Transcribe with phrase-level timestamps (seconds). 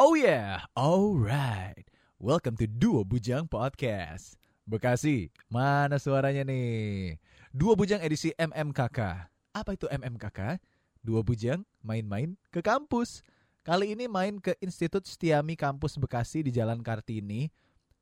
[0.00, 1.84] Oh yeah, alright.
[2.16, 4.40] Welcome to Duo Bujang Podcast.
[4.64, 7.20] Bekasi, mana suaranya nih?
[7.52, 9.28] Duo Bujang edisi MMKK.
[9.52, 10.56] Apa itu MMKK?
[11.04, 13.20] Duo Bujang main-main ke kampus.
[13.60, 17.52] Kali ini main ke Institut Setiami Kampus Bekasi di Jalan Kartini.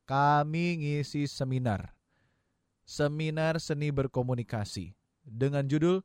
[0.07, 1.91] Kami ngisi seminar.
[2.87, 4.95] Seminar seni berkomunikasi
[5.27, 5.99] dengan judul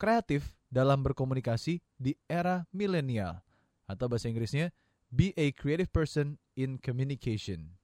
[0.00, 3.44] Kreatif dalam berkomunikasi di era milenial
[3.84, 4.72] atau bahasa Inggrisnya
[5.14, 7.78] Be a creative person in communication.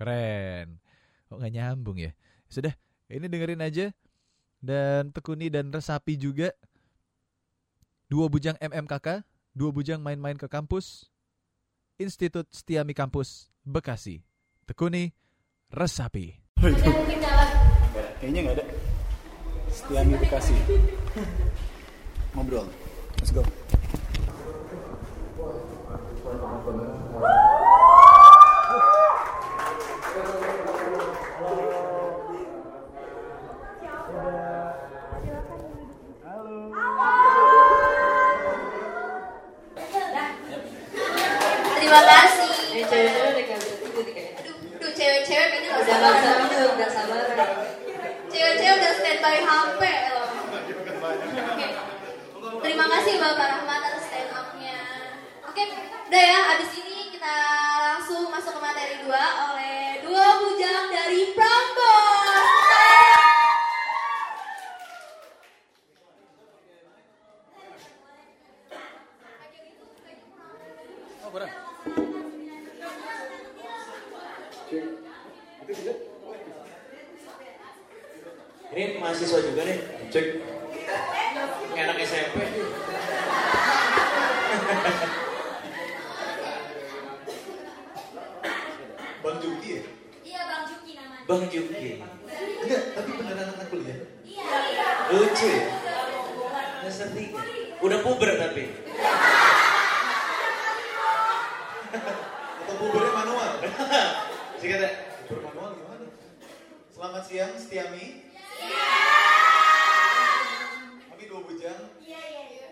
[0.00, 0.80] Keren.
[1.28, 2.16] Kok nggak nyambung ya?
[2.48, 2.72] Sudah,
[3.12, 3.92] ini dengerin aja.
[4.64, 6.56] Dan tekuni dan resapi juga.
[8.08, 11.12] Dua bujang MMKK, dua bujang main-main ke kampus.
[12.00, 14.24] Institut Setiami Kampus, Bekasi.
[14.64, 15.12] Tekuni,
[15.68, 16.32] resapi.
[18.24, 18.64] Kayaknya nggak ada.
[19.68, 20.56] Setiami Bekasi.
[22.32, 22.72] Ngobrol.
[23.20, 23.44] Let's go.
[41.94, 42.50] Terima kasih.
[42.74, 43.58] Eh, cewek-cewek udah gak
[44.10, 44.34] kayaknya.
[44.42, 46.74] Aduh, aduh, cewek-cewek ini gak Udah gak bisa sabar.
[46.74, 47.22] gak sabar.
[48.34, 50.26] Cewek-cewek udah standby HP loh.
[51.54, 51.66] Oke.
[52.66, 54.80] Terima kasih Bapak Rahmat atas stand up-nya.
[55.46, 55.62] Oke,
[56.10, 57.34] udah ya, abis ini kita
[57.78, 59.14] langsung masuk ke materi 2
[59.54, 62.42] oleh dua bujang dari Prambors.
[71.22, 71.52] Oh, kurang.
[78.74, 79.78] Ini mahasiswa juga nih,
[80.10, 80.26] cek.
[81.78, 82.38] Anak SMP.
[89.22, 89.82] Bang Juki ya?
[90.26, 91.22] Iya Bang Juki namanya.
[91.30, 92.02] Bang Juki.
[92.66, 93.98] Enggak, tapi beneran anak kuliah.
[95.14, 95.62] Lucu ya?
[96.82, 97.38] Semester tiga.
[97.86, 98.66] Udah puber tapi.
[102.66, 103.50] Atau buburnya manual?
[104.58, 104.90] Sih kata,
[105.30, 106.06] Bubur manual gimana?
[106.90, 108.34] Selamat siang, Setiami.
[108.54, 109.03] Kami
[111.64, 111.96] bujang.
[112.04, 112.68] Iya, iya, iya.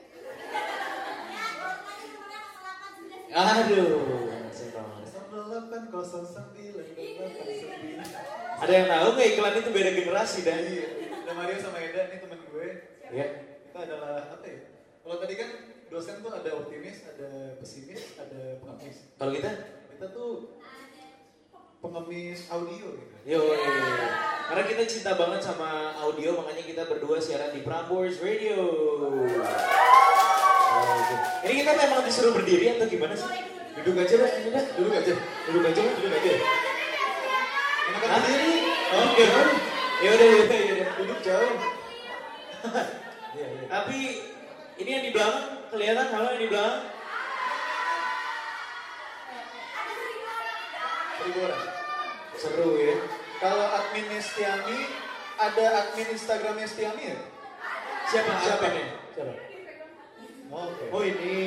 [3.32, 4.04] aduh.
[4.44, 5.08] nasib banget.
[5.32, 6.76] 0809
[8.60, 10.60] Ada yang tahu nggak iklan itu beda generasi dah?
[10.60, 12.68] Iya, ada Mario sama Eda, ini teman gue.
[13.08, 13.26] Ya.
[13.64, 14.60] Kita adalah apa ya?
[15.00, 15.48] Kalau tadi kan
[15.88, 19.08] dosen tuh ada optimis, ada pesimis, ada pengemis.
[19.16, 19.50] Kalau kita?
[19.88, 20.60] Kita tuh
[21.80, 23.11] pengemis audio gitu.
[23.22, 23.38] Yo,
[24.50, 28.58] karena kita cinta banget sama audio, makanya kita berdua siaran di Prambors Radio.
[28.58, 29.22] Oh.
[31.46, 33.30] Ini kita memang disuruh berdiri atau gimana sih?
[33.78, 34.64] Duduk aja lah, ini dah.
[34.74, 35.14] Duduk aja.
[35.46, 36.32] Duduk aja lah, duduk aja.
[37.94, 38.20] Hah?
[38.26, 39.06] berdiri.
[39.14, 39.38] Gitu.
[40.02, 40.88] Ya udah, ya udah, ya udah.
[40.98, 41.54] Duduk jauh.
[43.38, 43.64] Iya, iya.
[43.70, 43.98] Tapi
[44.82, 46.90] ini yang di belakang kelihatan halo yang di belakang.
[51.22, 51.71] Seribu orang.
[52.36, 52.96] Seru ya.
[53.42, 54.78] Kalau admin Stiami,
[55.34, 57.18] ada admin Instagramnya Stiami ya?
[58.06, 58.32] Siapa?
[58.38, 58.74] Siapa Apa?
[58.76, 58.86] nih?
[59.14, 59.32] Siapa?
[60.52, 60.84] Oh, Oke.
[60.92, 61.38] Oh ini.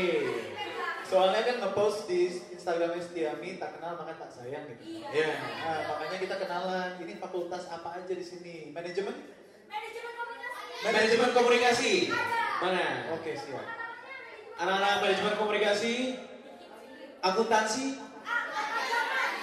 [1.06, 5.06] Soalnya kan ngepost di Instagramnya Stiami, tak kenal maka tak sayang gitu.
[5.14, 5.38] Ya.
[5.38, 6.90] Nah, makanya kita kenalan.
[6.98, 8.74] Ini fakultas apa aja di sini?
[8.74, 9.14] Manajemen?
[10.82, 12.10] Manajemen komunikasi.
[12.62, 13.10] Mana?
[13.14, 13.66] Oke, siap.
[14.56, 16.16] Anak-anak manajemen komunikasi,
[17.20, 18.00] akuntansi,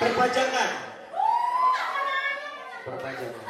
[0.00, 0.91] perpajakan.
[2.82, 3.46] Perpajakan.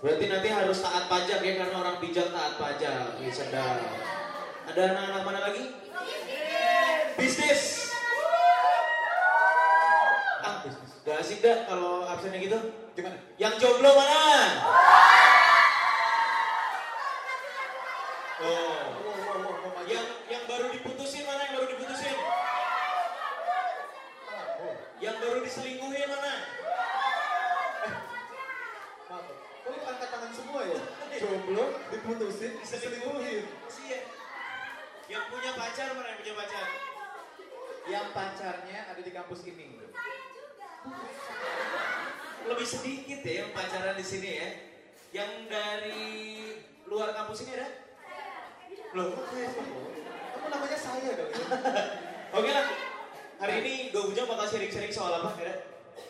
[0.00, 3.20] Berarti nanti harus taat pajak ya karena orang bijak taat pajak.
[3.20, 3.76] Ini sedap.
[4.64, 5.76] Ada anak-anak mana lagi?
[7.20, 7.92] Bisnis.
[10.40, 10.64] Ah,
[11.04, 12.56] gak asik dah kalau absennya gitu.
[12.96, 13.20] Gimana?
[13.36, 14.32] Yang jomblo mana?
[18.40, 18.80] Oh.
[19.84, 21.44] Yang yang baru diputusin mana?
[21.44, 22.16] Yang baru diputusin?
[24.32, 24.74] Ah, wow.
[24.96, 25.38] Yang baru
[30.50, 30.82] semua ya?
[31.22, 31.64] Jomblo,
[31.94, 33.46] diputusin, diselingkuhin.
[33.86, 34.00] Iya.
[35.06, 36.10] Yang punya pacar mana?
[36.10, 36.66] Yang punya pacar?
[37.86, 39.78] Yang pacarnya ada di kampus ini.
[42.50, 44.48] Lebih sedikit ya yang pacaran di sini ya.
[45.14, 46.10] Yang dari
[46.90, 47.70] luar kampus ini ada?
[48.98, 51.46] Loh, kok kayak Kamu namanya saya kali ya?
[52.42, 52.66] Oke lah.
[53.38, 55.54] Hari ini Go Bujang bakal sharing-sharing soal apa kira?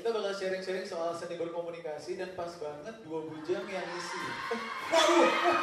[0.00, 4.22] Kita bakal sharing-sharing soal seni berkomunikasi dan pas banget dua bujang yang isi.
[4.52, 4.60] Eh,
[4.92, 5.24] waduh!
[5.24, 5.60] Eh.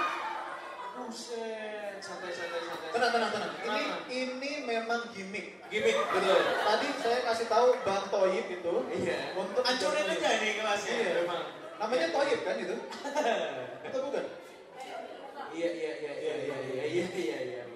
[0.98, 2.90] Buset, santai, santai, santai.
[2.90, 3.52] Tenang, tenang, tenang.
[3.62, 5.62] Ini, ini memang gimmick.
[5.70, 6.42] Gimmick, betul.
[6.42, 8.76] Tadi saya kasih tahu Bang Toyib itu.
[8.98, 9.38] Iya.
[9.38, 10.94] Untuk Ancurin aja nih kelasnya.
[10.98, 11.44] Iya, memang.
[11.78, 12.16] Namanya iya.
[12.18, 12.76] Toyib kan itu?
[13.86, 14.26] Atau bukan?
[15.54, 17.38] Iya, iya, iya, iya, iya, iya, iya, iya.
[17.46, 17.67] iya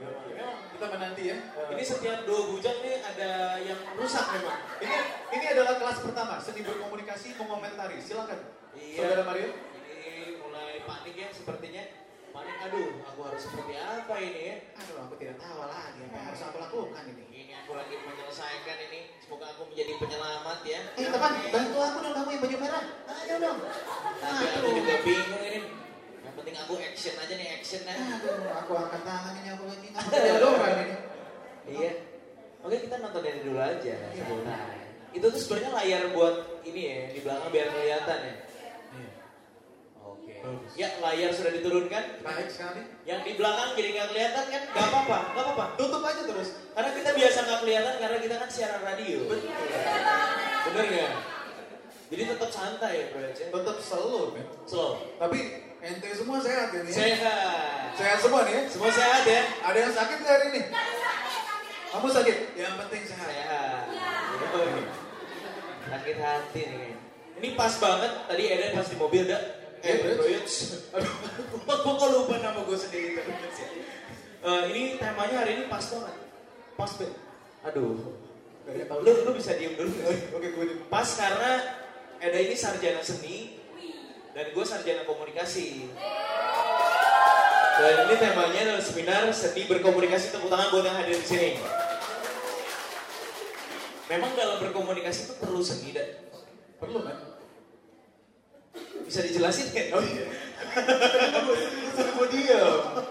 [0.75, 1.38] kita menanti ya.
[1.71, 3.31] Ini setiap dua bujang nih ada
[3.62, 4.59] yang rusak memang.
[4.81, 4.98] ini
[5.36, 7.98] ini adalah kelas pertama seni berkomunikasi mengomentari.
[8.01, 8.39] Silakan.
[8.74, 8.98] Iya.
[9.03, 9.50] Saudara Mario.
[9.51, 11.83] Ini mulai panik ya sepertinya.
[12.31, 14.56] Panik, aduh, aku harus seperti apa ini ya?
[14.80, 17.24] Aduh, aku tidak tahu lagi apa yang harus aku lakukan ini.
[17.27, 19.00] Ini aku lagi menyelesaikan ini.
[19.19, 20.80] Semoga aku menjadi penyelamat ya.
[20.95, 22.83] Eh teman, bantu aku dong kamu yang baju merah.
[23.12, 23.59] Ayo dong.
[24.24, 25.81] Tapi aku juga bingung ini.
[26.31, 27.92] Yang penting aku action aja nih, action ya.
[27.92, 29.88] Aduh, aku angkat tangan ini aku lagi
[30.48, 30.95] orang ini.
[31.68, 31.92] Iya.
[32.63, 33.95] Oke kita nonton dari dulu aja.
[34.16, 34.63] Sebentar.
[35.12, 38.33] Itu tuh sebenarnya layar buat ini ya di belakang biar kelihatan ya.
[40.07, 40.33] Oke.
[40.39, 40.72] Bagus.
[40.80, 42.24] Ya layar sudah diturunkan.
[42.24, 42.81] Baik sekali.
[43.04, 44.63] Yang di belakang jadi nggak kelihatan kan?
[44.72, 45.66] Gak apa-apa, gak apa-apa.
[45.75, 46.50] Tutup aja terus.
[46.72, 49.19] Karena kita biasa nggak kelihatan karena kita kan siaran radio.
[50.72, 51.13] Bener nggak?
[52.12, 53.28] Jadi tetap santai ya bro.
[53.36, 54.36] Tetap slow.
[54.68, 54.92] Slow.
[55.18, 55.39] Tapi
[55.81, 56.94] ente semua sehat ya nih.
[56.94, 57.89] Sehat.
[57.98, 58.63] Sehat semua nih ya.
[58.69, 59.42] Semua sehat ya?
[59.66, 60.62] Ada yang sakit nggak hari ini?
[61.92, 62.38] Kamu sakit?
[62.54, 63.28] Yang penting sehat.
[63.28, 63.83] Sehat.
[64.54, 64.81] Yoi.
[65.89, 66.94] Sakit hati nih.
[67.42, 69.42] Ini pas banget tadi Eden pas di mobil dah.
[69.81, 70.13] Eh, Eh.
[70.94, 71.13] Aduh,
[71.66, 73.24] gua gua kok lupa nama gue sendiri ya.
[74.42, 76.16] Eh, ini temanya hari ini pas banget.
[76.78, 77.18] Pas banget.
[77.66, 77.98] Aduh.
[79.01, 79.89] Lu lu bisa diem dulu?
[80.38, 80.86] Oke, gue.
[80.86, 81.81] Pas karena
[82.22, 83.61] Eda ini sarjana seni
[84.31, 85.92] dan gue sarjana komunikasi.
[87.81, 91.50] Dan ini temanya adalah seminar seni berkomunikasi tepuk tangan buat yang hadir di sini.
[94.12, 96.07] Memang dalam berkomunikasi itu perlu seni dan
[96.81, 97.18] Perlu kan?
[99.06, 99.88] bisa dijelasin kan?
[100.00, 100.25] Oh iya.
[102.16, 103.06] Gue diam.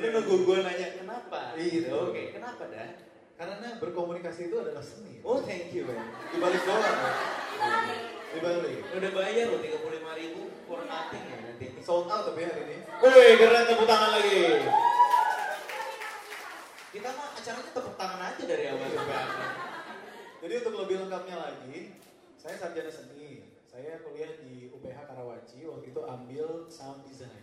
[0.00, 1.52] Lu nunggu gue nanya kenapa?
[1.54, 1.94] Iya.
[1.94, 2.96] Oke, kenapa dah?
[3.38, 5.22] Karena berkomunikasi itu adalah seni.
[5.22, 6.10] Oh thank you man.
[6.32, 6.96] Di balik doang.
[8.38, 8.86] Di balik.
[8.94, 11.74] Udah bayar loh 35 ribu for nothing ya nanti.
[11.82, 12.76] Sold out tapi hari ini.
[12.86, 14.62] Woi, keren tepuk tangan lagi.
[16.94, 19.50] Kita mah acaranya tepuk tangan aja dari awal sampai akhir.
[20.38, 21.98] Jadi untuk lebih lengkapnya lagi,
[22.38, 23.42] saya sarjana seni.
[23.66, 27.42] Saya kuliah di UPH Karawaci, waktu itu ambil sound design.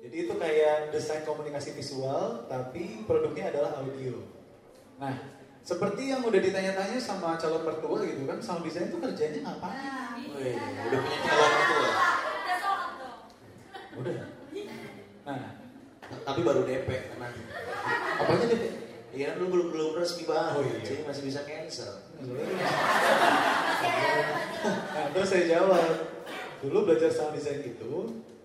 [0.00, 4.24] Jadi itu kayak desain komunikasi visual, tapi produknya adalah audio.
[4.96, 5.20] Nah,
[5.62, 10.26] seperti yang udah ditanya-tanya sama calon mertua gitu kan, sound design itu kerjanya ngapain?
[10.34, 11.90] Woi, udah punya calon tua.
[14.02, 14.14] Udah.
[15.22, 15.38] Nah,
[16.12, 17.34] Tapi baru DP tenang.
[18.20, 18.60] apanya deh?
[19.12, 20.52] Iya kan lu belum belum resmi banget.
[20.56, 20.80] Oh, iya.
[20.82, 21.92] Jadi masih bisa cancel.
[24.62, 25.88] Nah, terus saya jawab,
[26.64, 27.92] dulu belajar sound design itu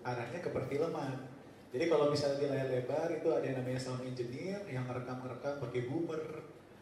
[0.04, 1.28] arahnya ke perfilman.
[1.68, 5.80] Jadi kalau misalnya di layar lebar itu ada yang namanya sound engineer yang ngerekam-ngerekam pakai
[5.84, 6.22] boomer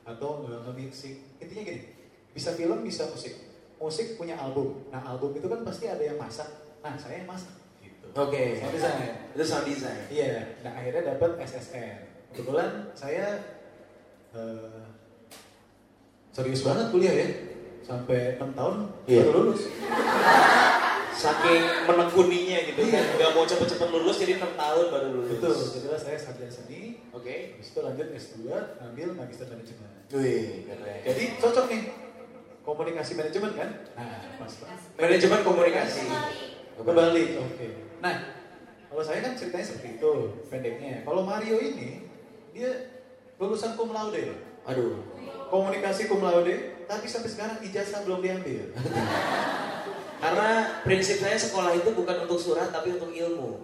[0.06, 1.16] atau nge- nge-mixing.
[1.36, 1.82] Intinya gini,
[2.30, 3.34] bisa film, bisa musik.
[3.76, 4.86] Musik punya album.
[4.88, 6.46] Nah album itu kan pasti ada yang masak.
[6.80, 7.52] Nah saya yang masak.
[7.82, 8.06] Gitu.
[8.08, 8.56] Oke.
[8.56, 8.96] Sound design.
[9.34, 10.00] Itu sound design.
[10.08, 10.56] Iya.
[10.62, 11.96] Nah akhirnya dapat SSN.
[12.32, 13.36] Kebetulan saya
[14.32, 14.80] eh,
[16.30, 17.28] serius banget kuliah ya.
[17.82, 19.22] Sampai 6 tahun Iya.
[19.26, 19.62] baru lulus.
[21.16, 22.92] Saking menekuninya gitu Iya.
[22.92, 23.04] kan.
[23.16, 25.30] Gak mau cepet-cepet lulus jadi 6 tahun baru lulus.
[25.32, 27.56] Betul, jadilah saya sarjana seni, Oke.
[27.56, 28.36] habis itu lanjut S2,
[28.78, 29.90] ambil magister manajemen.
[30.08, 30.98] Wih, keren.
[31.02, 31.80] Jadi cocok nih,
[32.62, 33.70] komunikasi manajemen kan?
[33.96, 34.06] Nah,
[34.36, 34.80] pas pas.
[34.94, 36.04] Manajemen komunikasi.
[36.76, 37.66] Kembali, oke.
[37.98, 38.16] Nah,
[38.86, 40.12] kalau saya kan ceritanya seperti itu,
[40.46, 41.00] pendeknya.
[41.02, 42.04] Kalau Mario ini,
[42.52, 42.70] dia
[43.36, 44.36] lulusan cum laude.
[44.62, 45.00] Aduh.
[45.48, 46.54] Komunikasi cum laude,
[46.84, 48.68] tapi sampai sekarang ijazah belum diambil.
[50.26, 53.62] Karena prinsip saya sekolah itu bukan untuk surat tapi untuk ilmu.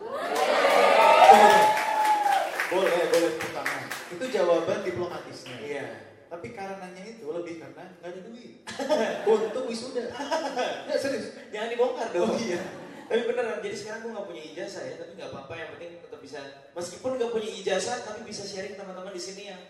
[2.71, 3.83] boleh, boleh tangan.
[4.15, 5.59] Itu jawaban diplomatisnya.
[5.59, 5.87] Iya.
[6.31, 8.63] Tapi karenanya itu lebih karena nggak ada duit
[9.51, 10.07] untuk wisuda.
[10.87, 11.35] Nggak serius.
[11.51, 12.31] Jangan dibongkar dong.
[12.31, 12.63] Oh iya.
[13.11, 16.21] Tapi beneran, jadi sekarang gue gak punya ijazah ya, tapi gak apa-apa yang penting tetap
[16.25, 16.41] bisa
[16.73, 19.61] Meskipun gak punya ijazah, tapi bisa sharing teman-teman di sini yang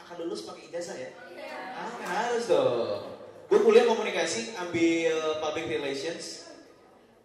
[0.00, 1.10] akan lulus pakai ijazah ya
[1.76, 3.17] Ah, harus dong
[3.48, 6.48] Gue kuliah komunikasi, ambil public relations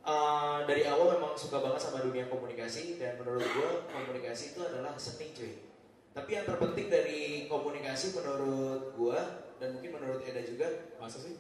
[0.04, 5.00] Uh, dari awal memang suka banget sama dunia komunikasi dan menurut gue komunikasi itu adalah
[5.00, 5.64] seni cuy
[6.12, 9.20] tapi yang terpenting dari komunikasi menurut gue
[9.64, 11.40] dan mungkin menurut Eda juga Masa sih?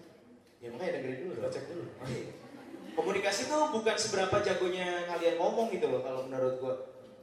[0.63, 1.85] ya makanya dengerin dulu Kita cek dulu.
[2.93, 6.75] Komunikasi tuh bukan seberapa jagonya kalian ngomong gitu loh kalau menurut gua.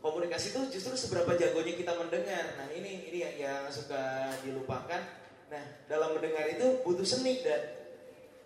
[0.03, 2.59] Komunikasi tuh justru seberapa jagonya kita mendengar.
[2.59, 4.99] Nah ini ini yang, yang suka dilupakan.
[5.51, 7.83] Nah dalam mendengar itu butuh seni dan.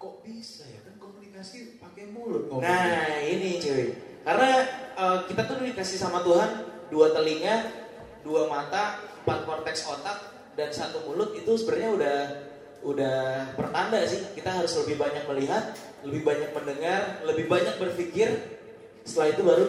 [0.00, 0.80] Kok bisa ya?
[0.88, 2.64] Kan komunikasi pakai mulut ngomong.
[2.64, 3.92] Nah ini cuy.
[4.24, 4.50] Karena
[4.96, 7.68] eh, kita tuh dikasih sama Tuhan dua telinga,
[8.24, 10.18] dua mata, empat korteks otak,
[10.56, 12.18] dan satu mulut itu sebenarnya udah
[12.84, 13.20] udah
[13.56, 18.28] pertanda sih kita harus lebih banyak melihat, lebih banyak mendengar, lebih banyak berpikir.
[19.04, 19.66] Setelah itu baru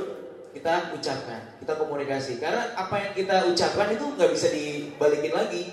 [0.55, 2.39] kita ucapkan, kita komunikasi.
[2.39, 5.63] Karena apa yang kita ucapkan itu nggak bisa dibalikin lagi.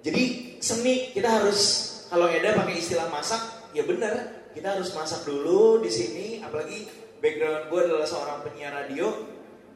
[0.00, 1.60] Jadi seni kita harus
[2.08, 6.26] kalau Eda pakai istilah masak, ya benar kita harus masak dulu di sini.
[6.40, 6.88] Apalagi
[7.20, 9.12] background gue adalah seorang penyiar radio,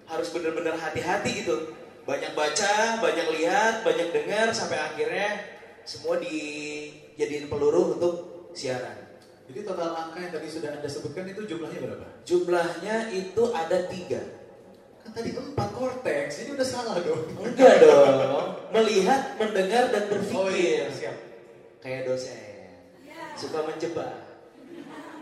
[0.08, 1.76] harus benar-benar hati-hati gitu.
[2.04, 5.40] Banyak baca, banyak lihat, banyak dengar sampai akhirnya
[5.84, 8.14] semua dijadiin peluru untuk
[8.52, 9.04] siaran.
[9.44, 12.06] Jadi total angka yang tadi sudah anda sebutkan itu jumlahnya berapa?
[12.24, 14.43] Jumlahnya itu ada tiga.
[15.14, 17.22] Tadi empat cortex, ini udah salah dong.
[17.38, 18.58] Enggak dong.
[18.74, 20.34] Melihat, mendengar, dan berpikir.
[20.34, 21.14] Oh iya, siap.
[21.78, 22.74] Kayak dosen.
[23.38, 24.26] Suka menjebak.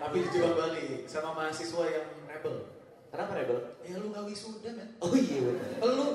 [0.00, 2.72] Tapi dijebak balik sama mahasiswa yang rebel.
[3.12, 3.58] Kenapa rebel?
[3.84, 4.96] Ya lu gak wisuda men.
[4.98, 5.68] Oh iya benar.
[5.84, 6.06] Lu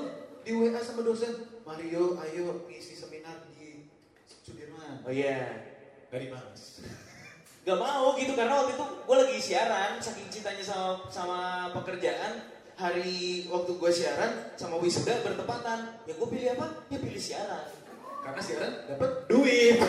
[0.42, 3.86] di WA sama dosen, Mario ayo ngisi seminar di
[4.26, 5.06] Sudirman.
[5.06, 5.70] Oh iya.
[6.10, 6.82] Gak dibalas.
[7.66, 11.38] Gak mau gitu karena waktu itu gue lagi siaran saking cintanya sama sama
[11.72, 17.66] pekerjaan hari waktu gue siaran sama wisuda bertepatan ya gue pilih apa ya pilih siaran
[18.22, 19.82] Karena siaran dapat duit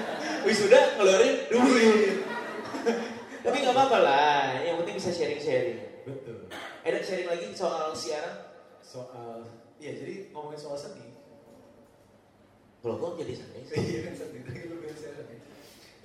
[0.46, 2.22] wisuda ngeluarin duit
[3.44, 6.46] tapi nggak apa-apa lah yang penting bisa sharing sharing betul.
[6.86, 8.46] ada sharing lagi soal siaran
[8.78, 9.42] Soal
[9.82, 11.18] iya jadi ngomongin soal seni.
[12.78, 13.60] kalau gue jadi seni
[13.90, 15.38] Iya kan seni tadi lu bilang siaran ya.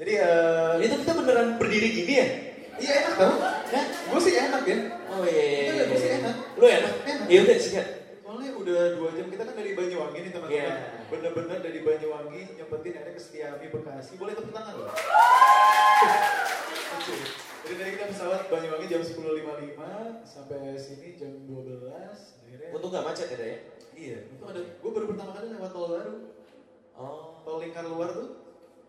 [0.01, 2.27] Jadi eh itu kita beneran berdiri gini ya
[2.81, 3.38] iya enak tau.
[3.38, 3.86] Hah?
[4.10, 4.77] Gue sih enak ya.
[5.13, 5.61] oh iya
[6.62, 6.94] lu enak
[7.25, 7.88] ya udah sikat
[8.32, 10.56] Soalnya udah dua jam kita kan dari Banyuwangi nih teman-teman.
[10.56, 11.03] Iya.
[11.12, 14.15] Bener-bener dari Banyuwangi nyempetin ada ke Setiami Bekasi.
[14.15, 14.88] Boleh tepuk tangan loh.
[17.68, 21.91] Jadi dari kita pesawat Banyuwangi jam 10.55 sampai sini jam 12.
[21.91, 23.60] Akhirnya untung gak macet ya ya
[24.01, 26.15] iya, itu ada gue baru pertama kali lewat tol baru.
[26.98, 28.30] oh Tol lingkar luar tuh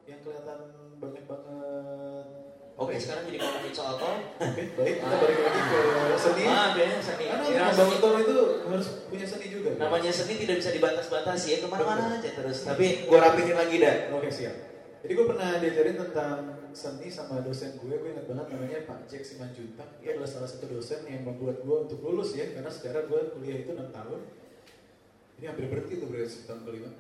[0.07, 0.59] yang kelihatan
[1.03, 2.42] banyak banget.
[2.73, 4.17] Oke, sekarang jadi ngomongin soal tol.
[4.41, 5.81] Oke, baik kita balik lagi ke
[6.19, 6.43] seni.
[6.49, 7.25] Ah, ya, seni.
[7.29, 9.71] Karena Ya, membangun tol itu harus punya seni juga.
[9.77, 12.59] Namanya seni tidak bisa dibatas-batasi ya, ke mana-mana aja terus.
[12.65, 13.97] Tapi gua rapihin lagi dah.
[14.17, 14.73] Oke siap.
[15.03, 16.39] Jadi gue pernah diajarin tentang
[16.71, 19.99] seni sama dosen gue, gue ingat banget namanya Pak Jack Simanjuntak.
[19.99, 23.67] Dia adalah salah satu dosen yang membuat gue untuk lulus ya, karena sekarang gue kuliah
[23.67, 24.21] itu 6 tahun.
[25.43, 26.91] Ini hampir berhenti tuh berarti tahun kelima.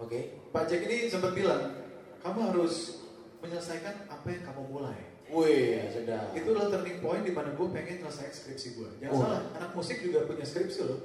[0.00, 0.40] Oke.
[0.56, 1.84] Pak Jack ini sempat bilang,
[2.24, 3.04] kamu harus
[3.44, 5.09] menyelesaikan apa yang kamu mulai.
[5.30, 6.34] Wih, sedap.
[6.34, 8.88] Itu adalah turning point di mana gue pengen nyelesain skripsi gue.
[8.98, 9.20] Jangan Oh.
[9.22, 11.00] salah, anak musik juga punya skripsi loh.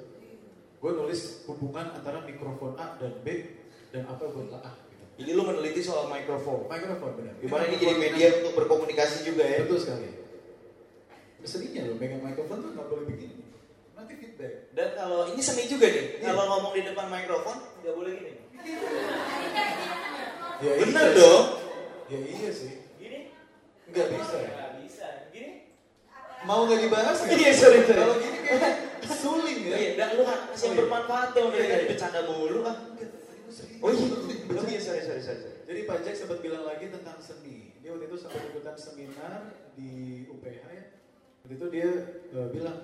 [0.81, 3.27] Gue nulis hubungan antara mikrofon A dan B
[3.89, 4.73] dan apa buat A.
[4.83, 5.03] Gitu.
[5.15, 6.65] Jadi lu meneliti soal mikrofon.
[6.65, 7.33] Mikrofon benar.
[7.37, 9.61] Gimana ini jadi media untuk berkomunikasi juga ya?
[9.61, 10.09] Betul sekali.
[11.45, 13.45] Seninya loh, megang mikrofon tuh nggak boleh begini.
[13.93, 14.73] Nanti feedback.
[14.73, 16.33] Dan kalau ini seni juga nih, Iya.
[16.33, 18.33] kalau ngomong di depan mikrofon nggak boleh gini.
[20.55, 21.45] Ya Bener iya dong.
[22.09, 22.84] Ya iya sih.
[23.89, 24.37] Nggak bisa.
[24.41, 25.07] Nggak bisa.
[25.29, 25.51] Gini?
[26.45, 27.17] Mau nggak dibahas?
[27.31, 27.97] Iya, sorry, sorry.
[27.97, 28.71] Kalau gini kayaknya
[29.05, 29.75] suling ya.
[29.77, 30.79] Iya, dan lu harus yang Oh, iya.
[30.81, 31.77] bermanfaat dong Iya, iya.
[31.89, 32.77] bercanda mulu ah.
[33.79, 34.05] Oh iya,
[34.51, 35.41] oh iya, sorry, sorry, sorry.
[35.65, 37.73] Jadi Pak Jack sempat bilang lagi tentang seni.
[37.79, 39.33] Dia waktu itu sempat ikutan seminar
[39.77, 39.91] di
[40.27, 40.83] UPH ya.
[41.45, 41.89] Waktu itu dia
[42.33, 42.77] eh, bilang,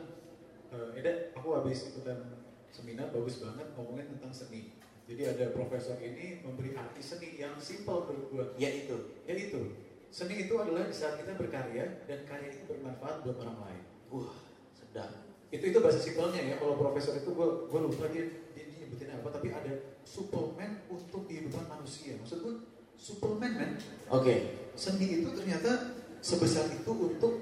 [0.70, 2.38] eh, Eda, aku habis ikutan
[2.70, 4.78] seminar bagus banget ngomongin tentang seni.
[5.10, 8.46] Jadi ada profesor ini memberi arti seni yang simpel menurut gua.
[8.56, 9.18] Ya itu.
[9.26, 9.74] Ya itu,
[10.12, 13.84] seni itu adalah di saat kita berkarya dan karya itu bermanfaat buat orang lain.
[14.12, 14.36] Wah,
[14.76, 15.10] sedap.
[15.48, 16.56] Itu itu bahasa simpelnya ya.
[16.60, 19.72] Kalau profesor itu gue gue lupa dia dia, nyebutin apa, tapi ada
[20.04, 22.20] suplemen untuk kehidupan manusia.
[22.20, 22.56] Maksud gue
[23.00, 23.72] suplemen men.
[24.12, 24.60] Oke.
[24.76, 27.40] Seni itu ternyata sebesar itu untuk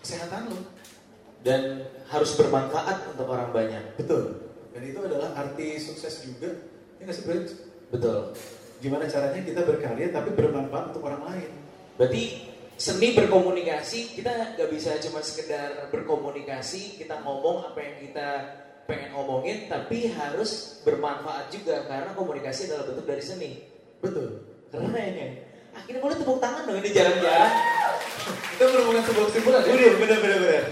[0.00, 0.60] kesehatan lo.
[1.44, 3.84] Dan harus bermanfaat untuk orang banyak.
[4.00, 4.52] Betul.
[4.72, 6.48] Dan itu adalah arti sukses juga.
[6.96, 7.24] Ya nggak sih?
[7.92, 8.32] Betul.
[8.82, 11.50] Gimana caranya kita berkarya tapi bermanfaat untuk orang lain.
[11.94, 12.22] Berarti
[12.82, 18.28] seni berkomunikasi kita nggak bisa cuma sekedar berkomunikasi kita ngomong apa yang kita
[18.90, 23.50] pengen omongin tapi harus bermanfaat juga karena komunikasi adalah bentuk dari seni
[24.02, 24.42] Betul.
[24.74, 25.28] keren ya
[25.78, 27.54] akhirnya boleh tepuk tangan dong ini jarang-jarang
[28.52, 29.72] Itu merupakan sebuah kesimpulan ya.
[29.72, 30.64] bener bener bener bener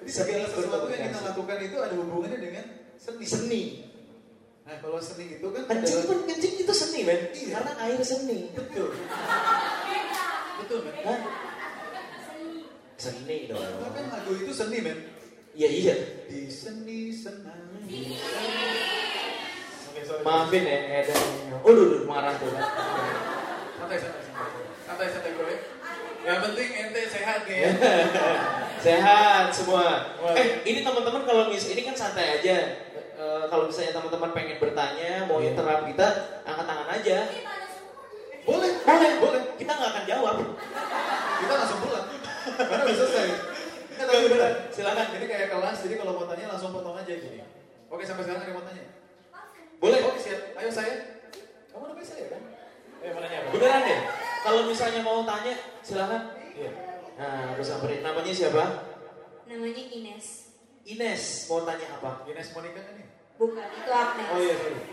[0.00, 2.64] Jadi segala sesuatu yang kita lakukan itu ada hubungannya dengan
[3.00, 3.24] seni.
[3.24, 3.62] seni
[4.70, 7.58] Nah kalau seni itu kan kencing adalah- pun kencing itu seni men Iya.
[7.58, 8.88] karena air seni Betul.
[10.62, 10.94] Betul men.
[11.02, 11.18] Hah?
[12.94, 14.98] seni dong Karena kan lagu itu seni men.
[15.50, 15.94] iya iya
[16.30, 17.82] Di seni senang.
[17.82, 18.14] Di
[19.90, 20.22] Oke sorry.
[20.22, 21.18] maafin ya Eden
[21.50, 24.62] oh lu marah tuh Santai santai santai.
[24.86, 25.58] Santai santai bro ya.
[26.20, 27.70] Yang penting ente sehat nih ya.
[28.86, 30.16] Sehat semua.
[30.32, 32.56] Eh, ini teman-teman kalau mis ini kan santai aja.
[33.50, 35.52] Kalau misalnya teman-teman pengen bertanya, mau Iya.
[35.52, 36.08] interrupt kita,
[36.46, 37.18] angkat tangan aja.
[38.40, 39.42] Boleh, Boleh, boleh.
[39.60, 40.36] Kita nggak akan jawab.
[41.40, 42.06] Kita langsung pulang.
[42.56, 43.26] Karena udah selesai.
[43.94, 44.54] Nggak, tapi beneran.
[44.72, 45.06] Silakan.
[45.12, 47.44] Ini kayak kelas, jadi kalau mau tanya langsung potong aja gini.
[47.90, 48.84] Oke, sampai sekarang ada yang mau tanya?
[49.76, 49.98] Boleh.
[50.08, 50.40] Oke, siap.
[50.56, 50.94] Ayo saya.
[51.68, 52.42] Kamu namanya saya kan?
[53.00, 53.48] Eh, mau nanya apa?
[53.52, 54.00] Beneran deh.
[54.40, 56.22] Kalau misalnya mau tanya, silakan.
[56.56, 56.70] Iya.
[57.20, 58.00] Nah, aku samperin.
[58.00, 58.64] Namanya siapa?
[59.44, 60.26] Namanya Ines.
[60.88, 61.22] Ines.
[61.46, 62.24] Mau tanya apa?
[62.24, 63.08] Ines Monica kan nih?
[63.40, 64.28] Bukan, itu Agnes.
[64.28, 64.84] Oh iya, sorry.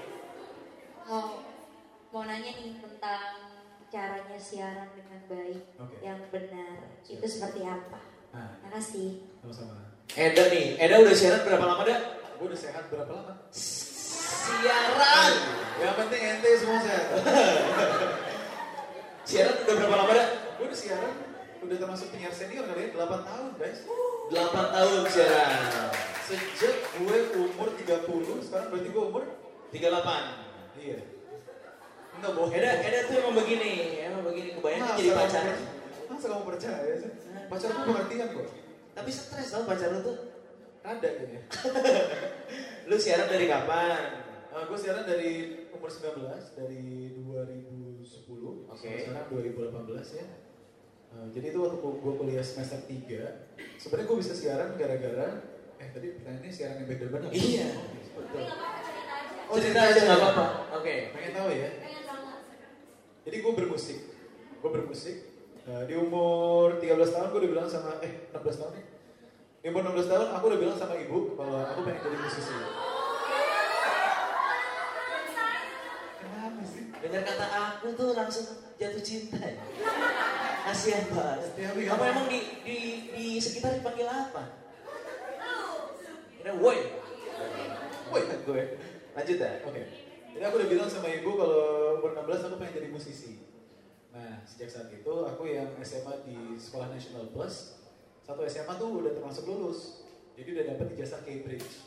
[1.04, 1.44] Mau
[2.16, 3.36] mau nanya nih tentang
[3.92, 6.00] caranya siaran dengan baik Oke.
[6.00, 6.96] yang benar.
[7.04, 8.00] Itu seperti apa?
[8.32, 9.28] Nah, Makasih.
[9.44, 10.00] sama-sama.
[10.16, 10.80] Eda nih.
[10.80, 12.00] Eda udah siaran berapa lama dah?
[12.40, 13.36] Gue udah sehat berapa lama?
[13.52, 15.32] Siaran.
[15.78, 17.06] Yang penting ente semua sehat.
[19.28, 20.28] Siaran udah berapa lama dah?
[20.56, 21.14] Gue udah siaran,
[21.68, 23.80] udah termasuk penyiar senior kali ya, 8 tahun guys.
[24.32, 25.52] 8 tahun siaran.
[26.24, 29.24] Sejak gue umur 30, sekarang berarti gue umur
[29.76, 30.80] 38.
[30.80, 31.00] Iya.
[32.18, 32.52] Enggak bohong.
[32.56, 35.46] Eda, Eda tuh emang begini, emang begini kebayang Masa jadi pacar.
[36.08, 37.12] Masa kamu percaya sih?
[37.52, 38.48] Pacar gue pengertian kok.
[38.96, 40.18] Tapi stres tau pacar lu tuh.
[40.88, 41.42] Ada kayaknya.
[42.88, 44.24] Lu siaran dari kapan?
[44.56, 48.08] Uh, gue siaran dari umur 19, dari 2010
[48.72, 48.72] Oke.
[48.72, 50.26] sampai sekarang 2018 ya.
[51.18, 55.42] Uh, jadi itu waktu gue kuliah semester 3, sebenarnya gue bisa siaran gara-gara,
[55.82, 57.30] eh tadi pertanyaannya siaran yang dan benar?
[57.34, 57.68] Iya.
[58.14, 58.46] Betul.
[59.50, 60.46] Oh cerita aja nggak apa-apa.
[60.78, 61.10] Oke.
[61.18, 61.70] Pengen tahu ya?
[63.26, 64.00] Jadi gue bermusik,
[64.62, 65.16] gue bermusik.
[65.66, 68.86] Nah, di umur 13 tahun gue udah bilang sama, eh 16 tahun nih.
[69.66, 72.56] Di umur 16 tahun aku udah bilang sama ibu bahwa aku pengen jadi musisi.
[76.22, 76.86] Kenapa sih?
[77.08, 78.46] Dengar kata aku tuh langsung
[78.76, 79.40] jatuh cinta.
[79.40, 79.56] ya.
[80.68, 81.56] Kasihan banget.
[81.56, 82.78] Hari Apa emang di di
[83.16, 84.60] di sekitar dipanggil apa?
[86.44, 86.80] Ini woi.
[88.12, 88.64] Woi, gue.
[89.16, 89.52] Lanjut ya.
[89.64, 89.82] Oke.
[90.36, 91.64] Jadi aku udah bilang sama ibu kalau
[92.04, 93.40] umur 16 aku pengen jadi musisi.
[94.12, 97.80] Nah, sejak saat itu aku yang SMA di Sekolah National Plus,
[98.28, 100.04] satu SMA tuh udah termasuk lulus.
[100.36, 101.87] Jadi udah dapet ijazah Cambridge.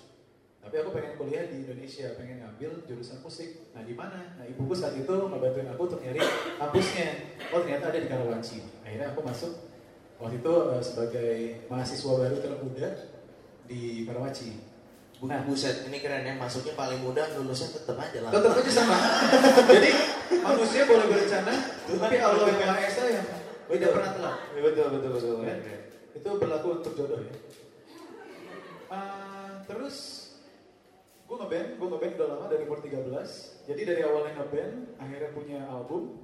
[0.70, 3.74] Tapi aku pengen kuliah di Indonesia, pengen ngambil jurusan musik.
[3.74, 4.38] Nah, di mana?
[4.38, 6.22] Nah, ibuku saat itu ngebantuin aku untuk nyari
[6.62, 7.10] kampusnya.
[7.50, 8.62] Oh, ternyata ada di Karawaci.
[8.86, 9.66] Akhirnya aku masuk
[10.22, 11.32] waktu itu eh, sebagai
[11.66, 12.88] mahasiswa baru termuda
[13.66, 14.48] di Karawaci.
[15.26, 16.38] Nah, buset, ini keren ya.
[16.38, 18.30] Masuknya paling mudah, lulusnya tetap aja lah.
[18.30, 18.96] Tetap aja sama.
[19.74, 19.90] Jadi
[20.38, 23.26] manusia boleh berencana, tapi Allah yang Maha Esa yang
[23.74, 24.36] tidak pernah telat.
[24.54, 25.34] Betul, betul, betul.
[25.42, 25.54] Ya.
[26.14, 27.34] Itu berlaku untuk jodoh ya.
[28.86, 30.19] Ah, terus
[31.30, 33.06] gue ngeband, gue ngeband udah lama dari umur 13.
[33.70, 36.18] Jadi dari awalnya ngeband, akhirnya punya album.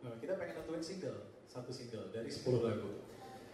[0.00, 3.04] Nah, kita pengen nentuin single, satu single dari 10 lagu.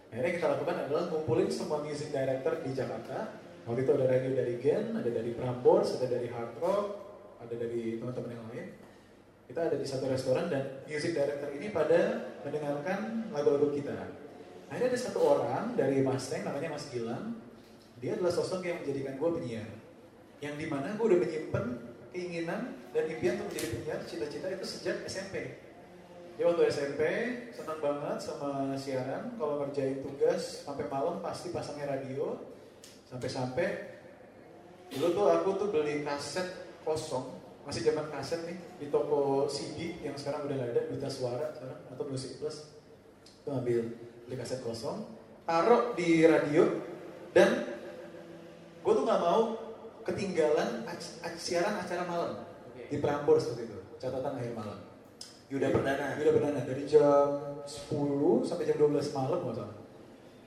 [0.07, 3.35] Akhirnya kita lakukan adalah ngumpulin semua music director di Jakarta.
[3.67, 6.87] Waktu itu ada radio dari Gen, ada dari Prambors, ada dari Hard Rock,
[7.43, 8.67] ada dari teman-teman yang lain.
[9.43, 14.07] Kita ada di satu restoran dan music director ini pada mendengarkan lagu-lagu kita.
[14.71, 17.35] Akhirnya ada satu orang dari Mustang namanya Mas Gilang.
[17.99, 19.82] Dia adalah sosok yang menjadikan gue penyiar.
[20.43, 21.65] Yang di mana gue udah menyimpan
[22.11, 25.55] keinginan dan impian untuk menjadi penyiar, cita-cita itu sejak SMP.
[26.35, 27.01] Dia waktu SMP
[27.55, 29.39] senang banget sama siaran.
[29.39, 32.43] Kalau ngerjain tugas sampai malam pasti pasangnya radio.
[33.07, 33.95] Sampai-sampai
[34.91, 36.45] dulu tuh aku tuh beli kaset
[36.83, 41.47] kosong, masih zaman kaset nih di toko CD yang sekarang udah nggak ada, Duta Suara
[41.55, 42.73] sekarang atau Music Plus.
[43.45, 43.95] Tuh ambil
[44.27, 45.07] beli kaset kosong,
[45.47, 46.67] taruh di radio
[47.31, 47.69] dan
[48.83, 49.62] gue tuh nggak mau
[50.03, 50.83] ketinggalan
[51.35, 52.31] siaran acara malam
[52.85, 54.79] di Prambors waktu itu, catatan akhir malam.
[55.49, 56.17] Yuda Perdana.
[56.17, 57.27] Yuda Perdana dari jam
[57.63, 57.89] 10
[58.41, 59.75] sampai jam 12 malam nggak salah.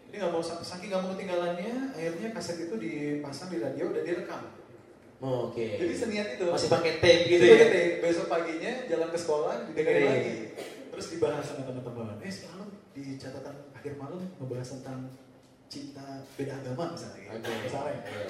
[0.07, 4.42] Ini nggak mau saking nggak mau ketinggalannya, akhirnya kaset itu dipasang di radio dan direkam.
[5.16, 5.81] Oh, Oke.
[5.81, 6.45] Jadi seniat itu.
[6.45, 7.55] Masih pakai tape gitu Itu ya.
[7.57, 7.92] pakai tape.
[8.05, 10.12] Besok paginya jalan ke sekolah didengerin Dengerin.
[10.12, 10.35] lagi.
[10.92, 12.21] Terus dibahas sama teman-teman.
[12.21, 15.09] Eh semalam di catatan akhir malam ngebahas tentang
[15.66, 16.05] cinta
[16.37, 17.33] beda agama misalnya.
[17.33, 17.49] gitu.
[17.49, 17.53] Oke.
[17.64, 17.97] Misalnya.
[18.05, 18.27] Oke.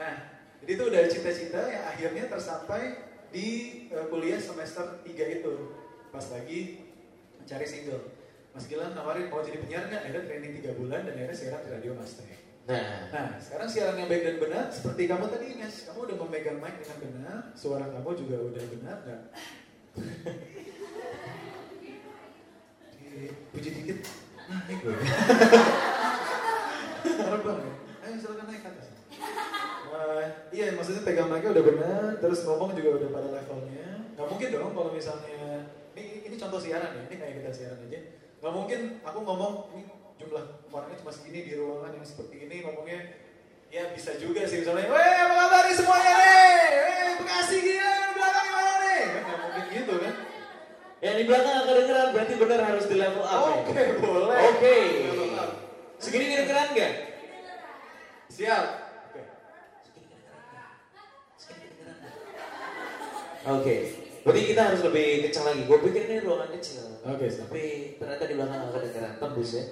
[0.00, 0.16] Nah,
[0.64, 2.82] jadi itu udah cita-cita yang akhirnya tersampai
[3.28, 3.46] di
[3.92, 5.52] eh, kuliah semester 3 itu.
[6.08, 6.88] Pas lagi
[7.36, 8.16] mencari single.
[8.50, 10.02] Mas Gilang nawarin mau jadi penyiar nggak?
[10.08, 12.26] Akhirnya training 3 bulan dan akhirnya siaran di Radio Mustang.
[12.66, 15.90] Nah, Nah, sekarang siaran yang baik dan benar seperti kamu tadi Ines.
[15.90, 19.22] Kamu udah memegang mic dengan benar, suara kamu juga udah benar nggak?
[23.50, 23.98] Puji dikit,
[24.48, 24.96] naik gue.
[27.04, 27.74] Terbang ya.
[28.06, 28.89] Ayo silakan naik ke atas.
[29.90, 33.90] Wah, iya maksudnya pegang mic-nya udah benar, terus ngomong juga udah pada levelnya.
[34.14, 38.00] Gak mungkin dong kalau misalnya ini ini contoh siaran ya, ini kayak kita siaran aja.
[38.40, 39.82] Gak mungkin aku ngomong ini
[40.20, 43.00] jumlah orangnya cuma segini di ruangan yang seperti ini ngomongnya
[43.70, 46.58] Ya bisa juga sih misalnya, weh apa kabar nih semuanya nih?
[46.74, 49.02] Weh Bekasi gila, di belakang gimana nih?
[49.06, 50.14] Kan nggak mungkin gitu kan?
[50.98, 53.30] Yang di belakang nggak kedengeran berarti benar harus di level up.
[53.30, 53.54] ya?
[53.62, 54.38] Oke, boleh.
[54.50, 54.76] Oke.
[55.38, 55.50] Up.
[56.02, 56.92] Segini kedengeran nggak?
[58.26, 58.66] Siap.
[63.50, 63.58] Oke.
[63.58, 63.76] Oke.
[64.20, 65.62] Berarti kita harus lebih kencang lagi.
[65.64, 66.84] Gue pikir ini ruangan kecil.
[67.08, 67.48] Oke, siap.
[67.48, 67.64] Tapi
[67.96, 69.12] ternyata di belakang nggak kedengeran.
[69.16, 69.64] Tembus ya.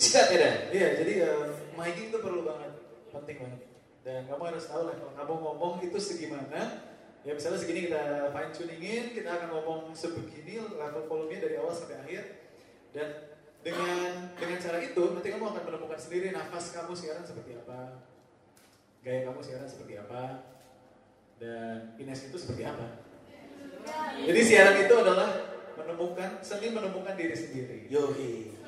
[0.00, 0.56] Sikat ya Dan?
[0.72, 2.72] Iya, jadi um, miking itu perlu banget,
[3.12, 3.60] penting banget.
[4.00, 6.88] Dan kamu harus tahu lah kalau kamu ngomong itu segimana.
[7.20, 12.00] Ya misalnya segini kita fine tuningin, kita akan ngomong sebegini level volumenya dari awal sampai
[12.00, 12.48] akhir.
[12.96, 13.08] Dan
[13.60, 18.00] dengan dengan cara itu nanti kamu akan menemukan sendiri nafas kamu sekarang seperti apa,
[19.04, 20.48] gaya kamu sekarang seperti apa,
[21.36, 23.09] dan Ines itu seperti apa.
[24.20, 25.30] Jadi siaran itu adalah
[25.74, 27.78] menemukan seni menemukan diri sendiri.
[27.88, 28.60] Yoi.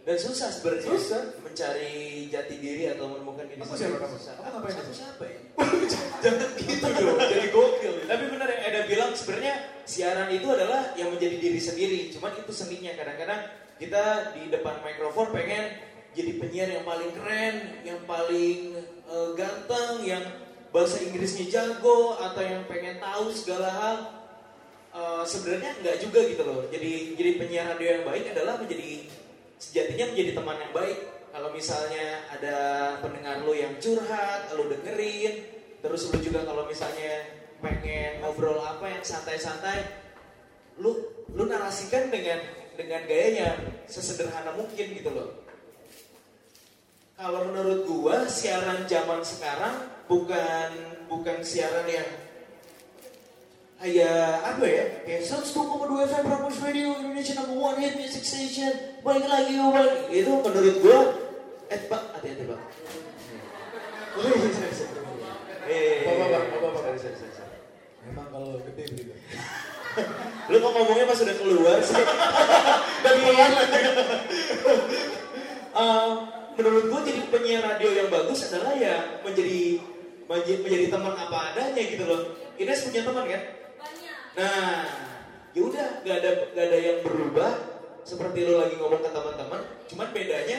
[0.00, 0.90] Dan susah sebenarnya.
[0.96, 1.22] Susah.
[1.44, 3.78] Mencari jati diri atau menemukan diri sendiri.
[3.84, 4.16] siapa kamu?
[4.16, 4.32] Susah.
[4.40, 5.40] Ngapain Aku siapa ya?
[6.24, 7.94] Jangan gitu dong, jadi gokil.
[8.04, 9.54] Tapi benar yang Eda bilang sebenarnya
[9.88, 12.00] siaran itu adalah yang menjadi diri sendiri.
[12.12, 13.40] Cuman itu seninya kadang-kadang
[13.80, 15.80] kita di depan mikrofon pengen
[16.12, 17.54] jadi penyiar yang paling keren,
[17.86, 20.24] yang paling eh, ganteng, yang
[20.70, 23.96] bahasa Inggrisnya jago atau yang pengen tahu segala hal.
[24.90, 26.66] Eh, sebenarnya nggak juga gitu loh.
[26.66, 29.06] Jadi jadi penyiar radio yang baik adalah menjadi
[29.62, 30.98] sejatinya menjadi teman yang baik.
[31.30, 32.56] Kalau misalnya ada
[32.98, 35.46] pendengar lu yang curhat, lu dengerin,
[35.78, 37.22] terus lu juga kalau misalnya
[37.62, 39.78] pengen ngobrol apa yang santai-santai,
[40.82, 40.90] lu
[41.38, 42.42] lu narasikan dengan
[42.74, 45.38] dengan gayanya sesederhana mungkin gitu loh.
[47.14, 52.10] Kalau menurut gua siaran zaman sekarang bukan bukan siaran yang
[53.80, 54.84] kayak apa ya?
[55.08, 59.00] Kayak 102,2 FM Prambors Radio Indonesia number one hit music station.
[59.00, 60.12] Balik lagi balik.
[60.12, 61.00] Itu menurut gua
[61.72, 62.60] eh pak hati-hati pak.
[64.10, 64.36] Oh iya,
[65.70, 66.78] eh apa, apa, apa?
[66.82, 67.56] sorry, sorry, sorry, sorry.
[68.04, 69.14] Memang kalau gede begitu.
[70.50, 72.04] lu kok ngomongnya pas udah keluar sih?
[73.00, 73.80] Dan pelan lagi
[76.60, 79.80] menurut gua jadi penyiar radio yang bagus adalah ya menjadi
[80.28, 82.36] menjadi, menjadi teman apa adanya gitu loh.
[82.60, 83.59] Ines punya teman kan
[84.38, 84.86] Nah,
[85.50, 87.52] ya udah, gak ada gak ada yang berubah
[88.06, 89.62] seperti lo lagi ngomong ke teman-teman.
[89.90, 90.58] Cuman bedanya,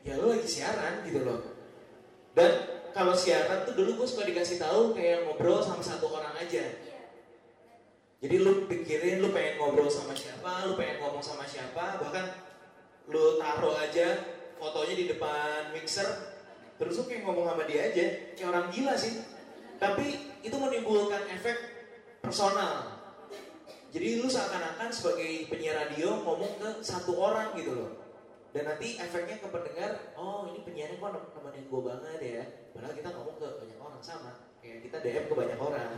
[0.00, 1.40] ya lo lagi siaran gitu loh.
[2.32, 6.64] Dan kalau siaran tuh dulu gue suka dikasih tahu kayak ngobrol sama satu orang aja.
[8.20, 12.28] Jadi lu pikirin lu pengen ngobrol sama siapa, lu pengen ngomong sama siapa, bahkan
[13.08, 16.36] lu taruh aja fotonya di depan mixer,
[16.76, 18.04] terus lu kayak ngomong sama dia aja,
[18.36, 19.24] kayak orang gila sih.
[19.80, 21.79] Tapi itu menimbulkan efek
[22.22, 23.00] personal.
[23.90, 27.90] Jadi lu seakan-akan sebagai penyiar radio ngomong ke satu orang gitu loh.
[28.50, 32.42] Dan nanti efeknya ke pendengar, oh ini penyiarnya kok nem- nemenin gue banget ya.
[32.70, 34.32] Padahal kita ngomong ke banyak orang sama.
[34.62, 35.90] Kayak kita DM ke banyak orang.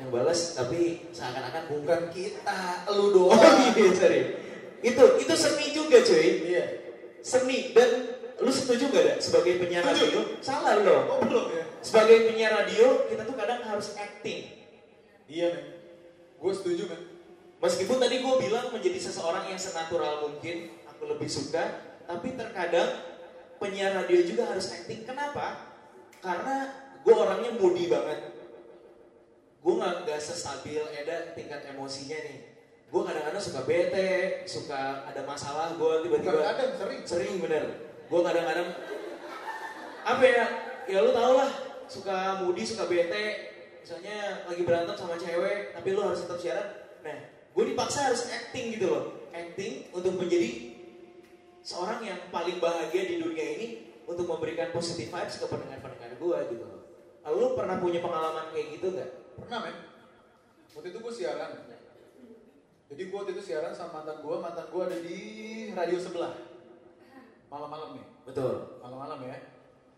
[0.00, 0.80] Yang balas tapi
[1.12, 3.36] seakan-akan bukan kita, lu doang.
[3.36, 4.20] Oh iya, sorry.
[4.80, 6.28] Itu itu seni juga cuy.
[6.48, 6.64] Iya.
[7.20, 7.90] Seni dan
[8.42, 10.02] lu setuju gak ada sebagai penyiar Setuju.
[10.08, 10.20] radio?
[10.42, 11.00] Salah loh.
[11.06, 11.64] Oh belum ya?
[11.84, 14.61] Sebagai penyiar radio kita tuh kadang harus acting.
[15.32, 15.66] Iya men.
[16.36, 17.02] Gue setuju men.
[17.64, 23.00] Meskipun tadi gue bilang menjadi seseorang yang senatural mungkin, aku lebih suka, tapi terkadang
[23.56, 25.08] penyiar radio juga harus acting.
[25.08, 25.72] Kenapa?
[26.20, 26.68] Karena
[27.00, 28.34] gue orangnya moody banget.
[29.62, 32.38] Gue nggak nggak sestabil Eda tingkat emosinya nih.
[32.92, 37.00] Gue kadang-kadang suka bete, suka ada masalah, gue tiba-tiba Kadang-kadang sering.
[37.08, 37.64] sering bener.
[38.10, 38.68] Gue kadang-kadang
[40.02, 40.46] apa ya?
[40.90, 41.50] Ya lu tau lah,
[41.86, 43.51] suka moody, suka bete.
[43.82, 46.66] Misalnya lagi berantem sama cewek, tapi lu harus tetap siaran.
[47.02, 47.18] Nah,
[47.50, 49.04] gue dipaksa harus acting gitu loh.
[49.34, 50.78] Acting untuk menjadi
[51.66, 53.66] seorang yang paling bahagia di dunia ini
[54.06, 56.80] untuk memberikan positive vibes ke pendengar-pendengar gue gitu loh.
[57.26, 59.10] Lalu lu pernah punya pengalaman kayak gitu gak?
[59.38, 59.76] Pernah men.
[60.78, 61.50] Waktu itu gue siaran.
[62.86, 64.36] Jadi gue waktu itu siaran sama mantan gue.
[64.38, 65.18] Mantan gue ada di
[65.74, 66.34] radio sebelah.
[67.50, 68.06] Malam-malam nih.
[68.30, 68.78] Betul.
[68.78, 69.51] Malam-malam ya.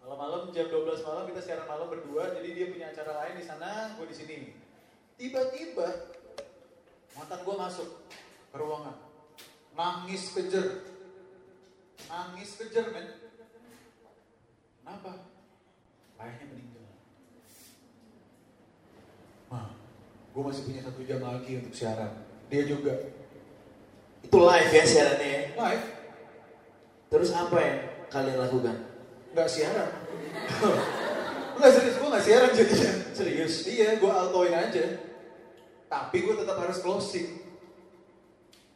[0.04, 2.36] Malam-malam jam 12 malam kita siaran malam berdua.
[2.36, 4.36] Jadi dia punya acara lain di sana, gue di sini.
[5.16, 6.12] Tiba-tiba
[7.16, 7.88] mantan gue masuk
[8.52, 9.00] ke ruangan.
[9.72, 10.84] Nangis kejer.
[12.04, 13.16] Nangis kejer men.
[14.84, 15.24] Kenapa?
[16.20, 16.84] Ayahnya meninggal.
[19.48, 19.72] Mah,
[20.36, 22.12] gue masih punya satu jam lagi untuk siaran.
[22.52, 22.92] Dia juga.
[24.20, 25.42] Itu live ya siarannya ya.
[25.56, 25.84] Live,
[27.08, 27.78] Terus apa yang
[28.12, 28.93] kalian lakukan?
[29.34, 29.90] Nggak siaran.
[31.54, 32.92] Enggak serius, gue nggak siaran jadinya.
[33.14, 33.54] Serius?
[33.66, 34.84] Iya, gue altoin aja.
[35.90, 37.42] Tapi gue tetap harus closing.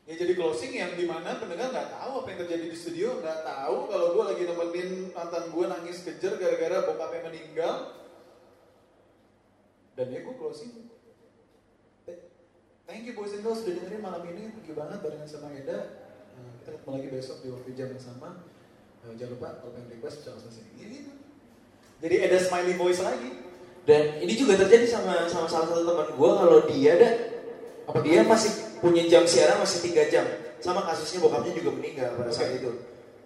[0.08, 3.44] Ya jadi closing yang di mana pendengar nggak tahu apa yang terjadi di studio, nggak
[3.44, 7.74] tahu kalau gue lagi nemenin mantan gue nangis kejer gara-gara bokapnya meninggal.
[9.98, 10.88] Dan ya gue closing.
[12.06, 12.24] Th-
[12.88, 15.76] Thank you boys and girls sudah dengerin malam ini, thank you banget barengan sama Eda.
[16.40, 18.48] Eh, kita ketemu lagi besok di waktu jam yang sama.
[19.06, 20.70] Eh, jangan lupa kalau pengen request bisa langsung sini.
[20.74, 21.12] Gitu.
[22.02, 23.30] Jadi Eda smiley voice lagi.
[23.88, 27.10] Dan ini juga terjadi sama sama salah satu teman gue kalau dia ada
[27.88, 28.52] apa dia masih
[28.84, 30.28] punya jam siaran masih tiga jam.
[30.60, 32.68] Sama kasusnya bokapnya juga meninggal pada saat itu.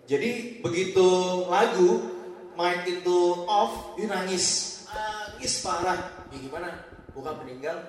[0.07, 1.09] Jadi begitu
[1.51, 2.15] lagu
[2.55, 5.99] mic itu off, dia nangis, nangis parah.
[6.31, 6.69] Ya gimana?
[7.17, 7.81] Bokap meninggal.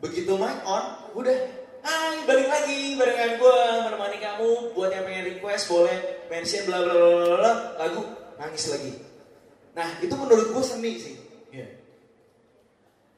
[0.00, 5.70] Begitu mic on, udah Hai, balik lagi barengan gue menemani kamu buat yang pengen request
[5.70, 8.02] boleh mention bla bla bla bla bla lagu
[8.42, 8.90] nangis lagi.
[9.70, 11.14] Nah itu menurut gue seni sih.
[11.54, 11.78] Iya.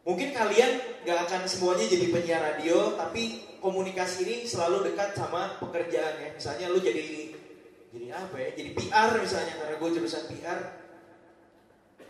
[0.04, 6.20] Mungkin kalian gak akan semuanya jadi penyiar radio, tapi komunikasi ini selalu dekat sama pekerjaan
[6.20, 6.28] ya.
[6.36, 7.32] Misalnya lu jadi
[7.88, 8.52] jadi apa ya?
[8.52, 10.60] Jadi PR misalnya karena gue jurusan PR.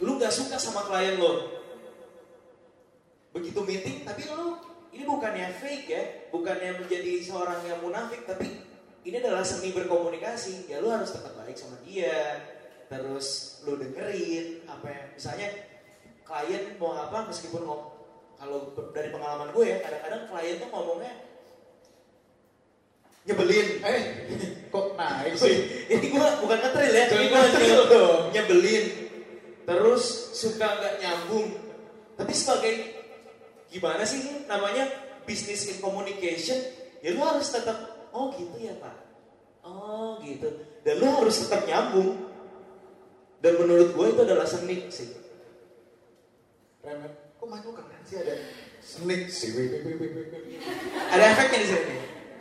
[0.03, 1.55] Lu gak suka sama klien lo.
[3.31, 4.59] Begitu meeting, tapi lu
[4.95, 8.49] ini bukannya fake ya, bukannya menjadi seorang yang munafik, tapi
[9.05, 10.69] ini adalah seni berkomunikasi.
[10.69, 12.41] Ya lu harus tetap baik sama dia,
[12.89, 15.49] terus lu dengerin apa yang misalnya
[16.25, 17.83] klien mau apa meskipun ngom
[18.41, 21.13] kalau dari pengalaman gue ya kadang-kadang klien tuh ngomongnya
[23.29, 24.03] nyebelin Eh,
[24.73, 25.57] kok naik sih?
[25.93, 27.43] ini gue bukan ngetril ya ini gue
[28.33, 28.85] nyebelin
[29.69, 31.49] terus suka nggak nyambung
[32.17, 32.98] tapi sebagai
[33.69, 34.89] gimana sih ini namanya
[35.25, 36.59] business in communication?
[37.05, 38.97] Ya lu harus tetap oh gitu ya pak.
[39.63, 40.49] Oh gitu.
[40.83, 42.29] Dan lu harus tetap nyambung.
[43.39, 45.15] Dan menurut gue itu adalah seni sih.
[46.83, 48.17] Remen, kok mic lu keren sih?
[48.19, 48.35] Ada
[48.83, 49.51] sneak sih?
[51.13, 51.97] Ada efeknya di sini?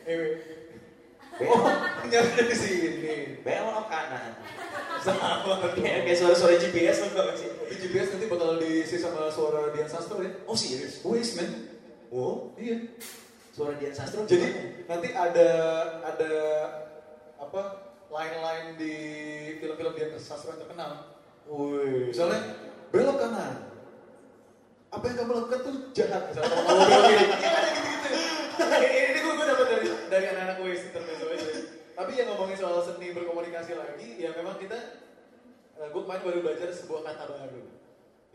[0.08, 0.36] Eh, wih.
[0.38, 0.57] belok
[1.39, 1.62] Oh,
[2.04, 3.13] nyampe di sini.
[3.39, 4.34] belok kanan
[4.97, 5.62] Sama.
[5.71, 7.47] kayak kayak suara-suara GPS lo gak sih
[7.78, 10.34] GPS nanti bakal diisi sama suara Dian Sastro ya?
[10.43, 11.69] oh serius Wis, man.
[12.10, 12.89] oh Iya.
[13.50, 14.89] suara Dian Sastro Jadi gimana?
[14.89, 15.50] nanti ada
[16.04, 16.32] ada
[17.38, 17.62] apa
[18.08, 18.93] line-line di
[19.58, 20.91] film-film Dian Sastro yang terkenal.
[21.45, 22.10] Wih.
[22.10, 22.39] Misalnya
[22.89, 23.54] belok kanan.
[24.89, 27.26] Apa yang kamu lakukan tuh jahat misalnya kamu belok kiri.
[27.30, 28.10] Iya ada gitu-gitu.
[28.82, 31.52] Ini gue gue dapat dari dari anak-anak gue intermezzo aja.
[31.98, 34.78] Tapi yang ngomongin soal seni berkomunikasi lagi, ya memang kita
[35.82, 37.63] eh, gue kemarin baru belajar sebuah kata baru.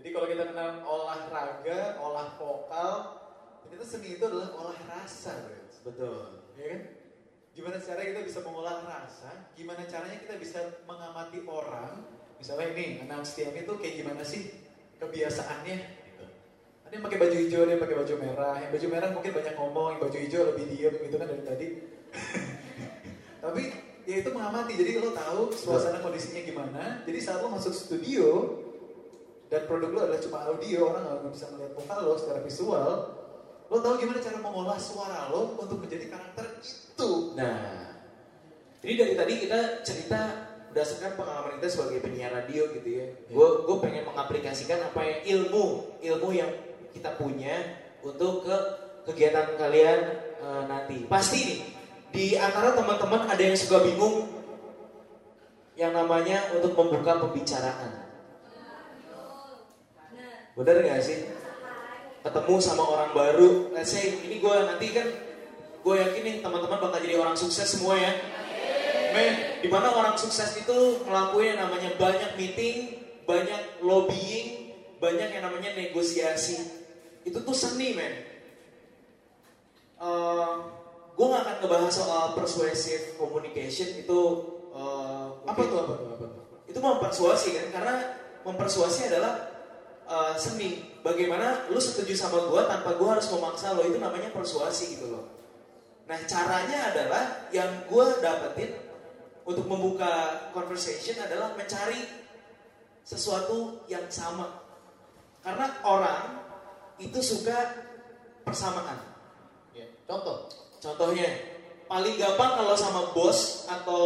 [0.03, 2.91] Jadi kalau kita kenal olahraga, olah vokal,
[3.63, 5.71] ternyata seni itu adalah olah rasa, Brad.
[5.87, 6.81] betul Ya kan?
[7.53, 9.31] Gimana caranya kita bisa mengolah rasa?
[9.53, 12.03] Gimana caranya kita bisa mengamati orang?
[12.41, 14.51] Misalnya ini, anak STM itu kayak gimana sih
[14.99, 16.02] kebiasaannya?
[16.93, 18.57] Ada yang pakai baju hijau, ada yang pakai baju merah.
[18.61, 21.67] Yang baju merah mungkin banyak ngomong, yang baju hijau lebih diem gitu kan dari tadi.
[23.49, 23.63] Tapi
[24.05, 27.01] ya itu mengamati, jadi lo tahu suasana kondisinya gimana.
[27.09, 28.29] Jadi saat lo masuk studio
[29.49, 32.91] dan produk lo adalah cuma audio, orang nggak bisa melihat muka lo secara visual.
[33.73, 37.13] Lo tahu gimana cara mengolah suara lo untuk menjadi karakter itu.
[37.33, 37.89] Nah,
[38.85, 40.21] jadi dari tadi kita cerita
[40.69, 43.09] berdasarkan pengalaman kita sebagai penyiar radio gitu ya.
[43.33, 46.53] Gue gue pengen mengaplikasikan apa yang ilmu ilmu yang
[46.93, 48.57] kita punya untuk ke
[49.09, 49.99] kegiatan kalian
[50.39, 51.09] eh, nanti.
[51.09, 51.61] Pasti nih
[52.13, 54.29] di antara teman-teman ada yang suka bingung
[55.75, 58.05] yang namanya untuk membuka pembicaraan.
[60.53, 61.33] Bener gak sih?
[62.23, 65.09] Ketemu sama orang baru, let's say ini gue nanti kan
[65.83, 68.13] gue yakin nih teman-teman bakal jadi orang sukses semua ya.
[69.13, 75.43] Men, di mana orang sukses itu ngelakuin yang namanya banyak meeting, banyak lobbying, banyak yang
[75.51, 76.82] namanya negosiasi.
[77.23, 78.15] Itu tuh seni, men.
[81.13, 84.21] gue gak akan ngebahas soal persuasive communication itu
[84.75, 86.43] eh, Apa tuh apa tuh apa tuh?
[86.73, 87.95] itu mempersuasi kan karena
[88.49, 89.53] mempersuasi adalah
[90.09, 94.97] uh, seni bagaimana lu setuju sama gua tanpa gua harus memaksa lo itu namanya persuasi
[94.97, 95.29] gitu loh
[96.09, 98.73] nah caranya adalah yang gua dapetin
[99.45, 102.09] untuk membuka conversation adalah mencari
[103.05, 104.65] sesuatu yang sama
[105.45, 106.42] karena orang
[107.01, 107.57] itu suka
[108.43, 109.13] persamaan
[109.73, 109.89] Ya.
[110.05, 110.53] Contoh.
[110.83, 111.25] Contohnya,
[111.89, 114.05] paling gampang kalau sama bos atau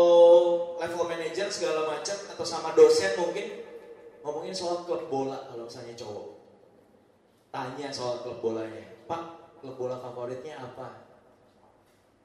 [0.79, 3.67] level manager segala macam atau sama dosen mungkin
[4.23, 6.39] ngomongin soal klub bola kalau misalnya cowok.
[7.51, 8.87] Tanya soal klub bolanya.
[9.11, 9.23] Pak,
[9.59, 11.03] klub bola favoritnya apa?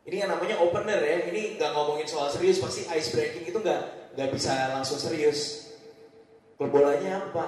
[0.05, 1.25] Ini yang namanya opener ya.
[1.33, 5.71] Ini nggak ngomongin soal serius, pasti ice breaking itu nggak nggak bisa langsung serius.
[6.61, 7.45] Klub bolanya apa?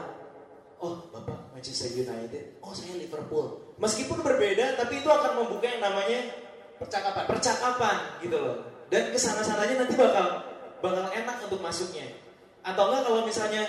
[0.81, 2.59] Oh, Bapak Manchester United.
[2.59, 3.71] Oh, saya Liverpool.
[3.79, 6.35] Meskipun berbeda, tapi itu akan membuka yang namanya
[6.75, 7.23] Percakapan.
[7.23, 8.67] percakapan gitu loh.
[8.91, 10.43] Dan ke sana sananya nanti bakal
[10.83, 12.19] bakal enak untuk masuknya.
[12.67, 13.63] Atau enggak kalau misalnya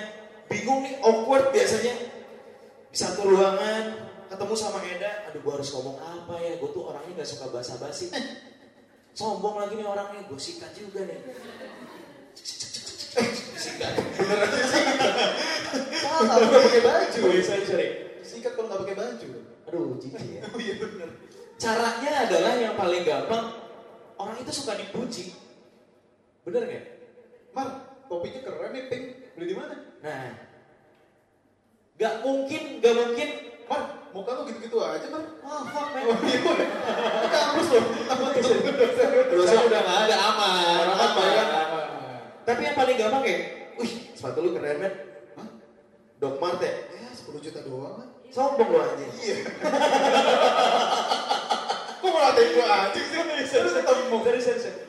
[0.51, 1.95] bingung nih awkward biasanya
[2.91, 6.59] di satu ruangan ketemu sama Eda, aduh gua harus ngomong apa ya?
[6.59, 8.11] Gue tuh orangnya gak suka basa-basi.
[9.15, 11.23] Sombong lagi nih orangnya, gue sikat juga nih.
[13.55, 13.95] Sikat.
[16.25, 17.21] Salah, lu nggak pakai baju.
[17.45, 17.89] Sorry, sorry.
[18.25, 19.29] Sikat kalau nggak pakai baju.
[19.69, 20.43] Aduh, jijik ya.
[20.49, 21.11] Oh iya benar.
[21.55, 23.45] Caranya adalah yang paling gampang,
[24.19, 25.37] orang itu suka dipuji.
[26.45, 26.85] Bener nggak?
[27.55, 27.69] Mar,
[28.11, 29.05] topinya keren nih, pink.
[29.39, 29.75] Beli di mana?
[30.03, 30.31] Nah,
[31.97, 33.29] gak mungkin, gak mungkin.
[33.65, 33.83] Mar,
[34.13, 35.23] muka lu gitu-gitu aja, Mar.
[35.41, 36.03] Oh, fuck man.
[36.05, 36.39] Oh iya.
[37.31, 37.85] Kampus loh.
[39.31, 40.85] Dosa udah gak ada, aman.
[40.91, 41.11] Aman.
[41.17, 41.47] bayar.
[42.45, 43.41] Tapi yang paling gampang kayak,
[43.81, 44.93] wih, sepatu lu keren man.
[46.25, 46.73] Doc Mart ya?
[46.89, 48.09] Ya, 10 juta doang, Man.
[48.33, 49.13] Sombong lu anjing.
[49.13, 49.45] Iya.
[52.01, 53.21] Kok ngelatain gua anjing sih?
[53.53, 54.17] Terus ketemu.
[54.25, 54.81] Serius, serius, serius.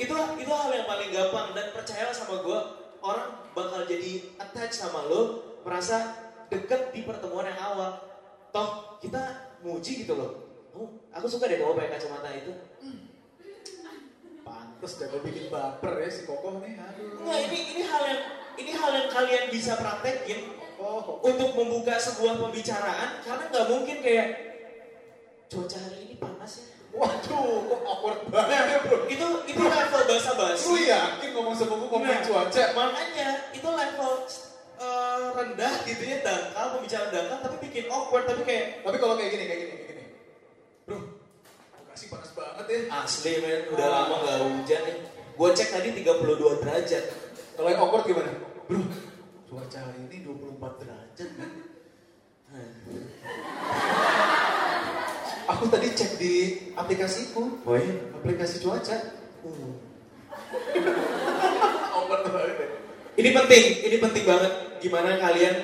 [0.00, 2.58] Itu, itu hal yang paling gampang dan percayalah sama gue,
[3.04, 6.16] orang bakal jadi attach sama lo, merasa
[6.48, 8.00] deket di pertemuan yang awal.
[8.48, 10.48] Toh kita muji gitu loh.
[10.72, 12.52] Oh, aku suka deh bawa pakai kacamata itu.
[14.40, 16.80] Pantes dah gua bikin baper ya si Kokoh nih.
[16.80, 17.20] Aduh.
[17.20, 18.22] Enggak, ini ini hal yang
[18.58, 24.28] ini hal yang kalian bisa praktekin Oh, untuk membuka sebuah pembicaraan karena nggak mungkin kayak
[25.48, 26.64] cuaca hari ini panas ya.
[26.88, 28.98] waduh, kok awkward banget ya bro.
[29.06, 30.86] Itu itu level bahasa Lu basi.
[30.86, 32.62] yakin ngomong sama gua ngomongin Nah, cuaca?
[32.72, 34.12] Makanya itu level
[34.78, 39.30] eh, rendah gitu ya dangkal pembicaraan dangkal tapi bikin awkward tapi kayak Tapi kalau kayak
[39.32, 40.02] gini, kayak gini, kayak gini.
[40.84, 40.96] Bro,
[41.74, 42.78] Bekasi panas banget ya.
[42.94, 44.96] asli men udah lama nggak hujan nih.
[45.34, 47.04] Gue cek tadi 32 derajat.
[47.52, 48.30] Kalau yang awkward gimana?
[48.64, 48.78] Bro,
[49.68, 51.50] cuaca hari ini 24 derajat kan?
[55.52, 56.32] Aku tadi cek di
[56.72, 57.92] aplikasiku, Oh iya?
[58.16, 58.96] aplikasi cuaca.
[58.96, 59.12] ya.
[63.12, 64.52] Ini penting, ini penting banget.
[64.80, 65.56] Gimana kalian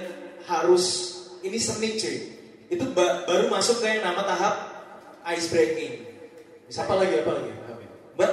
[0.45, 0.85] harus
[1.41, 2.17] ini seni cuy.
[2.69, 4.55] Itu ba- baru masuk ke yang nama tahap
[5.33, 6.05] ice breaking.
[6.77, 7.53] Apa lagi, apa lagi?
[7.57, 7.87] Apa lagi?
[8.21, 8.33] Mbak,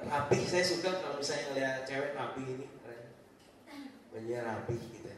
[0.00, 2.79] rapi saya suka kalau misalnya ngeliat cewek rapi ini.
[4.10, 5.10] Bajunya rapi gitu.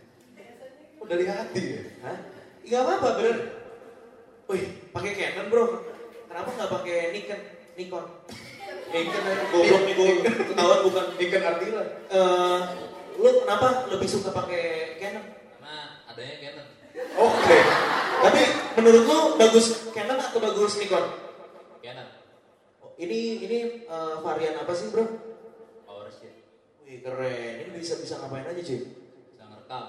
[1.00, 1.83] Oh, dari hati ya?
[2.05, 2.18] Hah?
[2.62, 3.37] Gak apa-apa bener.
[4.52, 5.64] Wih, pakai Canon bro.
[6.28, 7.40] Kenapa nggak pakai Nikon?
[7.74, 8.05] Nikon.
[8.92, 10.11] Nikon aja goblok nih gue.
[10.52, 11.05] Ketahuan bukan.
[11.16, 11.85] Ikan Ardila.
[12.12, 12.61] Eh,
[13.16, 15.24] lu kenapa lebih suka pakai Canon?
[15.24, 15.74] Karena
[16.12, 16.66] adanya Canon.
[17.16, 17.59] Oke.
[18.22, 18.42] Tapi
[18.76, 21.05] menurut lu bagus Canon atau bagus Nikon?
[21.81, 22.09] Canon.
[22.85, 25.31] Oh, Ini ini eh, varian apa sih bro?
[26.92, 27.64] Wih keren.
[27.64, 28.85] Ini bisa bisa ngapain aja cuy?
[28.85, 29.85] Bisa ngerekam.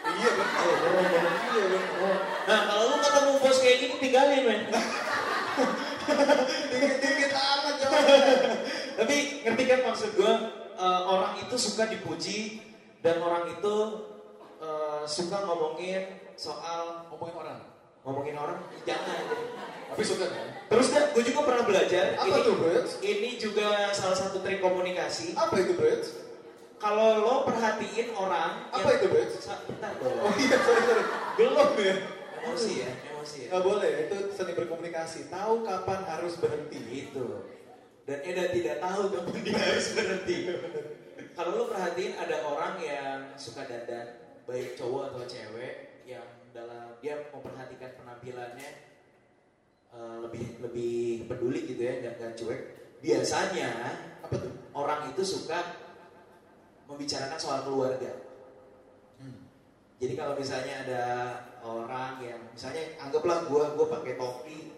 [0.00, 0.74] Iya betul.
[0.80, 2.14] Iya betul.
[2.48, 4.60] Nah kalau lu ketemu bos kayak gini tinggalin men.
[6.72, 8.36] Dikit-dikit amat jawabannya.
[8.96, 10.32] Tapi ngerti kan maksud gue
[10.80, 12.64] orang itu suka dipuji
[13.04, 13.76] dan orang itu
[14.56, 17.60] eh, suka ngomongin soal Ngomongin orang.
[18.02, 19.22] Ngomongin orang jangan.
[19.92, 20.46] Tapi suka kan?
[20.72, 22.86] Terus kan gue juga pernah belajar Apa ini tuh, Brad?
[23.04, 25.36] ini juga salah satu trik komunikasi.
[25.36, 26.00] Apa itu, Brad?
[26.80, 29.30] Kalau lo perhatiin orang Apa itu, Brad?
[29.68, 30.16] Bentar dong.
[30.16, 31.04] Oh iya, sorry, sorry.
[31.36, 31.96] Belum ya?
[32.42, 33.48] Emosi ya, emosi ya.
[33.52, 35.20] Nggak boleh, itu seni berkomunikasi.
[35.28, 36.80] Tahu kapan harus berhenti.
[36.88, 37.26] Gitu.
[38.02, 40.36] Dan Eda tidak tahu kapan dia harus berhenti.
[41.36, 45.91] Kalau lo perhatiin ada orang yang suka dandan, baik cowok atau cewek, yang
[47.02, 48.70] dia memperhatikan penampilannya
[49.92, 52.60] eh, lebih lebih peduli gitu ya, nggak nggak cuek.
[53.02, 53.70] Biasanya
[54.22, 54.54] Apa tuh?
[54.72, 55.82] orang itu suka
[56.86, 58.22] membicarakan soal keluarga.
[59.18, 59.50] Hmm.
[59.98, 61.02] Jadi kalau misalnya ada
[61.66, 64.70] orang yang misalnya anggaplah gua gua pakai topi,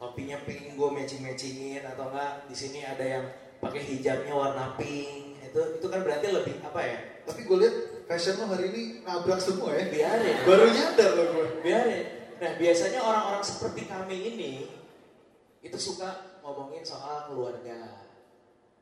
[0.00, 3.24] topinya pink gue matching matchingin atau enggak di sini ada yang
[3.60, 6.98] pakai hijabnya warna pink itu itu kan berarti lebih apa ya?
[7.26, 9.90] Tapi gue lihat fashion lo hari ini nabrak semua ya.
[9.90, 11.46] Biarin, Baru nyadar lo gue.
[11.60, 12.04] biarin.
[12.36, 14.52] Nah biasanya orang-orang seperti kami ini
[15.60, 18.06] itu suka ngomongin soal keluarga.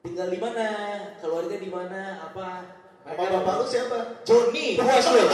[0.05, 0.69] Tinggal di mana?
[1.17, 2.01] Keluarga di mana?
[2.29, 2.49] Apa?
[3.05, 3.99] Nama bapak lu siapa?
[4.25, 5.25] Joni, puas lu.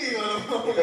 [0.00, 0.76] Ngomong?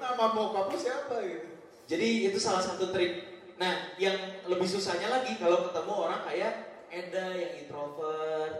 [0.00, 1.46] Nama bokap lu siapa gitu?
[1.90, 3.26] Jadi itu salah satu trik.
[3.58, 8.54] Nah, yang lebih susahnya lagi kalau ketemu orang kayak Eda yang introvert,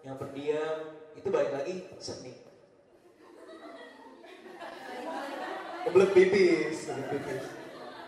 [0.00, 0.76] yang pendiam,
[1.12, 2.32] itu balik lagi seni.
[5.84, 7.44] Kebelet pipis, kebelet pipis.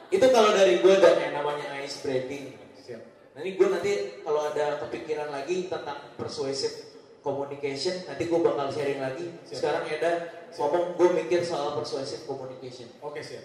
[0.09, 2.57] Itu kalau dari gue dan yang namanya ice breaking.
[2.81, 3.03] Siap.
[3.37, 3.93] Nah ini gue nanti
[4.25, 9.29] kalau ada kepikiran lagi tentang persuasive communication, nanti gue bakal sharing lagi.
[9.45, 9.61] Siap.
[9.61, 10.13] Sekarang Eda
[10.57, 12.89] ngomong gue mikir soal persuasive communication.
[13.05, 13.45] Oke siap.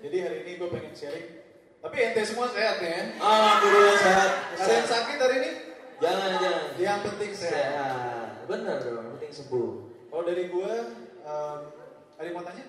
[0.00, 1.41] Jadi hari ini gue pengen sharing
[1.82, 3.18] Tapi ente semua sehat ya?
[3.18, 4.30] Alhamdulillah sehat.
[4.54, 5.50] Ada yang sakit hari ini?
[5.98, 6.64] Jangan jangan.
[6.78, 7.58] Yang penting sehat.
[7.58, 8.28] Sehat.
[8.46, 8.94] Benar dong.
[9.02, 9.70] yang Penting sembuh.
[10.06, 10.72] Kalau dari gua,
[11.26, 11.58] em,
[12.14, 12.64] ada yang mau tanya?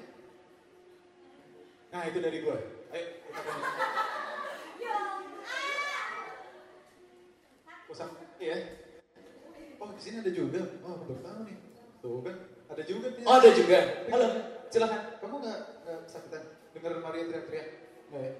[1.93, 2.57] Nah itu dari gua.
[2.89, 3.70] Ayo kita tanya.
[7.93, 8.09] Usah,
[8.41, 8.57] iya.
[9.78, 10.61] Oh di sini ada juga.
[10.82, 11.57] Oh baru tahu nih.
[12.01, 12.36] Tuh kan,
[12.66, 13.07] ada juga.
[13.14, 13.26] nih.
[13.30, 13.80] Oh ada juga.
[14.09, 14.28] Halo.
[14.74, 15.01] Silakan.
[15.22, 15.59] Kamu nggak
[16.09, 16.43] kesakitan?
[16.74, 17.68] Dengar Maria teriak-teriak?
[18.09, 18.34] Nggak ya?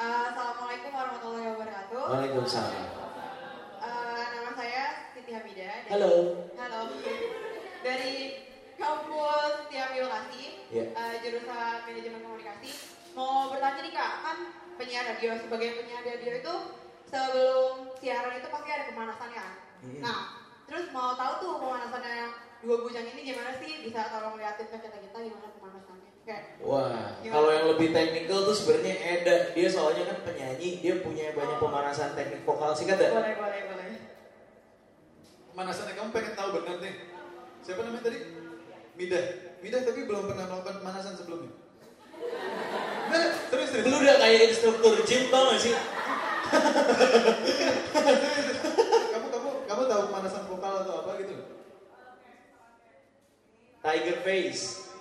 [0.00, 2.02] Eh, Assalamualaikum warahmatullahi wabarakatuh.
[2.08, 2.84] Waalaikumsalam.
[3.80, 5.68] Eh, nama saya Siti Hamida.
[5.84, 6.12] dari- Halo.
[6.56, 6.80] Halo.
[7.84, 8.12] Dari
[8.76, 10.84] kampus Tiap Lokasi, Iya.
[10.92, 12.70] eh, jurusan manajemen komunikasi.
[13.12, 14.38] Mau bertanya nih kak, kan
[14.76, 16.54] penyiar radio sebagai penyiar radio itu
[17.04, 19.46] sebelum siaran itu pasti ada pemanasannya.
[19.80, 20.00] Hmm.
[20.00, 20.20] Nah,
[20.64, 22.16] terus mau tahu tuh pemanasannya
[22.60, 23.80] dua bujang ini gimana sih?
[23.80, 25.79] Bisa tolong liatin ke kita kita gimana pemanasannya?
[26.30, 27.34] Kayak Wah, Gimana?
[27.34, 29.36] kalau yang lebih teknikal tuh sebenarnya Eda.
[29.50, 32.94] Dia soalnya kan penyanyi, dia punya banyak pemanasan teknik vokal sih kan?
[33.02, 33.98] boleh boleh boleh.
[35.50, 36.94] Pemanasannya kamu pengen tahu benar nih.
[37.66, 38.18] Siapa namanya tadi?
[38.94, 39.24] Midah.
[39.58, 41.50] Midah tapi belum pernah melakukan pemanasan sebelumnya.
[43.10, 43.90] Nah, terus terus.
[43.90, 45.74] Lu udah kayak instruktur gym tau gak sih?
[49.10, 51.34] kamu kamu kamu tahu pemanasan vokal atau apa gitu?
[53.82, 54.94] Tiger face.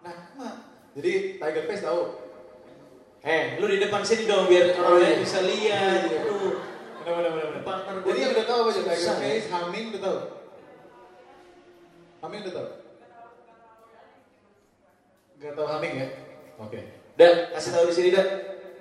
[0.00, 0.54] Nah, nah.
[0.96, 2.02] jadi Tiger Face tahu.
[3.20, 5.20] Eh, lu di depan sini dong biar Oh, orang lain iya.
[5.20, 6.00] bisa lihat.
[6.08, 6.20] Iya, iya.
[6.24, 6.36] Lu
[7.00, 7.94] Benar benar benar.
[8.04, 9.22] Jadi yang udah tahu apa Tiger Susah, ya.
[9.24, 10.18] Face, Humming udah tahu.
[12.20, 12.68] Humming udah tahu.
[15.40, 16.06] Gak tahu Humming ya?
[16.60, 16.80] Oke.
[17.16, 18.26] Dan kasih tahu di sini dah.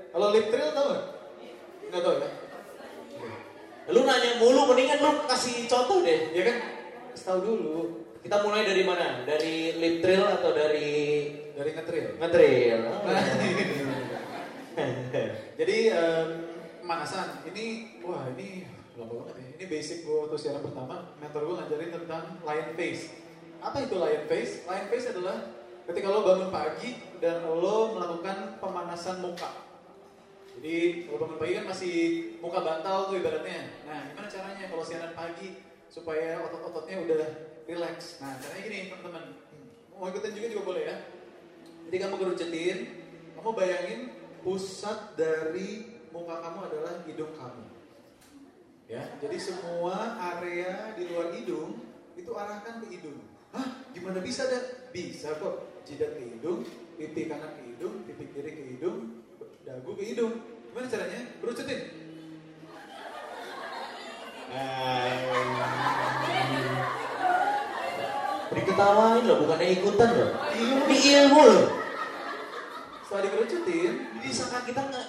[0.09, 1.05] Kalau lip trill tahu nggak?
[1.89, 2.29] Nggak tahu ya?
[3.89, 6.29] Lu nanya mulu, mendingan lu kasih contoh deh.
[6.35, 6.55] Ya kan?
[7.15, 7.81] Kasih tahu dulu.
[8.19, 9.23] Kita mulai dari mana?
[9.23, 10.91] Dari lip trill atau dari
[11.55, 12.79] Dari ngetrill?
[12.87, 13.23] Nah,
[15.59, 16.27] Jadi em,
[16.79, 18.63] pemanasan ini wah ini
[18.95, 19.47] lama banget ya.
[19.59, 23.03] Ini basic gue waktu siaran pertama, mentor gue ngajarin tentang lion face.
[23.59, 24.63] Apa itu lion face?
[24.67, 25.37] Lion face adalah
[25.83, 29.51] ketika lo bangun pagi dan lo melakukan pemanasan muka.
[30.59, 31.95] Jadi kalau bangun pagi kan masih
[32.39, 33.83] muka bantal tuh ibaratnya.
[33.83, 35.59] Nah gimana caranya kalau siaran pagi
[35.91, 37.23] supaya otot-ototnya udah
[37.69, 38.17] relax.
[38.17, 39.25] Nah caranya gini teman-teman.
[39.93, 40.95] Mau ikutin juga juga boleh ya.
[41.85, 42.77] Jadi kamu kerucutin,
[43.37, 43.99] kamu bayangin
[44.41, 47.65] pusat dari muka kamu adalah hidung kamu.
[48.89, 51.77] Ya, jadi semua area di luar hidung
[52.17, 53.21] itu arahkan ke hidung.
[53.53, 54.89] Hah, gimana bisa dah?
[54.89, 55.69] Bisa kok.
[55.85, 56.65] Jidat ke hidung,
[56.97, 59.21] pipi kanan ke hidung, pipi kiri ke hidung,
[59.61, 60.41] dagu ke hidung.
[60.69, 61.21] Gimana caranya?
[61.37, 61.81] Kerucutin.
[68.59, 70.29] Diketawain loh, bukannya ikutan loh.
[70.51, 71.65] Ini ilmu loh.
[73.01, 75.07] Setelah dikerucutin, Disangka kita nggak,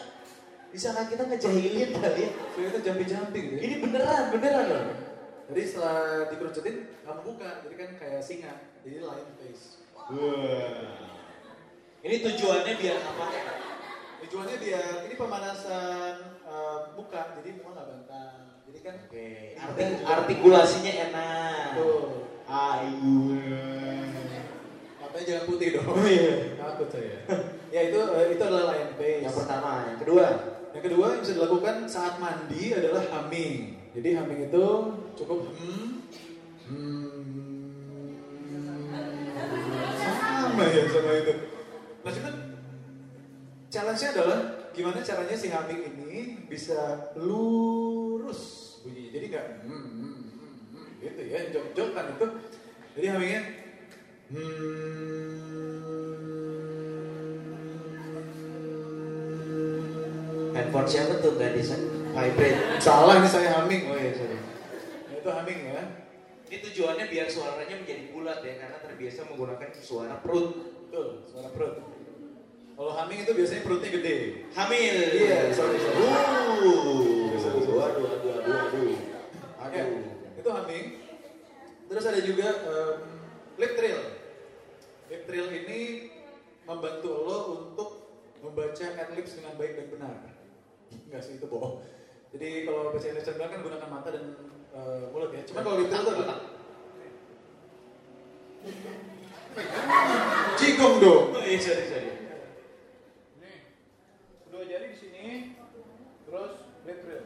[0.73, 2.31] disangka kita ngejahilin kali ya.
[2.57, 3.63] itu jumping-jumping gitu ya.
[3.67, 4.85] Ini beneran, beneran loh.
[5.51, 7.51] Jadi setelah dikerucutin, kamu buka.
[7.67, 8.55] Jadi kan kayak singa.
[8.81, 9.83] Jadi lion face.
[12.01, 13.25] Ini tujuannya biar apa?
[14.25, 18.39] Tujuannya biar ini pemanasan eh, muka, jadi muka nggak bantang.
[18.65, 18.97] Jadi kan
[19.59, 21.67] arti- artikulasinya enak.
[21.77, 22.30] Tuh.
[22.51, 23.39] Ayu.
[24.99, 25.87] Matanya jangan putih dong.
[25.87, 26.59] Oh iya.
[26.59, 27.23] Takut saya.
[27.75, 29.23] ya itu eh, itu adalah lion face.
[29.23, 30.27] Yang pertama, yang kedua.
[30.75, 33.79] Yang kedua yang bisa dilakukan saat mandi adalah humming.
[33.95, 34.67] Jadi humming itu
[35.19, 36.07] cukup hmm,
[36.71, 37.31] hmm,
[40.51, 41.35] sama ya sama itu.
[42.01, 42.35] Nah cuman
[43.71, 44.39] challenge-nya adalah
[44.71, 49.11] gimana caranya si humming ini bisa lurus bunyinya.
[49.11, 50.20] Jadi nggak hmm, hmm, hmm,
[51.01, 52.27] gitu ya, jok-jokan itu.
[52.95, 53.43] Jadi hummingnya
[54.31, 55.51] hmm,
[60.51, 61.75] Handphone siapa tuh nggak bisa
[62.11, 62.59] vibrate?
[62.83, 63.83] Salah ini saya humming.
[63.89, 64.37] Oh iya, sorry.
[64.37, 65.83] Nah, itu humming ya.
[66.51, 70.49] Ini tujuannya biar suaranya menjadi bulat ya, karena terbiasa menggunakan suara perut.
[70.91, 71.75] Betul, suara perut.
[72.75, 74.17] Kalau humming itu biasanya perutnya gede.
[74.51, 74.97] Hamil.
[75.15, 75.97] Iya, sorry, sorry.
[76.01, 77.79] Uh, Sorry, sorry.
[77.79, 78.85] aduh, aduh, aduh, aduh.
[79.71, 80.20] Ya, Aduh.
[80.41, 80.87] Itu humming.
[81.91, 82.99] Terus ada juga em,
[83.61, 84.01] lip trill.
[85.13, 85.81] Lip trill ini
[86.65, 87.91] membantu lo untuk
[88.41, 90.15] membaca adlibs dengan baik dan benar.
[91.07, 91.85] Enggak sih itu bohong.
[92.33, 94.25] Jadi kalau baca adlibs dengan benar kan gunakan mata dan
[94.73, 95.43] eh, mulut ya.
[95.45, 96.39] Cuma kalau lip trill itu adalah
[100.61, 101.33] Cikung dong.
[101.33, 102.13] Oh iya, sorry, sorry.
[103.41, 103.59] Nih,
[104.45, 105.57] kedua jari di sini,
[106.29, 107.25] terus lip trill.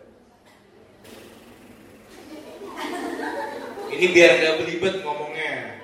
[3.94, 5.78] Ini biar nggak belibet ngomongnya.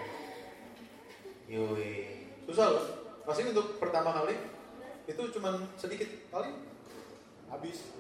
[1.51, 2.27] Yoi.
[2.47, 2.67] Susah
[3.23, 4.35] pasti untuk pertama kali
[5.07, 6.55] itu cuman sedikit paling
[7.51, 7.95] habis.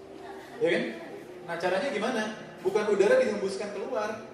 [0.62, 0.84] Ya kan?
[1.46, 2.22] Nah caranya gimana?
[2.61, 4.26] Bukan udara dihembuskan keluar,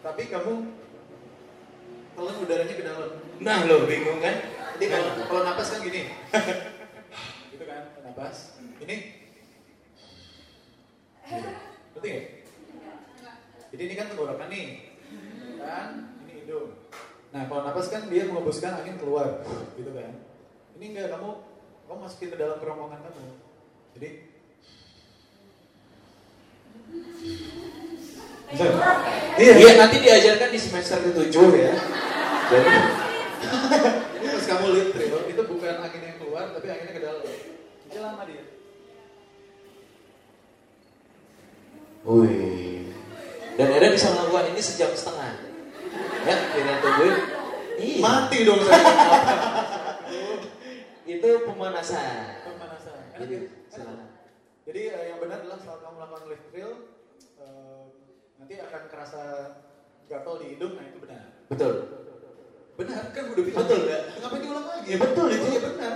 [0.00, 0.72] tapi kamu
[2.16, 3.10] telan udaranya ke dalam.
[3.38, 4.36] Nah lo bingung kan?
[4.78, 6.06] Jadi kalau kalau napas kan gini,
[7.50, 8.58] gitu kan, napas.
[8.78, 8.96] Ini,
[11.98, 12.26] Ngerti nggak?
[13.78, 14.66] Jadi ini kan tenggorokan nih,
[15.62, 16.10] kan?
[16.26, 16.74] Ini hidung.
[17.30, 19.38] Nah kalau napas kan dia mengembuskan angin keluar,
[19.78, 20.18] gitu kan?
[20.74, 21.30] Ini enggak kamu,
[21.86, 23.22] kamu masukin ke dalam kerongkongan kamu.
[23.94, 24.08] Jadi,
[29.38, 29.54] Iya.
[29.62, 31.74] Iya nanti diajarkan di semester ke-7 ya.
[32.50, 32.70] Jadi
[34.34, 34.88] pas kamu lihat
[35.30, 37.22] itu bukan angin yang keluar, tapi anginnya ke dalam.
[37.86, 38.42] Ini lama dia.
[42.02, 42.67] Wih.
[43.58, 45.34] Dan Eda bisa melakukan ini sejam setengah.
[46.22, 47.16] Ya, kita tungguin.
[47.74, 47.98] Iya.
[47.98, 48.86] Mati dong saya.
[51.02, 52.46] Itu pemanasan.
[52.46, 53.18] Pemanasan.
[53.18, 53.42] Enak Jadi, ya?
[53.66, 54.08] silakan.
[54.62, 56.72] Jadi eh, yang benar adalah saat kamu melakukan lift drill,
[57.42, 57.82] eh,
[58.38, 59.22] nanti akan kerasa
[60.06, 61.24] gatal di hidung, nah itu benar.
[61.50, 61.74] Betul.
[62.78, 63.58] Benar kan udah bilang.
[63.66, 64.02] Betul, nggak?
[64.22, 64.86] Ngapain diulang lagi?
[64.86, 65.46] Ya, betul itu.
[65.50, 65.94] Iya benar.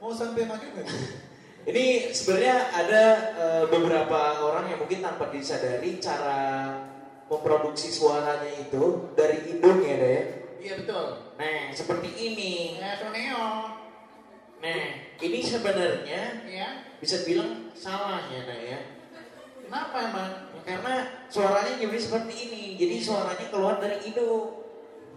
[0.00, 0.88] Mau sampai makin nggak?
[1.68, 1.84] Ini
[2.16, 3.04] sebenarnya ada
[3.36, 6.40] eh, beberapa orang yang mungkin tanpa disadari cara
[7.34, 10.24] memproduksi suaranya itu dari hidung ya, Eda ya.
[10.64, 11.06] Iya betul.
[11.36, 12.52] Nah, seperti ini.
[12.80, 13.46] Ya Soneo.
[14.64, 14.84] Nah,
[15.20, 16.68] ini sebenarnya Iya.
[16.96, 18.78] bisa bilang salah ya, Nah ya.
[19.64, 20.30] Kenapa emang?
[20.64, 20.94] Karena
[21.28, 22.62] suaranya jadi seperti ini.
[22.80, 24.64] Jadi suaranya keluar dari hidung.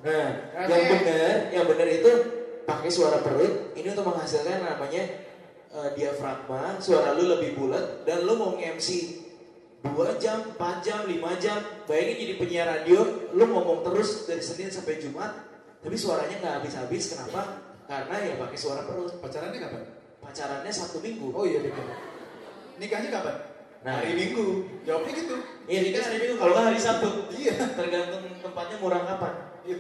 [0.03, 0.72] Nah, Oke.
[0.74, 2.11] yang benar, yang benar itu
[2.68, 3.72] pakai suara perut.
[3.72, 5.03] Ini untuk menghasilkan namanya
[5.68, 6.76] eh, diafragma.
[6.84, 8.88] Suara lu lebih bulat dan lu mau nge-MC
[9.86, 11.60] 2 jam, 4 jam, 5 jam.
[11.86, 15.32] Bayangin jadi penyiar radio, lu ngomong terus dari Senin sampai Jumat,
[15.84, 17.14] tapi suaranya nggak habis-habis.
[17.14, 17.62] Kenapa?
[17.88, 19.22] Karena ya pakai suara perut.
[19.24, 19.84] Pacarannya kapan?
[20.20, 21.32] Pacarannya satu minggu.
[21.32, 21.88] Oh iya betul.
[22.78, 23.36] Nikahnya kapan?
[23.88, 24.04] Nah.
[24.04, 24.48] Hari Minggu.
[24.84, 25.36] Jawabnya gitu.
[25.70, 27.10] Iya, ini kan hari Minggu kalau nggak hari Sabtu.
[27.32, 27.54] Iya.
[27.80, 29.34] Tergantung tempatnya murah kapan.
[29.64, 29.76] Iya.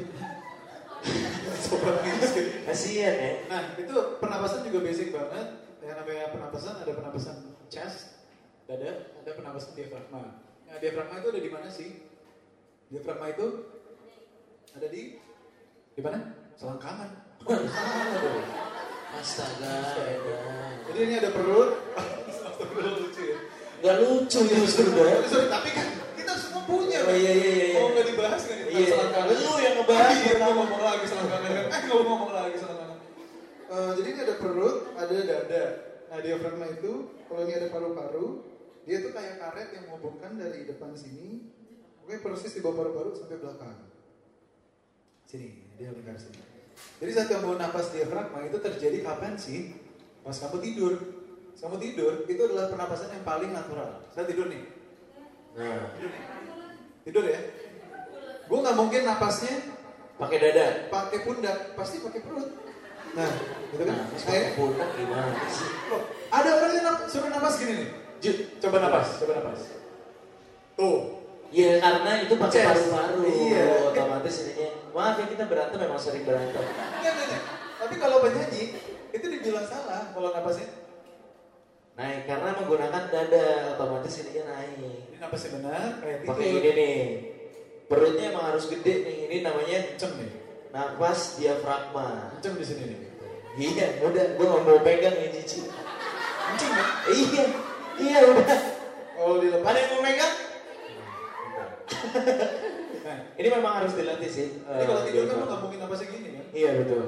[1.67, 2.45] Sobat miskin.
[2.63, 3.31] Kasian ya.
[3.51, 5.47] Nah, itu pernapasan juga basic banget.
[5.83, 7.35] Yang namanya pernapasan ada pernapasan
[7.71, 8.16] chest,
[8.67, 10.23] dada, ada pernapasan diafragma.
[10.67, 11.89] Nah, diafragma itu ada di mana sih?
[12.87, 13.47] Diafragma itu
[14.73, 15.01] ada di
[15.93, 16.19] di mana?
[16.55, 17.09] Selangkangan.
[17.39, 17.63] Dong.
[19.07, 19.75] Astaga.
[20.85, 21.69] Jadi ini ada perut.
[22.27, 23.37] Astagfirullah lucu ya.
[23.77, 25.21] Gak lucu ya Sorry, sudah.
[25.25, 25.87] sorry, tapi kan
[26.17, 26.99] kita semua punya.
[27.01, 27.65] Oh iya iya iya.
[27.71, 27.77] iya.
[27.77, 29.31] Mau nggak dibahas nggak Iya, selangkangan?
[29.31, 30.43] lu yang ngebahas, Iya, pertama.
[30.43, 31.49] gua ngomong lagi selangkangan.
[31.49, 32.97] Eh, nggak mau ngomong lagi selangkangan.
[33.67, 35.63] Eh, jadi ini ada perut, ada dada.
[36.07, 36.91] Nah, diafragma itu,
[37.25, 38.27] kalau ini ada paru-paru,
[38.87, 41.51] dia tuh kayak karet yang menghubungkan dari depan sini,
[41.99, 43.91] pokoknya persis di bawah paru-paru sampai belakang.
[45.27, 46.39] Sini, dia lingkar sini.
[47.03, 49.75] Jadi saat kamu napas diafragma itu terjadi kapan sih?
[50.23, 50.93] Pas kamu tidur.
[51.59, 54.07] Kamu tidur, itu adalah pernapasan yang paling natural.
[54.15, 54.63] Saya tidur nih.
[55.57, 56.23] Nah, Tidur nih.
[57.03, 57.39] Tidur ya.
[58.47, 59.67] Gue nggak mungkin napasnya
[60.15, 60.87] pakai dada.
[60.87, 62.55] pakai pundak, pasti pakai perut.
[63.19, 63.29] Nah,
[63.75, 63.95] gitu kan?
[63.99, 65.69] Nah, pakai pundak gimana sih?
[65.91, 68.06] Loh, ada orang yang suruh napas gini nih.
[68.17, 69.61] Jut, coba napas, coba napas.
[70.73, 70.99] Tuh.
[71.47, 73.19] Ya karena itu pakai paru-paru.
[73.23, 73.63] Iya.
[73.93, 74.69] Otomatis ininya.
[74.91, 76.59] Maaf ya kita berantem memang sering berantem.
[76.59, 77.41] Enggak, enggak.
[77.77, 78.63] Tapi kalau penyanyi,
[79.13, 80.67] itu dibilang salah kalau napasnya.
[81.97, 85.07] Naik karena menggunakan dada, otomatis ininya naik.
[85.07, 86.61] Ini napasnya benar, kayak Pakai tidur.
[86.61, 86.97] ini nih.
[87.87, 89.17] Perutnya emang harus gede nih.
[89.31, 90.31] Ini namanya Kenceng nih.
[90.75, 92.35] nafas diafragma.
[92.37, 92.99] Kenceng di sini nih.
[93.57, 94.25] Iya, udah.
[94.37, 95.65] Gue gak mau pegang ya Cici.
[96.51, 96.85] Kenceng ya?
[97.07, 97.43] Iya,
[98.01, 98.59] iya udah.
[99.17, 99.67] Kalau dilepas.
[99.73, 100.33] Ada yang mau megang?
[103.37, 104.47] Ini memang harus dilatih sih.
[104.65, 106.45] jadi kalau eh, tidur kan nggak mungkin napasnya gini kan?
[106.51, 107.03] Iya betul.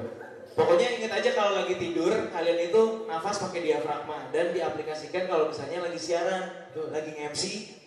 [0.50, 5.78] Pokoknya ingat aja kalau lagi tidur kalian itu nafas pakai diafragma dan diaplikasikan kalau misalnya
[5.86, 6.42] lagi siaran,
[6.90, 7.42] lagi MC,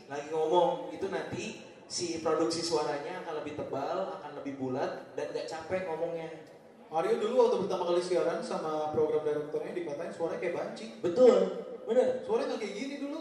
[0.07, 1.59] lagi ngomong itu nanti
[1.91, 6.31] si produksi suaranya akan lebih tebal, akan lebih bulat dan gak capek ngomongnya.
[6.87, 10.85] Mario dulu waktu pertama kali siaran sama program direkturnya dikatain suaranya kayak banci.
[11.01, 11.37] Betul,
[11.89, 12.07] bener.
[12.23, 13.19] Suaranya nggak kayak gini dulu.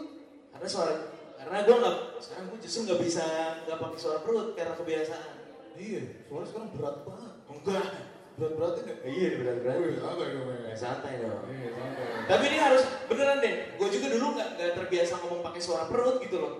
[0.53, 0.93] Karena suara
[1.33, 3.25] karena gue nggak sekarang gue justru nggak bisa
[3.67, 5.33] nggak pakai suara perut karena kebiasaan.
[5.73, 7.33] Iya, suara sekarang berat banget.
[7.49, 7.87] Enggak.
[8.33, 8.99] Berat-beratnya nggak?
[9.05, 9.77] Iya berat-berat.
[9.77, 10.73] Wih, santai dong, ya.
[10.73, 11.41] Santai dong.
[11.49, 12.05] Iya, santai.
[12.25, 13.55] Tapi ini harus beneran deh.
[13.77, 16.53] Gue juga dulu nggak nggak terbiasa ngomong pakai suara perut gitu loh.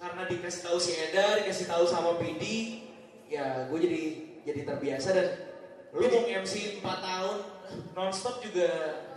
[0.00, 2.42] Karena dikasih tahu si Eda, dikasih tahu sama PD,
[3.30, 4.02] ya gue jadi
[4.42, 5.28] jadi terbiasa dan
[5.94, 7.36] lu mau MC 4 tahun
[7.94, 8.68] nonstop juga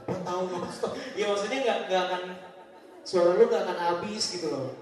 [0.06, 0.92] 4 tahun nonstop.
[1.18, 2.24] ya maksudnya nggak nggak akan
[3.06, 4.74] suara lu nggak akan habis gitu loh.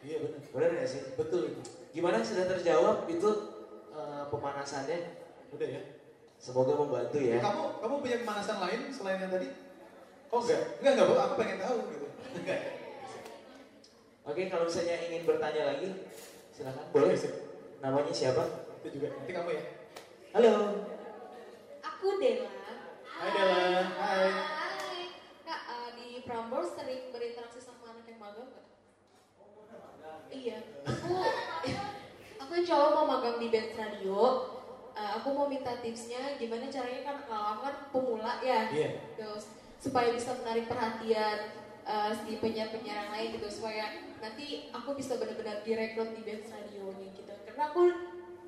[0.00, 0.40] Iya benar.
[0.48, 1.02] Bener gak sih?
[1.12, 1.60] Betul itu.
[1.92, 3.30] Gimana sudah terjawab itu
[3.92, 4.98] eh, pemanasannya?
[5.52, 5.82] Udah ya.
[6.40, 7.36] Semoga membantu ya.
[7.36, 9.48] Kamu kamu punya pemanasan lain selain yang tadi?
[10.32, 11.14] Oh enggak, enggak enggak, Bu.
[11.20, 12.06] aku pengen tahu gitu.
[12.38, 12.60] Enggak.
[14.30, 15.88] Oke, kalau misalnya ingin bertanya lagi,
[16.54, 16.86] silakan.
[16.94, 17.18] Boleh?
[17.82, 18.44] Namanya siapa?
[18.80, 19.10] Itu juga.
[19.10, 19.64] Nanti kamu ya.
[20.38, 20.52] Halo.
[21.82, 22.59] Aku Dela.
[23.20, 23.84] Hai Dela.
[24.00, 24.32] Hai.
[24.32, 25.00] Hai.
[25.44, 28.66] Kak, eh, di Prambors sering berinteraksi sama anak yang magang nggak?
[30.32, 30.58] Iya.
[30.88, 31.20] Aku,
[32.40, 34.20] aku Allah mau magang di band radio.
[34.96, 38.72] Eh, aku mau minta tipsnya gimana caranya kan kalau aku kan pemula ya.
[38.72, 38.90] Iya.
[39.20, 45.60] Terus supaya bisa menarik perhatian eh, si penyiar-penyiar lain gitu supaya nanti aku bisa benar-benar
[45.60, 47.32] direkrut di band radionya gitu.
[47.44, 47.82] Karena aku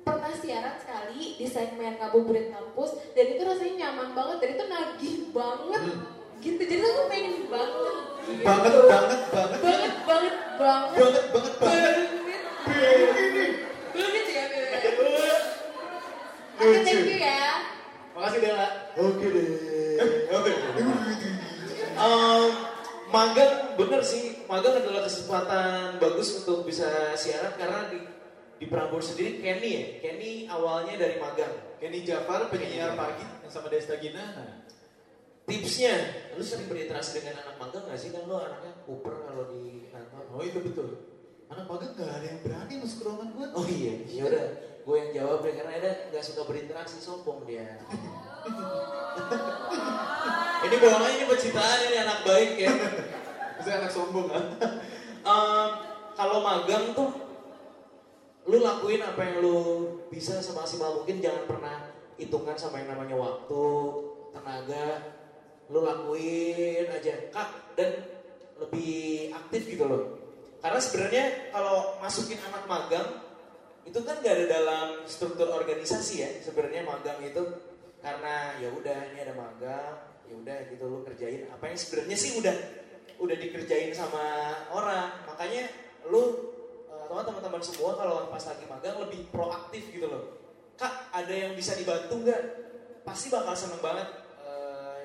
[0.03, 5.15] pernah siaran sekali di segmen ngabuburit kampus dan itu rasanya nyaman banget dan itu nagih
[5.31, 5.83] banget
[6.43, 7.95] gitu jadi aku pengen banget
[8.27, 8.43] gitu.
[8.43, 9.59] Banget banget banget.
[9.63, 11.95] banget banget banget Banget banget banget.
[13.93, 14.43] banget ya
[16.53, 17.59] Oke, thank you ya.
[18.15, 18.67] Makasih Dela.
[18.95, 19.47] Oke deh.
[20.31, 20.51] Oke.
[21.93, 22.51] Em,
[23.11, 27.99] magang bener sih, magang adalah kesempatan bagus untuk bisa siaran karena di
[28.63, 31.51] di Prambors sendiri Kenny ya, Kenny awalnya dari magang.
[31.83, 34.23] Kenny Jafar penyiar pagi yang sama Desta Gina.
[34.23, 34.63] Nah,
[35.43, 35.91] Tipsnya,
[36.39, 38.15] lu sering berinteraksi dengan anak magang gak sih?
[38.15, 40.23] Kan lu anaknya kuper kalau di kantor.
[40.31, 40.89] oh itu betul.
[41.51, 43.47] Anak magang nggak ada yang berani masuk ke ruangan gue.
[43.51, 44.45] Oh iya, ya udah,
[44.87, 47.67] gue yang jawab deh karena dia nggak suka berinteraksi sombong dia.
[50.63, 52.71] ini bawahnya ini pencitraan ini anak baik ya.
[53.59, 54.45] Saya anak sombong kan.
[55.27, 55.69] Em,
[56.15, 57.32] kalau magang tuh
[58.43, 59.59] lu lakuin apa yang lu
[60.11, 61.75] bisa semaksimal mungkin jangan pernah
[62.19, 63.65] hitungan sama yang namanya waktu
[64.35, 64.87] tenaga.
[65.71, 67.13] Lu lakuin aja.
[67.31, 68.03] Kak dan
[68.59, 70.03] lebih aktif gitu loh.
[70.59, 73.09] Karena sebenarnya kalau masukin anak magang
[73.83, 77.43] itu kan gak ada dalam struktur organisasi ya sebenarnya magang itu.
[78.03, 79.95] Karena ya udah ini ada magang
[80.27, 81.47] ya udah gitu lu kerjain.
[81.47, 82.55] Apa yang sebenarnya sih udah
[83.23, 84.23] udah dikerjain sama
[84.71, 85.23] orang.
[85.31, 85.71] Makanya
[86.11, 86.52] lu
[87.13, 90.33] teman teman-teman semua kalau pas lagi magang lebih proaktif gitu loh.
[90.73, 92.41] Kak ada yang bisa dibantu nggak?
[93.05, 94.09] Pasti bakal seneng banget.
[94.41, 95.01] Eh,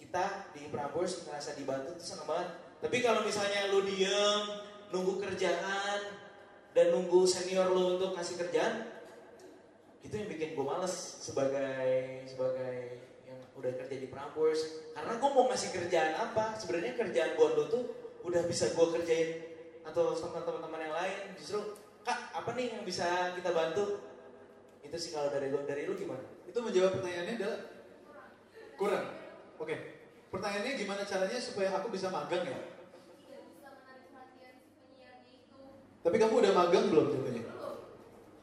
[0.00, 2.48] kita di Prambors merasa dibantu tuh seneng banget.
[2.80, 4.40] Tapi kalau misalnya lu diem
[4.88, 6.00] nunggu kerjaan
[6.72, 8.88] dan nunggu senior lu untuk ngasih kerjaan
[10.00, 14.64] itu yang bikin gue males sebagai sebagai yang udah kerja di Prambors.
[14.96, 16.56] Karena gue mau ngasih kerjaan apa?
[16.56, 17.84] Sebenarnya kerjaan buat lo tuh
[18.24, 19.47] udah bisa gue kerjain
[19.88, 24.04] atau sama teman-teman yang lain justru kak apa nih yang bisa kita bantu
[24.84, 27.60] itu sih kalau dari lo dari lo gimana Itu menjawab pertanyaannya adalah
[28.80, 29.04] kurang.
[29.60, 29.76] Oke.
[30.32, 32.56] Pertanyaannya gimana caranya supaya aku bisa magang ya?
[36.00, 37.44] Tapi kamu udah magang belum jatuhnya?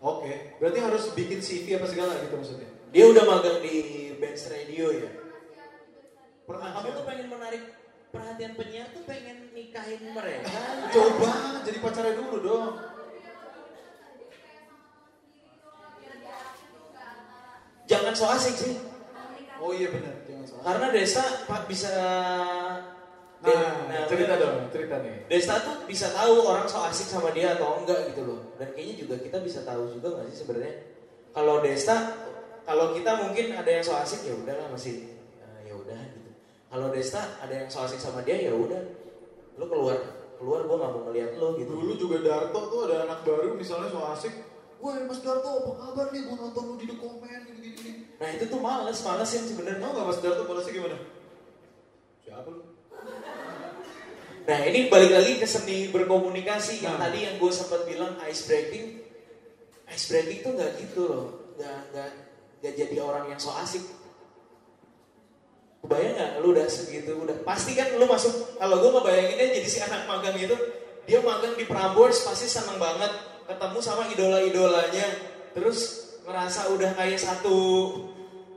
[0.05, 2.75] Oke, berarti harus bikin CV apa segala gitu maksudnya?
[2.95, 3.75] dia udah magang di
[4.15, 5.11] Benz Radio ya
[6.47, 7.63] Pernah kamu tuh pengen menarik
[8.15, 10.55] perhatian penyiar tuh pengen nikahin mereka
[10.89, 12.67] Coba jadi pacarnya dulu dong.
[17.85, 18.75] jangan so asik sih
[19.55, 20.63] Oh iya benar, jangan salah.
[20.67, 21.91] karena Desa pak bisa
[23.45, 25.29] Nah, cerita dong, cerita nih.
[25.29, 28.57] Desta tuh bisa tahu orang so asik sama dia atau enggak gitu loh.
[28.57, 30.73] Dan kayaknya juga kita bisa tahu juga nggak sih sebenarnya.
[31.29, 32.25] Kalau Desta,
[32.65, 36.29] kalau kita mungkin ada yang so asik ya udahlah masih eh, ya udah gitu.
[36.75, 38.83] Kalau Desta ada yang so asik sama dia ya udah.
[39.55, 39.95] Lu keluar,
[40.35, 41.71] keluar gua nggak mau ngeliat lu gitu.
[41.71, 44.35] Dulu juga Darto tuh ada anak baru misalnya so asik.
[44.83, 46.27] Wah Mas Darto apa kabar nih?
[46.27, 47.43] Gue nonton lu di The Comment.
[48.19, 49.79] Nah itu tuh males, males yang sebenarnya.
[49.87, 50.97] Tahu nggak Mas Darto balasnya gimana?
[52.27, 52.63] Siapa lu?
[54.45, 57.07] Nah ini balik lagi ke seni berkomunikasi yang Nah.
[57.07, 58.99] tadi yang gue sempat bilang ice breaking.
[59.95, 62.09] Ice breaking tuh nggak gitu loh, nggak nggak
[62.59, 63.94] nggak jadi orang yang so asik.
[65.85, 66.31] Kebayang nggak?
[66.41, 68.57] Lu udah segitu, udah pasti kan lu masuk.
[68.57, 70.57] Kalau gue ngebayanginnya jadi si anak magang itu,
[71.05, 73.13] dia magang di Prambors pasti seneng banget
[73.45, 75.05] ketemu sama idola-idolanya,
[75.53, 77.57] terus ngerasa udah kayak satu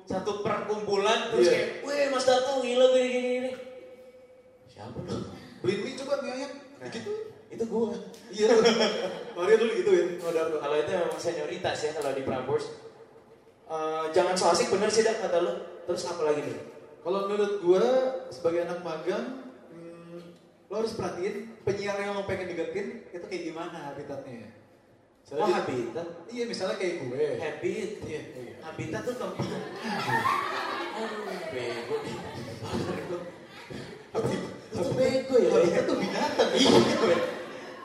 [0.09, 1.53] satu perkumpulan terus Iya.
[1.53, 3.51] kayak, weh Mas Dato gila gini gini gini.
[4.73, 5.29] Siapa lu?
[5.61, 6.53] Beliin mie coba mie ayam.
[6.81, 7.05] Nah, Dikit.
[7.53, 7.93] itu gua.
[8.33, 8.49] Iya.
[9.37, 9.73] Mario dulu.
[10.25, 10.57] Oh Darto.
[10.65, 12.65] Kalau itu memang senioritas ya kalau di Prambors.
[13.69, 15.53] Eh, jangan so asik bener sih dah kata lu.
[15.85, 16.57] Terus apa lagi nih?
[17.09, 17.85] Kalau menurut gua
[18.29, 19.41] sebagai anak magang,
[19.73, 20.21] hmm,
[20.69, 24.53] lo harus perhatiin penyiar yang lo pengen deketin itu kayak gimana habitatnya.
[25.25, 26.07] Misalnya Oh habitat.
[26.29, 27.25] Iya misalnya kayak gue.
[27.41, 27.91] Habit.
[28.05, 28.55] Iya, iya.
[28.61, 29.49] Habitat tuh tempat.
[31.49, 31.97] Bego.
[34.69, 35.49] Itu bego ya.
[35.49, 36.51] Habitat tuh binatang.
[36.53, 36.69] Iya,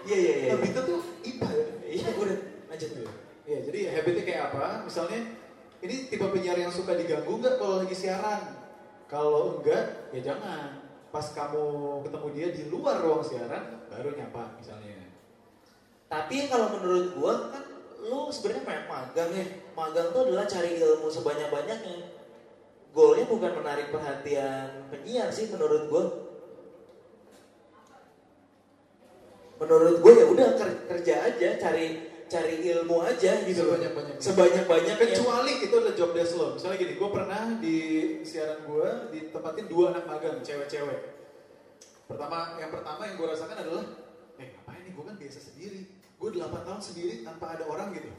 [0.04, 0.36] iya, iya.
[0.36, 0.52] iya.
[0.60, 1.66] Habitat tuh IPA ya.
[1.80, 2.38] Iya, udah
[2.76, 2.90] lanjut.
[3.48, 4.84] Iya, jadi habitnya kayak apa?
[4.84, 5.20] Misalnya
[5.80, 8.63] ini tipe penyiar yang suka diganggu nggak kalau lagi siaran?
[9.14, 10.82] Kalau enggak, ya jangan.
[11.14, 15.06] Pas kamu ketemu dia di luar ruang siaran, baru nyapa misalnya.
[16.10, 17.62] Tapi kalau menurut gua kan
[18.10, 19.46] lu sebenarnya main magang ya.
[19.78, 22.10] Magang tuh adalah cari ilmu sebanyak-banyaknya.
[22.90, 26.06] Goalnya bukan menarik perhatian penyiar sih menurut gua.
[29.62, 33.78] Menurut gua ya udah ker- kerja aja, cari cari ilmu aja gitu loh.
[33.78, 34.22] Sebanyak-banyaknya.
[34.26, 34.96] Sebanyak-banyaknya.
[34.98, 36.48] Kecuali itu adalah job desk lo.
[36.58, 37.78] Misalnya gini, gue pernah di
[38.26, 41.00] siaran gue ditempatin dua anak magang, cewek-cewek.
[42.10, 43.86] Pertama, yang pertama yang gue rasakan adalah,
[44.42, 45.82] eh ngapain nih, gue kan biasa sendiri.
[46.18, 48.10] Gue 8 tahun sendiri tanpa ada orang gitu.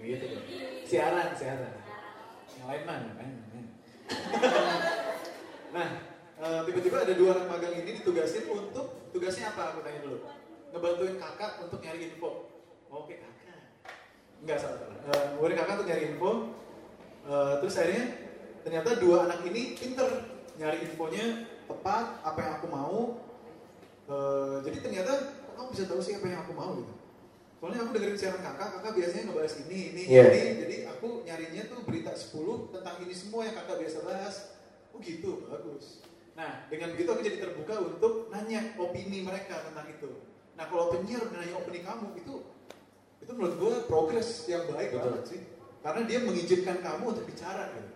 [0.00, 0.44] Eh, gitu dong.
[0.86, 1.74] Siaran, siaran.
[2.56, 3.10] Yang lain mana?
[3.18, 3.30] kan?
[5.76, 5.88] nah,
[6.40, 10.18] eh, tiba-tiba ada dua anak magang ini ditugasin untuk, tugasnya apa aku tanya dulu.
[10.76, 12.52] Ngebantuin kakak untuk nyari info.
[12.92, 13.60] Oke kakak.
[14.44, 14.92] Enggak salah.
[15.08, 16.30] ngebantuin kakak untuk nyari info.
[17.26, 18.04] Eh, terus akhirnya
[18.60, 20.08] ternyata dua anak ini pinter
[20.60, 22.98] nyari infonya tepat apa yang aku mau.
[24.04, 25.12] Eh, jadi ternyata
[25.48, 26.92] kok kamu bisa tahu sih apa yang aku mau gitu.
[27.56, 30.24] Soalnya aku dengerin siaran kakak, kakak biasanya ngebahas ini, ini, Iya.
[30.28, 30.42] ini.
[30.60, 34.36] Jadi aku nyarinya tuh berita 10 tentang ini semua yang kakak biasa bahas.
[34.92, 36.04] Oh gitu, bagus.
[36.36, 40.35] Nah, dengan begitu aku jadi terbuka untuk nanya opini mereka tentang itu.
[40.56, 42.34] Nah, kalau penyiar nanya opini kamu itu
[43.20, 45.02] itu menurut gue progres yang baik Betul.
[45.04, 45.40] banget sih.
[45.84, 47.90] Karena dia mengizinkan kamu untuk bicara gitu.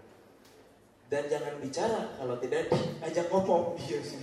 [1.11, 3.75] Dan jangan bicara kalau tidak diajak ngomong.
[3.81, 4.21] Iya sih.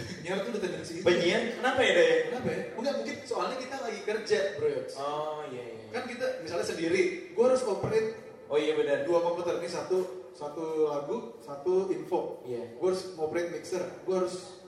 [0.00, 1.04] Penyiar tuh udah tendensi itu.
[1.04, 2.16] Penyiar, kenapa ya Daya?
[2.30, 2.62] Kenapa ya?
[2.72, 4.70] Enggak, mungkin soalnya kita lagi kerja, bro.
[4.96, 5.84] Oh iya iya.
[5.92, 7.02] Kan kita misalnya sendiri,
[7.36, 9.06] gue harus operate Oh iya benar.
[9.06, 12.42] dua komputer ini satu satu lagu, satu info.
[12.42, 12.78] Iya.
[12.78, 14.59] Gue harus operate mixer, gue harus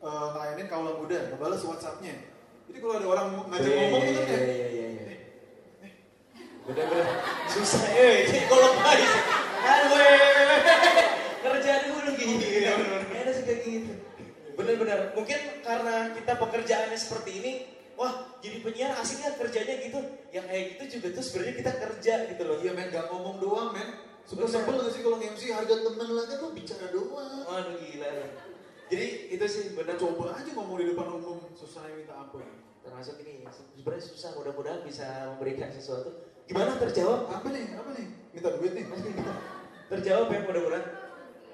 [0.00, 2.14] uh, ngelayanin kaula muda, ngebales WhatsAppnya.
[2.70, 5.16] Jadi kalau ada orang ngajak Iya, ngomong tuh kan iya, ya, iya, iya, iya.
[6.60, 7.06] Bener-bener
[7.50, 9.10] susah eh ini kalau baik.
[9.60, 11.08] Aduh, weh, weh, weh.
[11.40, 12.46] kerja dulu gitu.
[12.46, 13.20] Iya, bener-bener.
[13.26, 13.92] Ada sih kayak gitu.
[14.54, 14.98] Bener-bener.
[15.18, 17.52] Mungkin karena kita pekerjaannya seperti ini,
[17.98, 19.98] wah jadi penyiar asiknya kerjanya gitu.
[20.30, 22.56] Yang kayak gitu juga tuh sebenarnya kita kerja gitu loh.
[22.62, 23.88] iya men, gak ngomong doang men.
[24.30, 27.42] Suka sebel gak sih kalau nge-MC harga temen lah kan lo bicara doang.
[27.50, 28.10] Waduh gila.
[28.90, 32.42] Jadi itu sih bener Coba aja ngomong di depan umum, susah minta ampun.
[32.80, 33.44] termasuk ini
[33.76, 36.26] sebenarnya susah mudah-mudahan bisa memberikan sesuatu.
[36.48, 37.28] Gimana terjawab?
[37.28, 38.08] Apa nih, apa nih?
[38.32, 38.88] Minta duit nih.
[39.92, 40.86] terjawab ya mudah-mudahan.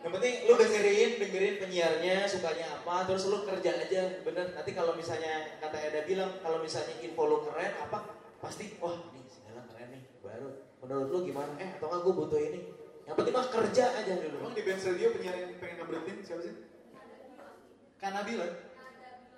[0.06, 4.94] Yang penting lu dengerin dengerin penyiarnya sukanya apa terus lu kerja aja bener nanti kalau
[4.94, 8.14] misalnya kata Eda bilang kalau misalnya info lu keren apa?
[8.38, 10.48] Pasti wah ini segala keren nih baru.
[10.86, 11.58] Menurut lu gimana?
[11.58, 12.60] Eh atau enggak gue butuh ini.
[13.02, 14.36] Yang penting mah kerja aja dulu.
[14.46, 16.54] Emang di Benz Radio penyiar yang pengen ngebretin siapa sih?
[17.96, 18.46] Kanabila.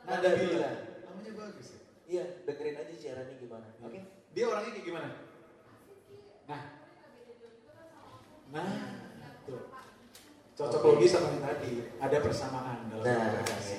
[0.02, 0.70] Nada Bila.
[1.04, 1.80] Namanya bagus ya.
[2.08, 4.00] iya dengerin aja siarannya gimana oke
[4.32, 5.08] Dia orangnya kayak gimana?
[6.46, 6.62] Nah.
[8.48, 8.72] Nah.
[9.44, 9.62] Tuh.
[10.54, 11.72] Cocok logi sama yang tadi.
[11.96, 13.78] Ada persamaan dalam Nah, komunikasi.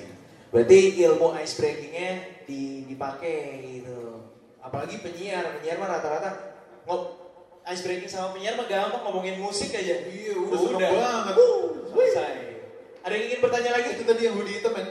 [0.50, 2.10] berarti ilmu ice breakingnya
[2.46, 4.30] di, dipakai gitu.
[4.60, 6.30] Apalagi penyiar, penyiar mah rata-rata
[6.86, 7.02] ngob
[7.66, 10.06] ice breaking sama penyiar mah gampang ngomongin musik aja.
[10.06, 11.34] Iya, udah seneng banget.
[11.34, 12.34] Wuh, selesai.
[13.00, 13.88] Ada yang ingin bertanya lagi?
[13.96, 14.86] Itu tadi yang hoodie hitam kan?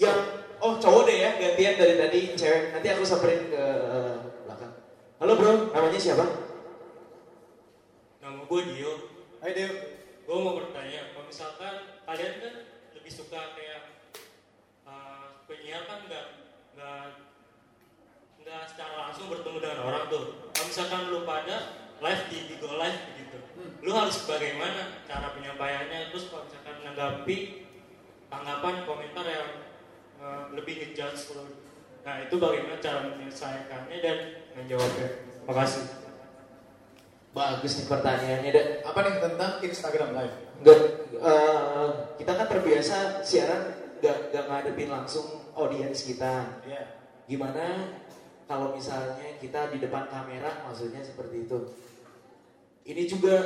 [0.00, 0.18] Yang
[0.64, 2.62] oh cowok deh ya gantian dari tadi cewek.
[2.72, 4.16] Nanti aku samperin ke eh,
[4.48, 4.72] belakang.
[5.20, 6.24] Halo bro, namanya siapa?
[8.24, 8.92] Nama gue Dio.
[9.44, 9.72] Hai Dew.
[10.28, 11.74] Gue mau bertanya, kalau misalkan
[12.04, 12.54] kalian kan
[12.92, 14.04] lebih suka kayak
[14.84, 16.26] uh, penyiar kan nggak
[16.76, 17.04] nggak
[18.44, 20.24] nggak secara langsung bertemu dengan orang tuh.
[20.52, 23.38] Kalau misalkan lu pada live di Bigo Live begitu,
[23.82, 26.14] lu harus bagaimana cara penyampaiannya?
[26.14, 27.36] Terus kalau misalkan menanggapi
[28.28, 29.50] tanggapan komentar yang
[30.22, 31.44] uh, lebih ngejudge lu.
[32.06, 34.18] Nah itu bagaimana cara menyelesaikannya dan
[34.54, 35.08] menjawabnya?
[35.44, 35.84] Makasih.
[37.34, 38.50] Bagus nih pertanyaannya.
[38.50, 40.36] Dan Apa nih tentang Instagram Live?
[40.58, 40.78] Nggak,
[41.22, 41.88] eh,
[42.18, 43.62] kita kan terbiasa siaran
[44.02, 46.62] gak, gak ngadepin langsung audiens kita.
[46.66, 46.98] Iya.
[47.28, 47.94] Gimana
[48.48, 51.58] kalau misalnya kita di depan kamera, maksudnya seperti itu.
[52.88, 53.36] Ini juga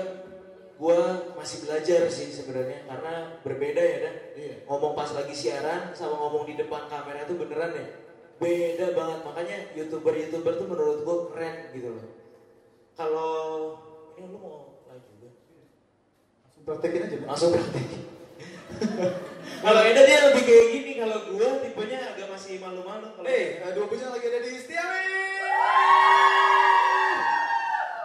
[0.78, 1.00] gue
[1.34, 4.54] masih belajar sih sebenarnya karena berbeda ya dan Iya.
[4.66, 7.86] ngomong pas lagi siaran sama ngomong di depan kamera itu beneran ya
[8.38, 12.06] beda banget makanya youtuber youtuber tuh menurut gue keren gitu loh.
[12.92, 13.32] Kalau
[14.14, 14.56] ini lu mau
[14.90, 15.30] live juga?
[16.42, 17.16] Langsung praktekin aja.
[17.30, 17.86] Langsung praktek.
[19.64, 23.06] kalau Eda dia lebih kayak gini, kalau gua tipenya agak masih malu-malu.
[23.14, 26.11] Kalau Eh, dua bujang lagi ada di Setiawi.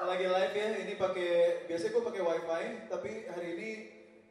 [0.07, 1.31] Lagi live ya, ini pakai
[1.67, 3.69] biasanya gue pakai wifi, tapi hari ini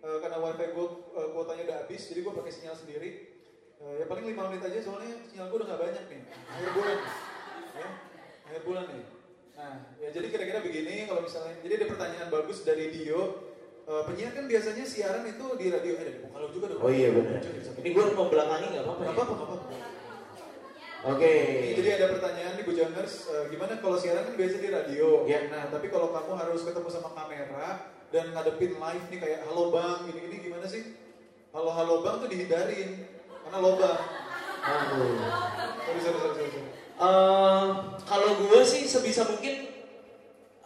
[0.00, 3.10] eh, karena wifi gue eh, kuotanya udah habis, jadi gue pakai sinyal sendiri.
[3.76, 6.20] Eh, ya paling 5 menit aja soalnya sinyal gue udah gak banyak nih.
[6.32, 6.98] Akhir bulan,
[7.76, 7.88] ya,
[8.48, 9.04] akhir bulan nih.
[9.56, 13.22] Nah, ya jadi kira-kira begini kalau misalnya, jadi ada pertanyaan bagus dari Dio.
[13.86, 16.80] Eh, penyiar kan biasanya siaran itu di radio, eh dari kalau juga dong.
[16.80, 17.36] Oh iya benar.
[17.84, 19.12] Ini gue mau belakangi nggak apa-apa Gak ya?
[19.12, 19.86] apa-apa, gak apa-apa.
[21.07, 21.34] Oke.
[21.78, 25.22] Jadi ada pertanyaan nih Bujangers, eh, gimana kalau siaran kan biasa di radio.
[25.30, 25.46] Ya.
[25.46, 30.02] Nah, tapi kalau kamu harus ketemu sama kamera dan ngadepin live nih kayak halo bang,
[30.11, 30.98] ini ini gimana sih?
[31.54, 32.90] Halo halo bang tuh dihindarin
[33.46, 34.02] karena lobang.
[34.66, 35.14] Aduh.
[35.86, 36.70] Sorry sorry sorry sorry.
[36.96, 37.66] Eh,
[38.02, 39.70] kalau gue sih sebisa mungkin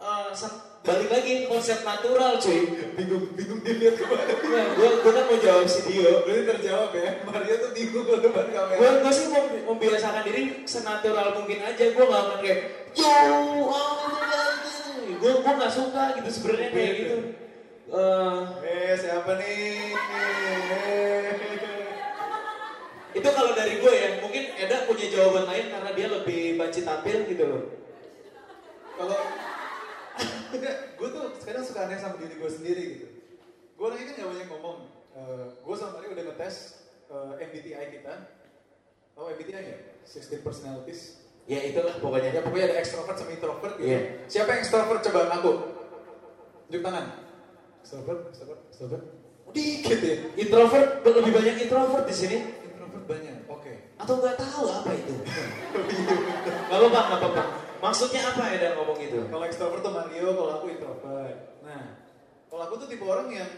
[0.01, 2.65] eh, sa- balik lagi konsep natural cuy.
[2.97, 4.25] Bingung bingung dia lihat ke mana.
[4.25, 6.25] Nah, gue gue kan mau jawab si Dio.
[6.25, 7.21] Berarti terjawab ya.
[7.21, 8.79] Mario tuh bingung kalau depan kamera.
[8.81, 11.85] Gue gue sih mau membiasakan diri senatural mungkin aja.
[11.93, 12.59] Gue gak akan kayak
[12.97, 13.13] yo,
[15.21, 17.17] gue gue nggak suka gitu sebenarnya kayak gitu.
[17.91, 19.93] Eh, Eh siapa nih?
[19.93, 21.29] Eh.
[23.11, 27.27] itu kalau dari gue ya, mungkin Eda punya jawaban lain karena dia lebih banci tampil
[27.27, 27.63] gitu loh.
[28.95, 29.19] Kalau
[30.99, 33.07] gue tuh sekarang suka aneh sama diri gue sendiri gitu.
[33.77, 34.79] Gue orangnya kan gak banyak ngomong.
[35.61, 36.55] gue sama Mario udah ngetes
[37.11, 38.13] eh, MBTI kita.
[39.19, 39.77] Oh MBTI ya?
[40.07, 41.21] 16 personalities.
[41.49, 42.31] Ya itulah pokoknya.
[42.31, 43.87] Ya pokoknya ada extrovert sama introvert gitu.
[43.91, 43.99] Iya.
[44.29, 45.51] Siapa yang extrovert coba ngaku?
[46.69, 47.05] Tunjuk tangan.
[47.81, 49.03] Extrovert, extrovert, extrovert.
[49.51, 50.15] Dikit ya.
[50.39, 52.37] Introvert lebih banyak introvert di sini.
[52.63, 53.35] Introvert banyak.
[53.51, 53.71] Oke.
[53.99, 55.15] Atau nggak tahu apa itu?
[56.71, 57.43] Gak apa-apa, gak apa-apa.
[57.81, 59.25] Maksudnya apa Eda ngomong gitu?
[59.25, 61.37] Kalau extrovert tuh Mario, kalau aku introvert.
[61.65, 61.83] Nah,
[62.45, 63.49] kalau aku tuh tipe orang yang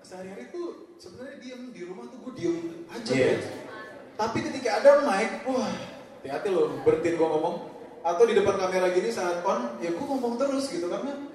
[0.00, 2.56] sehari-hari tuh sebenarnya diem di rumah tuh gue diem
[2.88, 3.36] aja Iya.
[3.36, 3.38] ya.
[4.16, 5.68] Tapi ketika ada mic, wah,
[6.24, 7.56] hati-hati loh, berhentiin gue ngomong.
[8.00, 11.26] Atau di depan kamera gini saat on, ya gue ngomong terus gitu karena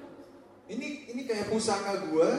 [0.65, 2.29] ini ini kayak pusaka gue,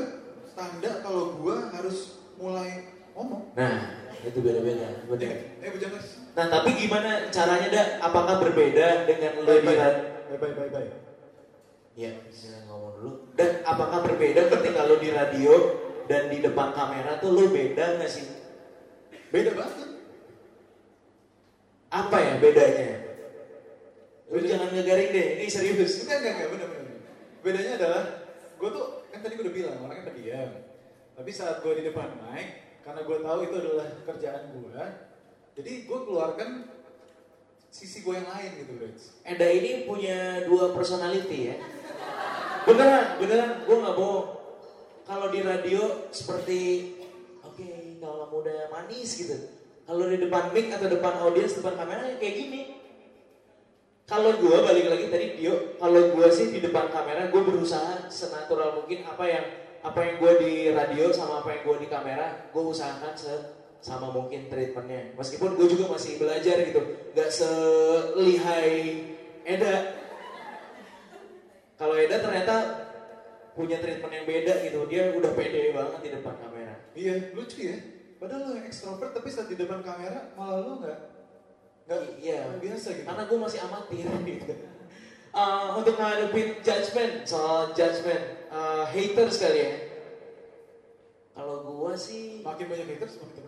[0.59, 3.55] tanda kalau gue harus mulai ngomong.
[3.55, 3.77] Nah,
[4.25, 4.89] itu beda-beda.
[5.21, 5.31] Ya,
[5.63, 6.22] eh bujangers.
[6.33, 7.83] Nah, tapi gimana caranya, Da?
[8.01, 10.89] Apakah berbeda dengan lo di bye bye bye bye.
[11.93, 13.11] Ya, bisa ngomong dulu.
[13.37, 15.53] Dan apakah berbeda ketika lo di radio
[16.09, 18.25] dan di depan kamera tuh lo beda nggak sih?
[19.29, 19.89] Beda banget.
[21.93, 22.91] Apa ya bedanya?
[24.33, 26.09] Lo jangan ngegaring deh, ini serius.
[26.09, 26.97] Enggak, enggak, enggak, bener, bener.
[27.45, 28.03] Bedanya adalah,
[28.57, 30.51] gue tuh, kan tadi gue udah bilang, orangnya pendiam.
[31.13, 34.85] Tapi saat gue di depan mic, karena gue tahu itu adalah kerjaan gue,
[35.53, 36.65] jadi gue keluarkan
[37.73, 39.05] sisi gue yang lain gitu, Reds.
[39.25, 41.57] Eda ini punya dua personality ya.
[42.69, 44.29] Beneran, beneran, gue nggak bohong.
[45.03, 46.61] Kalau di radio seperti,
[47.43, 49.37] oke, kalau kamu udah manis gitu.
[49.83, 52.61] Kalau di depan mic atau depan audiens, depan kamera ya kayak gini.
[54.07, 58.79] Kalau gue balik lagi tadi Dio, kalau gue sih di depan kamera gue berusaha senatural
[58.79, 59.47] mungkin apa yang
[59.83, 63.35] apa yang gue di radio sama apa yang gue di kamera gue usahakan se
[63.83, 65.19] sama mungkin treatmentnya.
[65.19, 66.81] Meskipun gue juga masih belajar gitu,
[67.13, 68.71] nggak selihai
[69.43, 69.77] Eda.
[71.75, 72.55] Kalau Eda ternyata
[73.59, 76.75] punya treatment yang beda gitu, dia udah pede banget di depan kamera.
[76.95, 77.77] Iya, lucu ya.
[78.23, 80.99] Padahal lo yang ekstrovert, tapi saat di depan kamera, malah lo nggak,
[81.91, 82.55] nggak Iya.
[82.63, 83.05] biasa gitu.
[83.05, 84.55] Karena gue masih amatir gitu.
[85.33, 88.21] Uh, untuk ngadepin judgment soal judgment
[88.53, 89.73] uh, haters kali ya.
[91.33, 93.42] Kalau gue sih, Makin banyak haters, makin?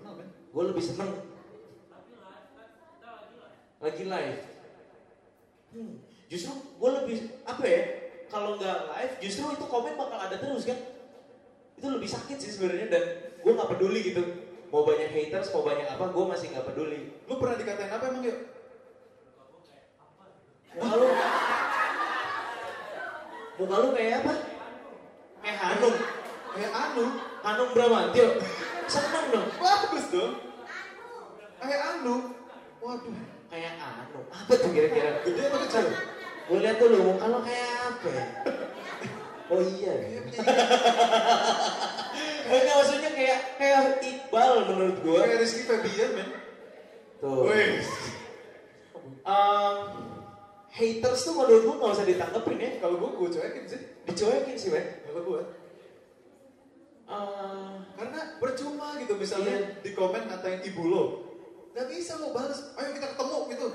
[0.54, 1.10] Gue lebih seneng
[3.82, 4.40] lagi live.
[5.74, 6.00] Hmm,
[6.30, 7.80] justru gue lebih apa ya?
[8.30, 10.78] Kalau nggak live, justru itu komen bakal ada terus kan?
[11.76, 13.04] Itu lebih sakit sih sebenarnya dan
[13.42, 14.22] gue nggak peduli gitu.
[14.72, 17.12] Mau banyak haters, mau banyak apa, gue masih nggak peduli.
[17.28, 18.24] Lo pernah dikatain apa emang?
[20.74, 21.08] Muka lu
[23.54, 24.34] Muka lu kayak apa?
[25.44, 25.94] Kayak Hanum
[26.54, 27.04] Kayak Anu,
[27.42, 28.28] Hanum Bramantio
[28.88, 29.48] Seneng dong.
[29.58, 30.32] Bagus dong.
[31.58, 32.16] Kayak Anu,
[32.84, 33.14] waduh,
[33.48, 34.20] Kayak Anu.
[34.28, 35.24] Apa tuh kira-kira?
[35.24, 35.86] gede apa kecil?
[36.44, 38.26] Gue lihat dulu muka lu kayak apa ya?
[39.48, 39.92] Oh iya.
[39.96, 40.40] Kayak penyanyi,
[42.44, 46.28] Enggak maksudnya kayak Kayak Iqbal menurut gue kayak Rizky Febian men.
[47.20, 47.48] Tuh.
[47.48, 47.80] Wih,
[49.24, 49.76] Ehm,
[50.68, 52.70] Haters tuh menurut gue gak usah ditanggepin ya.
[52.76, 53.80] Kalau gue gue cuekin sih.
[54.04, 55.40] Dicuekin sih men Kalau gue,
[57.04, 59.80] Ehm, karena percuma gitu misalnya Iya.
[59.80, 61.02] di komen ngatain ibu lo,
[61.70, 62.74] nggak bisa lo balas.
[62.74, 63.66] Ayo kita ketemu gitu.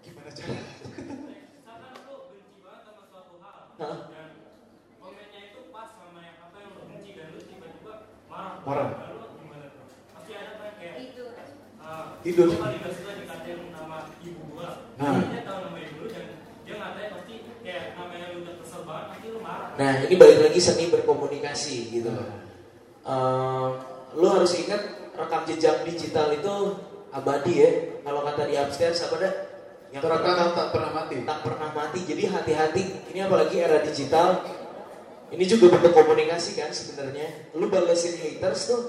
[0.00, 0.54] Gimana cara?
[0.54, 3.98] Misalkan lu benci banget sama suatu hal Hah?
[4.08, 4.28] dan
[4.96, 7.94] komennya itu pas sama yang apa yang lu benci dan lu tiba-tiba
[8.26, 8.54] marah.
[8.62, 8.88] Marah.
[9.10, 9.86] Lalu gimana tuh?
[10.12, 11.24] Pasti ada kan kayak Itu.
[11.78, 12.46] ah, Tidur.
[12.48, 14.68] gua kali gak suka dikatain nama ibu gua.
[14.96, 15.18] Nah.
[15.24, 16.26] Dia tahu nama ibu lu dan
[16.62, 19.68] dia ngatain pasti kayak namanya lu udah kesel banget pasti lu marah.
[19.74, 22.10] Nah ini balik lagi seni berkomunikasi gitu
[23.08, 23.68] Ehm,
[24.16, 26.54] Lu harus ingat rekam jejak digital itu
[27.12, 27.70] abadi ya
[28.04, 29.34] Kalau kata di upstairs apa dah?
[29.88, 31.16] yang Terekam tak pernah mati.
[31.24, 32.00] tak pernah mati.
[32.04, 32.84] Jadi hati-hati.
[33.08, 34.44] Ini apalagi era digital.
[35.32, 37.52] Ini juga bentuk komunikasi kan sebenarnya.
[37.56, 38.82] Lu balesin haters tuh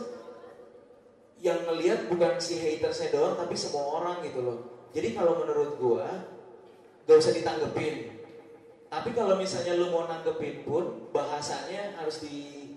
[1.39, 4.57] yang ngelihat bukan si hatersnya doang tapi semua orang gitu loh.
[4.91, 6.07] Jadi kalau menurut gua
[7.07, 8.19] gak usah ditanggepin.
[8.91, 12.68] Tapi kalau misalnya lu mau nanggepin pun bahasanya harus di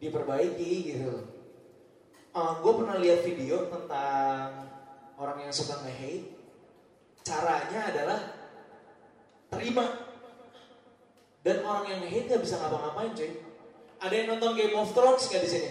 [0.00, 1.12] diperbaiki gitu.
[2.34, 4.72] gue pernah lihat video tentang
[5.20, 6.40] orang yang suka nge-hate.
[7.20, 8.20] Caranya adalah
[9.52, 9.84] terima.
[11.44, 13.32] Dan orang yang nge-hate gak bisa ngapa-ngapain cuy.
[14.00, 15.70] Ada yang nonton Game of Thrones gak di sini?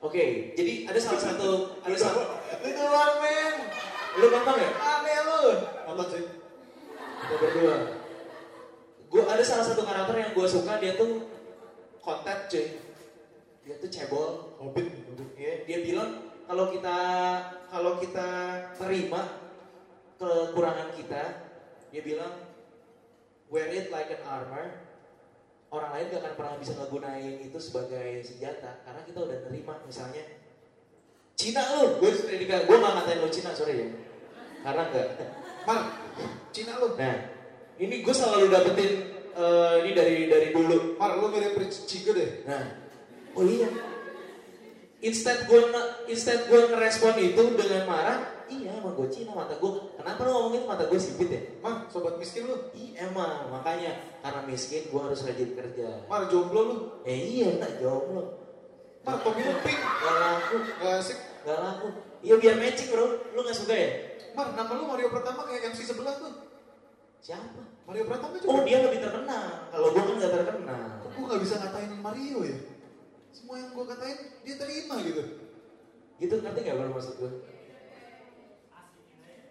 [0.00, 2.24] Oke, jadi ada salah satu ada satu
[2.64, 3.54] Itu doang men.
[4.16, 4.70] lu nonton ya?
[4.80, 5.42] Aneh lu.
[5.92, 6.24] Nonton sih.
[6.96, 7.76] Kita berdua.
[9.12, 11.28] Gue ada salah satu karakter yang gue suka dia tuh
[12.00, 12.66] konten cuy.
[13.64, 14.56] Dia tuh cebol.
[14.60, 14.88] Hobbit.
[15.40, 16.98] Ya, dia bilang kalau kita
[17.70, 18.28] kalau kita
[18.76, 19.22] terima
[20.20, 21.22] kekurangan kita,
[21.88, 22.34] dia bilang
[23.48, 24.88] wear it like an armor.
[25.70, 30.26] Orang lain gak akan pernah bisa ngegunain itu sebagai senjata karena kita udah nerima misalnya
[31.38, 33.86] Cina lu, gue gue gak ngatain lu Cina sorry ya,
[34.66, 35.08] karena enggak.
[35.64, 35.80] Mar,
[36.52, 36.98] Cina lu.
[36.98, 37.16] Nah,
[37.80, 38.92] ini gue selalu dapetin
[39.40, 41.00] eh, ini dari dari dulu.
[41.00, 42.44] Mar, lu mirip Rich Chico deh.
[42.44, 42.76] Nah,
[43.32, 43.68] oh iya.
[45.00, 45.60] Instead gue
[46.12, 49.96] instead gue ngerespon itu dengan marah, iya emang gue Cina mata gue.
[49.96, 51.40] Kenapa lu ngomongin mata gue sipit ya?
[51.64, 52.68] Mar, sobat miskin lu.
[52.76, 56.04] Iya emang, makanya karena miskin gue harus rajin kerja.
[56.04, 56.76] Mar, jomblo lu.
[57.08, 58.44] Eh iya, tak jomblo.
[59.00, 59.80] Mar, topi lu pink.
[59.80, 61.18] Gak laku, Gak asik.
[61.48, 61.88] gak laku.
[62.20, 63.90] Iya biar matching bro, lu gak suka ya?
[64.36, 66.44] Mar, nama lu Mario pertama kayak MC sebelah tuh.
[67.24, 67.69] Siapa?
[67.90, 68.48] Mario Pratama juga.
[68.48, 70.82] Oh dia lebih terkenal, kalau gue kan gak terkenal.
[71.02, 72.58] Kok gue gak bisa ngatain Mario ya?
[73.30, 75.22] Semua yang gue katain, dia terima gitu.
[76.16, 77.30] Gitu ngerti gak bro maksud gue?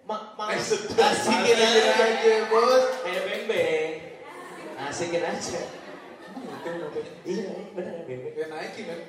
[0.08, 1.12] Ma Eh, maksud sedap.
[1.12, 1.92] asikin Asikin aja.
[2.02, 2.84] aja, bos.
[3.04, 3.92] Kayak beng-beng.
[4.82, 5.60] Asikin aja.
[6.40, 6.72] Itu?
[7.28, 8.34] Iya, bener ya beng-beng.
[8.34, 9.00] Kayak Nike kan?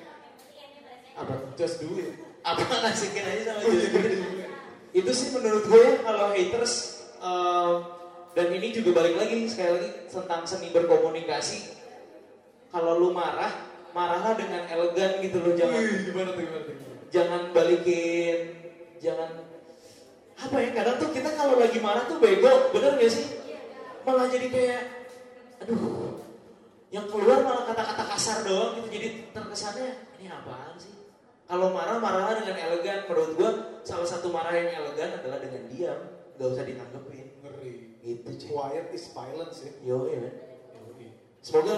[1.16, 1.32] Apa?
[1.54, 2.18] Just do it.
[2.42, 4.12] Apa asikin aja sama Oh, iya, Justin?
[4.34, 4.46] iya.
[4.90, 6.74] Itu sih menurut gue ya, kalau haters
[7.16, 7.74] em,
[8.30, 11.82] dan ini juga balik lagi sekali lagi tentang seni berkomunikasi.
[12.70, 13.50] Kalau lu marah,
[13.90, 16.76] marahlah dengan elegan gitu loh, jangan Wih, gimana tuh, gimana tuh?
[17.10, 18.38] jangan balikin,
[19.02, 19.30] jangan
[20.40, 23.26] apa ya kadang tuh kita kalau lagi marah tuh bego, bener gak sih?
[24.06, 24.82] Malah jadi kayak,
[25.66, 26.16] aduh,
[26.94, 29.90] yang keluar malah kata-kata kasar doang gitu, jadi terkesannya
[30.22, 30.94] ini apaan sih?
[31.50, 33.50] Kalau marah marahlah dengan elegan, menurut gua
[33.82, 35.98] salah satu marah yang elegan adalah dengan diam,
[36.38, 37.19] gak usah ditanggepin, Ngeri.
[38.00, 38.50] Gitu cuy.
[38.50, 39.72] Quiet is violence ya.
[39.84, 40.34] Yo, iya men.
[41.40, 41.76] Semoga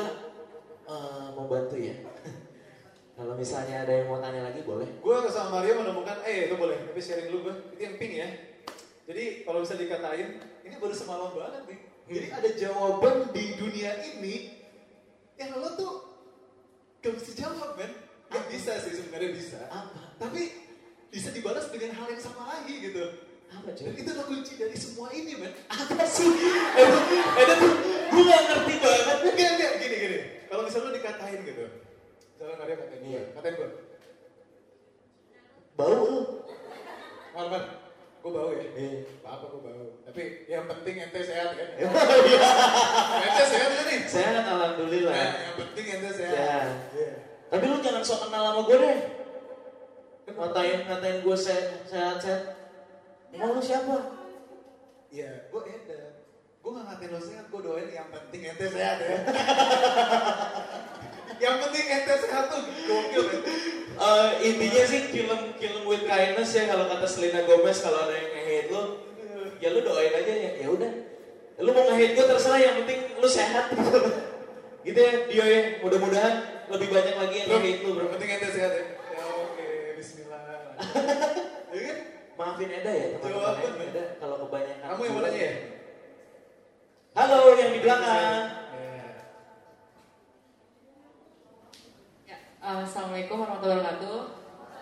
[0.90, 1.94] eh, membantu ya.
[3.18, 4.88] Kalau misalnya ada yang mau tanya lagi boleh.
[4.98, 7.54] Gue sama Mario menemukan, eh itu boleh, tapi sharing dulu gue.
[7.76, 8.28] Itu yang pink ya.
[9.02, 11.80] Jadi kalau bisa dikatain, ini baru semalam banget nih.
[12.08, 14.58] Jadi ada jawaban di dunia ini
[15.38, 15.92] yang lo tuh
[17.04, 17.90] gak bisa jawab kan?
[18.32, 19.60] Gak bisa sih sebenarnya bisa.
[19.68, 20.16] Apa?
[20.16, 20.42] Tapi
[21.12, 23.04] bisa dibalas dengan hal yang sama lagi gitu.
[23.52, 23.92] Apa cuy?
[23.92, 25.52] itu adalah kunci dari semua ini men.
[25.68, 26.26] Apa sih?
[26.26, 26.98] Itu,
[27.36, 27.72] itu tuh
[28.08, 29.16] gue gak ngerti banget.
[29.22, 30.18] Enggak, enggak, gini, gini.
[30.46, 31.64] Kalau misalnya lo dikatain gitu.
[32.32, 33.22] Misalnya Mario katain gue, Iya.
[33.32, 33.68] katain gue.
[35.72, 36.18] Bau lu.
[37.32, 37.62] Mar, Mar,
[38.20, 38.66] gue bau ya?
[38.72, 38.98] Iya.
[39.22, 39.86] Apa gue bau.
[40.04, 41.68] Tapi yang penting ente sehat kan?
[41.80, 41.88] Iya.
[43.22, 44.00] ente sehat kan nih?
[44.04, 45.12] Sehat alhamdulillah.
[45.12, 46.34] Nah, yang penting ente sehat.
[46.34, 46.66] Sehat.
[46.92, 47.12] Iya.
[47.48, 48.98] Tapi lu jangan sok kenal sama gue deh.
[50.32, 52.42] Ngatain ngatain gue sehat sehat sehat.
[53.32, 53.96] Emang lu siapa?
[55.08, 56.00] Iya, gue Eda.
[56.62, 59.18] Gue gak ngatain lo sehat, gue doain yang penting ente sehat ya.
[61.42, 63.42] yang penting ente sehat tuh gokil kan?
[63.92, 68.30] Eh, intinya sih film film with kindness ya kalau kata Selena Gomez kalau ada yang
[68.34, 68.82] nge-hate lu
[69.60, 70.92] ya lu doain aja ya ya udah
[71.60, 73.70] lu mau nge-hate gue terserah yang penting lu sehat
[74.86, 76.34] gitu ya Dio ya mudah-mudahan
[76.72, 78.84] lebih banyak lagi yang nge-hate lu bro Yang penting ente sehat ya.
[79.12, 79.68] Ya oke,
[80.00, 80.42] bismillah.
[82.42, 83.86] ya maafin Eda ya teman-teman ya.
[83.86, 85.54] Eda kalau kebanyakan Kamu yang mananya ya?
[87.14, 89.04] halo yang di belakang Ya.
[92.26, 94.18] Ya, uh, Assalamualaikum warahmatullahi wabarakatuh.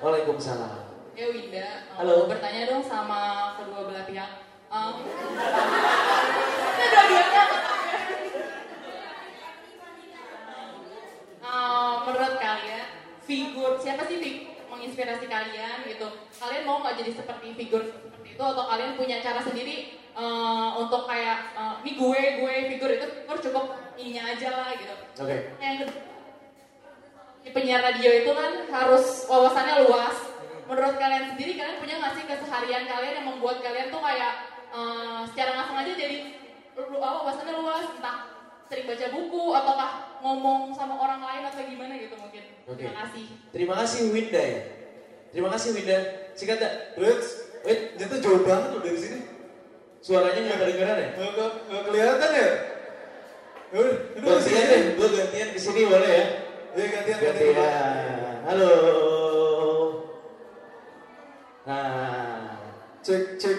[0.01, 0.73] Waalaikumsalam
[1.13, 2.25] Ya Winda, uh, Halo.
[2.25, 3.21] mau bertanya dong sama
[3.61, 4.31] kedua belah pihak.
[4.71, 5.05] Um,
[7.13, 7.25] ya.
[11.43, 12.87] Uh, menurut kalian,
[13.21, 16.07] figur siapa sih fig- menginspirasi kalian gitu?
[16.39, 21.05] Kalian mau nggak jadi seperti figur seperti itu atau kalian punya cara sendiri uh, untuk
[21.11, 23.65] kayak uh, ini gue gue figur itu figur cukup
[23.99, 24.95] ininya aja lah gitu.
[24.95, 26.01] oke Yang kedua,
[27.41, 30.17] di penyiar radio itu kan harus wawasannya luas.
[30.71, 34.33] Menurut kalian sendiri, kalian punya nggak sih keseharian kalian yang membuat kalian tuh kayak
[34.71, 36.19] eh, secara langsung aja jadi
[36.79, 38.19] apa wawasannya luas entah
[38.71, 39.91] sering baca buku ataukah
[40.23, 42.87] ngomong sama orang lain atau gimana gitu mungkin Oke.
[42.87, 44.61] terima kasih Terima kasih Winda ya.
[45.35, 45.99] Terima kasih Winda.
[46.39, 46.73] Singkat tak?
[46.99, 47.21] Wait,
[47.61, 49.19] Wait, ternyata jauh banget loh dari sini.
[50.01, 51.09] suaranya nggak kedengeran ya?
[51.13, 51.51] Nggak,
[51.93, 52.51] kelihatan ya?
[53.71, 56.25] Sini Gantian deh, gue gantian ke sini boleh ya?
[56.73, 57.53] Iya gantian, gantian.
[57.53, 58.37] Gantian.
[58.49, 58.73] Halo.
[61.69, 62.57] Nah,
[63.05, 63.59] Cek, cek.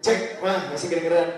[0.00, 1.28] cek, wah masih kedengeran.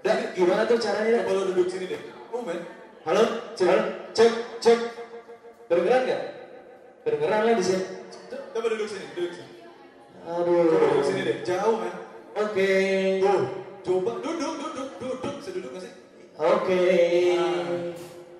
[0.00, 1.22] Udah, gimana tuh caranya?
[1.24, 2.00] Coba lo duduk sini deh.
[2.32, 2.64] Oh men.
[3.04, 3.84] Halo, cek, halo,
[4.16, 4.32] cek,
[4.64, 4.78] cek.
[5.68, 6.22] Kedengeran nggak?
[7.04, 7.84] Kedengeran lah di sini.
[8.32, 9.50] Coba duduk sini, duduk sini.
[10.24, 10.64] Aduh.
[10.72, 11.36] Coba duduk sini deh.
[11.44, 11.94] Jauh men.
[12.34, 12.70] Oke.
[13.20, 13.42] Tuh,
[13.84, 15.32] coba duduk, duduk, duduk.
[15.36, 15.92] Bisa duduk nggak sih?
[16.40, 16.82] Oke.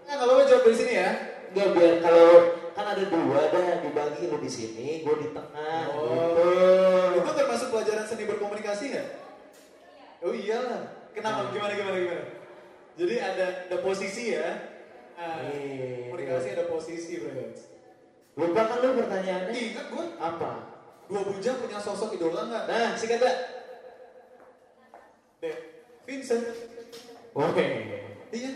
[0.09, 1.11] Nah, nggak apa-apa jawab dari sini ya.
[1.55, 2.31] Enggak biar kalau
[2.75, 5.83] kan ada dua dah dibagi lu di sini, gue di tengah.
[5.95, 7.23] Oh, gitu.
[7.23, 9.09] itu termasuk pelajaran seni berkomunikasi nggak?
[10.27, 10.83] Oh iyalah.
[11.15, 11.55] Kenapa?
[11.55, 12.25] Gimana, gimana, gimana?
[12.99, 14.49] Jadi ada ada posisi ya.
[15.15, 16.11] Nah, Iya.
[16.11, 17.55] komunikasi ada posisi, bro.
[18.35, 19.55] Lupa kan lu pertanyaannya?
[19.55, 20.51] Ingat gue, Apa?
[21.05, 22.65] dua bujang punya sosok idola nggak?
[22.67, 23.37] Nah, singkat tak?
[25.39, 25.57] Deh,
[26.09, 26.43] Vincent.
[27.37, 27.65] Oke.
[28.33, 28.51] Iya.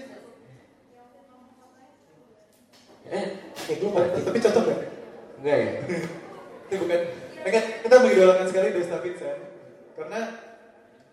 [3.08, 3.26] Eh,
[3.68, 4.18] eh gue ngerti.
[4.26, 4.80] Tapi cocok nggak?
[5.38, 5.70] Enggak ya?
[6.66, 7.00] Itu bukan.
[7.46, 9.40] Enggak, kita mengidolakan sekali Desta Vincent
[9.94, 10.20] karena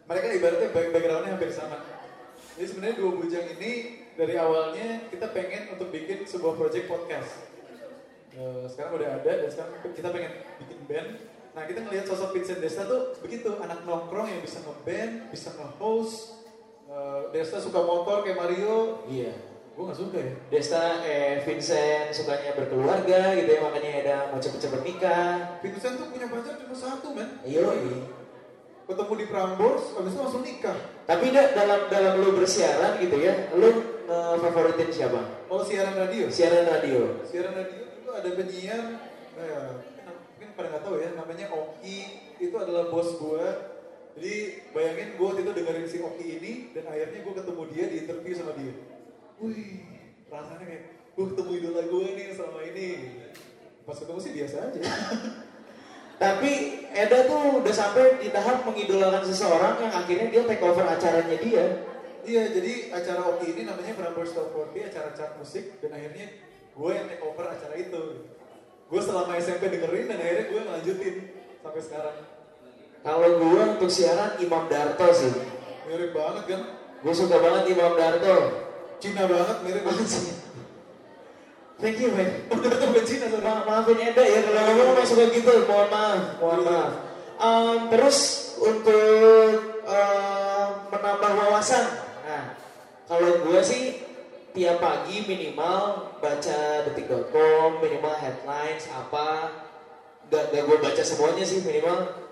[0.05, 1.78] mereka ibaratnya back- backgroundnya hampir sama.
[2.55, 3.72] Jadi sebenarnya dua bujang ini
[4.16, 7.55] dari awalnya kita pengen untuk bikin sebuah project podcast.
[8.36, 11.10] Eh, sekarang udah ada dan sekarang kita pengen bikin band.
[11.56, 16.44] Nah kita ngelihat sosok Vincent Desta tuh begitu anak nongkrong yang bisa ngeband, bisa nge-host.
[16.92, 19.08] Eh, Desta suka motor kayak Mario.
[19.08, 19.32] Iya.
[19.72, 20.34] Gue nggak suka ya.
[20.52, 25.60] Desta, eh Vincent sukanya berkeluarga gitu ya, makanya ada mau cepet-cepet nikah.
[25.64, 27.40] Vincent tuh punya pacar cuma satu men.
[27.44, 27.72] Iya,
[28.86, 30.78] Ketemu di Prambors, habis itu langsung nikah.
[31.10, 33.68] Tapi dah dalam dalam lu bersiaran gitu ya, lu
[34.12, 35.48] eh, favoritin siapa?
[35.48, 37.00] Kalau siaran radio, Siaran radio.
[37.24, 37.85] siaran radio
[38.16, 38.84] ada penyiar,
[39.36, 39.70] eh,
[40.36, 41.97] mungkin pada nggak tahu ya, namanya Oki.
[42.39, 43.45] Itu adalah bos gue.
[44.16, 44.36] Jadi
[44.72, 48.34] bayangin gue waktu itu dengerin si Oki ini, dan akhirnya gue ketemu dia di interview
[48.36, 48.74] sama dia.
[49.43, 49.84] Wih,
[50.32, 50.84] rasanya kayak
[51.16, 52.89] gue ketemu idola gue nih selama ini.
[53.84, 54.82] Pas ketemu sih biasa aja.
[56.24, 56.51] Tapi
[56.95, 61.66] Eda tuh udah sampai di tahap mengidolakan seseorang yang akhirnya dia take over acaranya dia.
[62.26, 66.26] Iya, jadi acara Oki ini namanya Prambors Top 40, acara chart musik, dan akhirnya
[66.76, 68.04] gue yang take over acara itu.
[68.86, 71.16] Gue selama SMP dengerin, dan akhirnya gue ngelanjutin
[71.64, 72.18] sampai sekarang.
[73.02, 75.34] Kalau gue untuk siaran Imam Darto sih.
[75.90, 76.62] Mirip banget kan?
[77.02, 78.38] Gue suka banget Imam Darto.
[79.02, 80.26] Cina banget, mirip banget sih.
[81.76, 82.48] Thank you, man.
[82.48, 83.26] Udah ketemu Cina.
[83.44, 85.54] Ma maafin Eda ya kalau ngomong emang suka gitu.
[85.68, 86.92] Mohon maaf, mohon maaf.
[87.36, 88.18] Em, terus
[88.64, 91.86] untuk em, menambah wawasan.
[92.24, 92.56] Nah,
[93.12, 94.05] kalau gue sih
[94.56, 99.51] tiap pagi minimal baca detik.com, minimal headlines apa.
[100.32, 102.26] Gak, gak gue baca semuanya sih minimal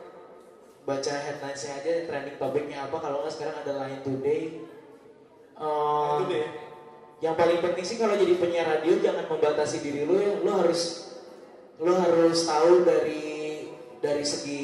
[0.83, 4.43] baca headlinesnya aja trending topiknya apa kalau nggak sekarang ada Line Today
[6.27, 6.47] deh.
[7.23, 10.43] yang paling penting sih kalau jadi penyiar radio jangan membatasi diri lu ya.
[10.43, 11.13] Lu harus
[11.79, 13.23] lu harus tahu dari
[14.03, 14.63] dari segi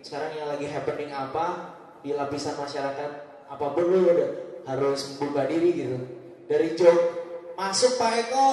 [0.00, 3.10] sekarang yang lagi happening apa di lapisan masyarakat
[3.48, 4.30] apa pun lu udah
[4.64, 5.98] harus membuka diri gitu.
[6.48, 6.96] Dari job
[7.60, 8.50] masuk Pak Eko.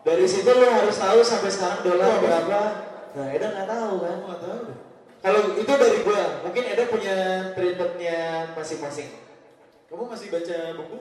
[0.00, 2.60] Dari situ lu harus tahu sampai sekarang dolar berapa.
[3.12, 4.16] Nah, Eda nggak tahu kan.
[4.24, 4.60] Nggak tahu.
[5.20, 7.16] Kalau itu dari gua, mungkin Eda punya
[7.52, 8.18] treatmentnya
[8.56, 9.12] masing-masing.
[9.92, 10.98] Kamu masih baca buku?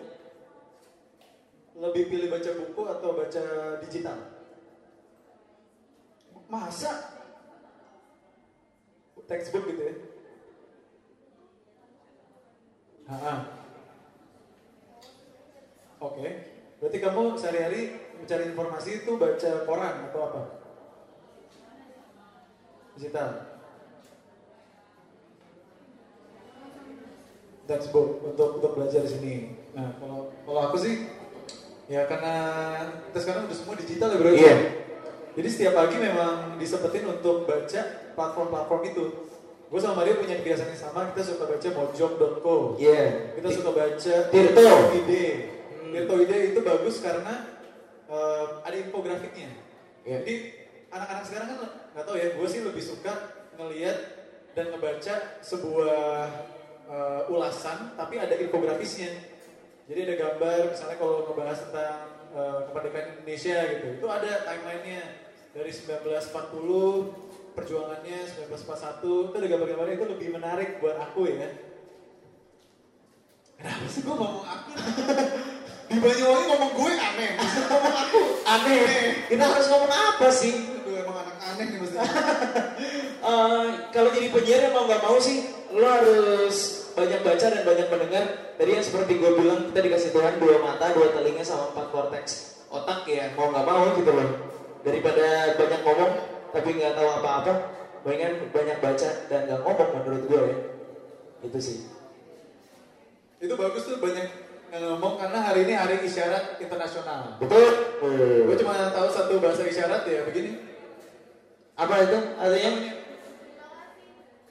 [1.79, 3.43] Lebih pilih baca buku atau baca
[3.79, 4.17] digital?
[6.51, 6.91] Masa?
[9.29, 9.95] Textbook gitu ya?
[13.05, 13.58] Ah.
[15.99, 16.27] Oke.
[16.79, 17.81] Berarti kamu sehari-hari
[18.19, 20.41] mencari informasi itu baca koran atau apa?
[22.95, 23.59] Digital.
[27.69, 29.35] textbook untuk untuk belajar di sini.
[29.77, 31.05] Nah, kalau kalau aku sih
[31.85, 32.33] ya karena
[33.09, 34.31] kita sekarang udah semua digital ya bro.
[34.33, 34.55] Iya.
[35.37, 37.81] Jadi setiap pagi memang disempetin untuk baca
[38.17, 39.05] platform-platform itu.
[39.69, 42.81] Gue sama Mario punya kebiasaan yang sama, kita suka baca mojok.co.
[42.81, 43.37] Iya.
[43.37, 44.69] Kita suka baca Tirto.
[44.97, 45.25] Ide.
[45.95, 47.59] Ide itu bagus karena
[48.09, 49.49] eh, ada infografiknya.
[50.05, 50.21] Iya.
[50.21, 50.35] Jadi
[50.89, 51.57] anak-anak sekarang kan
[51.93, 53.13] nggak tahu ya, gue sih lebih suka
[53.59, 53.97] ngelihat
[54.57, 56.27] dan ngebaca sebuah
[56.89, 59.13] eh, ulasan tapi ada infografisnya.
[59.89, 61.97] Jadi ada gambar, misalnya kalau ngebahas tentang
[62.33, 65.03] eh, kemerdekaan Indonesia gitu, itu ada timelinenya
[65.49, 71.49] dari 1940 perjuangannya 1941 itu ada gambar-gambarnya itu lebih menarik buat aku ya.
[73.59, 74.71] Masa gue ngomong aku?
[75.89, 77.31] Di Banyuwangi ngomong gue aneh.
[77.65, 78.21] Ngomong aku?
[78.45, 78.81] Aneh.
[79.25, 80.53] Kita harus ngomong apa sih?
[80.85, 81.97] Gue emang anak aneh nih mesti.
[83.19, 88.25] Eh, kalau jadi penyiar mau nggak mau sih, lo harus banyak baca dan banyak mendengar.
[88.55, 92.63] Tadi yang seperti gue bilang kita dikasih Tuhan dua mata, dua telinga sama empat korteks
[92.69, 94.29] otak ya mau nggak mau gitu loh.
[94.81, 96.11] Daripada banyak ngomong
[96.55, 97.53] tapi nggak tahu apa-apa,
[98.07, 100.57] mendingan banyak baca dan nggak ngomong menurut gue ya.
[101.43, 101.77] Itu sih.
[103.43, 107.41] Itu bagus tuh banyak ngomong karena hari ini hari isyarat internasional.
[107.41, 107.69] Betul.
[108.45, 110.61] Gue cuma tahu satu bahasa isyarat ya begini.
[111.73, 112.17] Apa itu?
[112.37, 112.71] Artinya?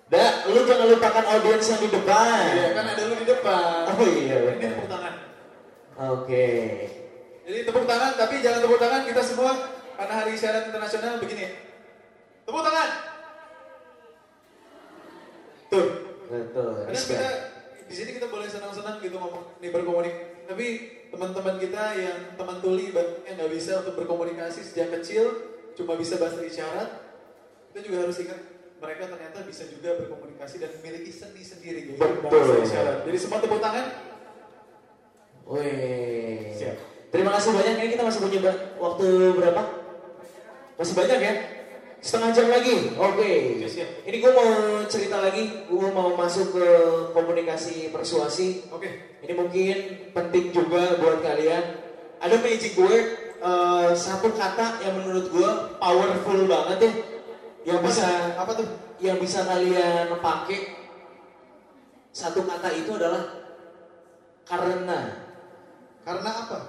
[0.09, 2.45] Dah, lu jangan lupakan audiens yang di depan.
[2.57, 3.83] Iya kan ada lu di depan.
[3.93, 5.15] Oh iya Ini tepuk tangan.
[6.17, 6.49] Oke.
[7.45, 9.53] Jadi tepuk tangan tapi jangan tepuk tangan kita semua
[10.01, 11.47] karena hari isyarat internasional begini.
[12.49, 12.91] Tepuk tangan.
[15.69, 15.89] Tuh.
[16.29, 16.73] Betul.
[16.89, 17.31] Karena kita
[17.89, 20.45] di sini kita boleh senang-senang gitu ngomong nih berkomunikasi.
[20.49, 20.67] Tapi
[21.09, 25.25] teman-teman kita yang teman tuli yang nggak bisa untuk berkomunikasi sejak kecil
[25.73, 26.89] cuma bisa bahasa isyarat,
[27.73, 28.41] kita juga harus ingat
[28.79, 32.97] mereka ternyata bisa juga berkomunikasi dan memiliki seni sendiri gitu bahasa isyarat.
[33.09, 33.87] Jadi semua tepuk tangan.
[35.49, 36.53] Wih.
[36.53, 36.77] Siap.
[37.09, 37.75] Terima kasih banyak.
[37.81, 39.63] Ini kita masih punya waktu berapa?
[40.77, 41.35] Masih banyak ya?
[41.99, 42.95] Setengah jam lagi.
[42.95, 43.63] Oke.
[43.67, 44.07] Siap.
[44.07, 44.51] Ini gue mau
[44.87, 45.67] cerita lagi.
[45.67, 46.67] Gue mau masuk ke
[47.11, 48.71] komunikasi persuasi.
[48.71, 49.19] Oke.
[49.23, 49.77] Ini mungkin
[50.15, 51.87] penting juga buat kalian.
[52.19, 53.07] Ada magic word,
[53.39, 56.93] eh, satu kata yang menurut gue powerful banget ya.
[57.75, 58.09] Yang bisa
[58.39, 58.69] apa tuh?
[58.99, 60.75] yang bisa kalian pakai
[62.11, 63.23] satu kata itu adalah
[64.43, 65.31] karena.
[66.03, 66.61] Karena apa?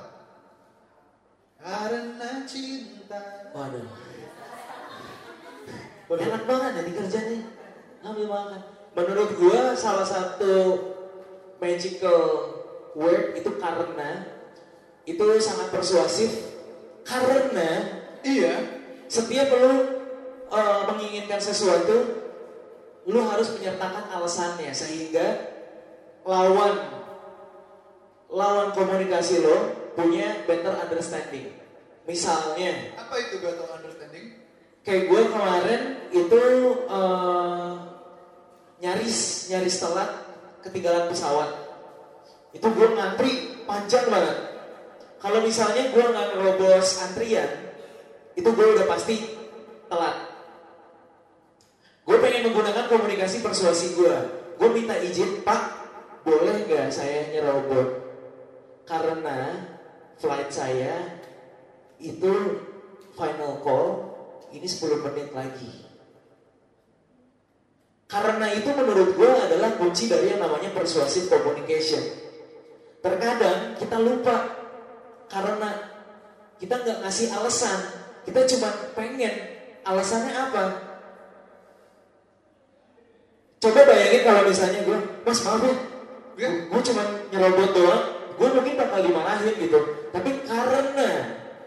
[1.58, 3.50] Karena cinta.
[3.56, 4.09] Waduh.
[6.10, 7.40] Enak banget jadi kerjanya.
[8.02, 8.62] Ambil makan.
[8.98, 10.54] Menurut gua salah satu
[11.62, 12.20] magical
[12.98, 14.26] word itu karena
[15.06, 16.32] itu sangat persuasif
[17.06, 18.56] karena Iya.
[19.10, 19.74] setiap lu
[20.50, 22.20] eh, menginginkan sesuatu
[23.10, 25.50] lu harus menyertakan alasannya sehingga
[26.28, 27.00] lawan
[28.30, 31.50] lawan komunikasi lo punya better understanding.
[32.06, 33.79] Misalnya, Apa itu understanding?
[34.84, 36.44] Kayak gue kemarin itu
[36.88, 37.72] eh,
[38.80, 40.10] nyaris nyaris telat
[40.64, 41.50] ketinggalan pesawat.
[42.56, 43.32] Itu gue ngantri
[43.68, 44.38] panjang banget.
[45.20, 47.50] Kalau misalnya gue nggak ngerobos antrian,
[48.40, 49.20] itu gue udah pasti
[49.92, 50.16] telat.
[52.08, 54.16] Gue pengen menggunakan komunikasi persuasi gue.
[54.58, 55.62] Gue minta izin, Pak,
[56.26, 58.02] boleh nggak saya nyerobot?
[58.88, 59.70] Karena
[60.18, 61.20] flight saya
[62.02, 62.64] itu
[63.14, 64.09] final call
[64.54, 65.90] ini 10 menit lagi.
[68.10, 72.02] Karena itu menurut gue adalah kunci dari yang namanya persuasive communication.
[73.06, 74.50] Terkadang kita lupa
[75.30, 75.70] karena
[76.58, 77.80] kita nggak ngasih alasan,
[78.26, 79.32] kita cuma pengen
[79.86, 80.66] alasannya apa?
[83.62, 85.62] Coba bayangin kalau misalnya gue, mas maaf
[86.40, 88.04] ya, gue cuma nyerobot doang,
[88.42, 89.80] gue mungkin bakal dimarahin gitu.
[90.10, 91.10] Tapi karena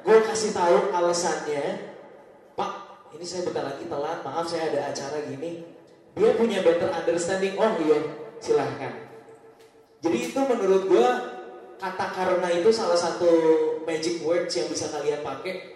[0.02, 1.91] gue kasih tahu alasannya,
[3.12, 5.62] ini saya bentar lagi telat, maaf saya ada acara gini.
[6.12, 7.98] Dia punya better understanding, oh iya,
[8.40, 8.92] silahkan.
[10.02, 11.08] Jadi itu menurut gue
[11.80, 13.30] kata karena itu salah satu
[13.88, 15.72] magic words yang bisa kalian pakai.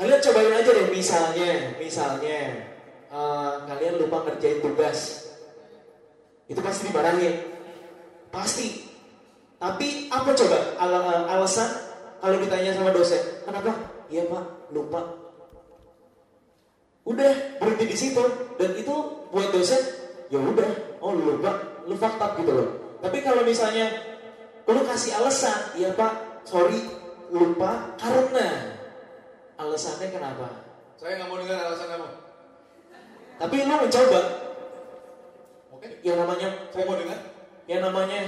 [0.00, 2.38] Kalian cobain aja deh misalnya, misalnya
[3.12, 5.28] eh, kalian lupa ngerjain tugas,
[6.48, 7.36] itu pasti dimarahin,
[8.32, 8.88] pasti.
[9.60, 11.68] Tapi apa coba Al- alasan
[12.16, 13.76] kalau ditanya sama dosen, kenapa?
[14.08, 15.19] Iya pak, lupa.
[17.10, 18.22] Udah berhenti di situ
[18.54, 18.94] dan itu
[19.34, 19.82] buat dosen,
[20.30, 22.68] ya udah, oh lu lupa, lu fakta gitu loh.
[23.02, 23.90] Tapi kalau misalnya
[24.70, 26.78] lu kasih alasan, iya pak, sorry,
[27.34, 28.78] lupa karena
[29.58, 30.46] alasannya kenapa?
[30.94, 32.08] Saya nggak mau dengar alasan kamu.
[33.40, 34.20] Tapi lu mencoba,
[35.74, 35.88] Oke.
[36.06, 37.18] yang namanya Saya mau dengar.
[37.70, 38.20] yang namanya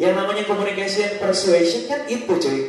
[0.00, 2.60] yang namanya communication persuasion kan itu cuy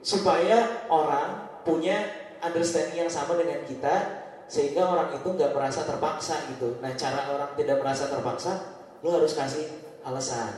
[0.00, 1.96] supaya orang punya
[2.38, 7.50] understanding yang sama dengan kita sehingga orang itu nggak merasa terpaksa gitu nah cara orang
[7.56, 8.52] tidak merasa terpaksa
[9.00, 9.64] lu harus kasih
[10.04, 10.52] alasan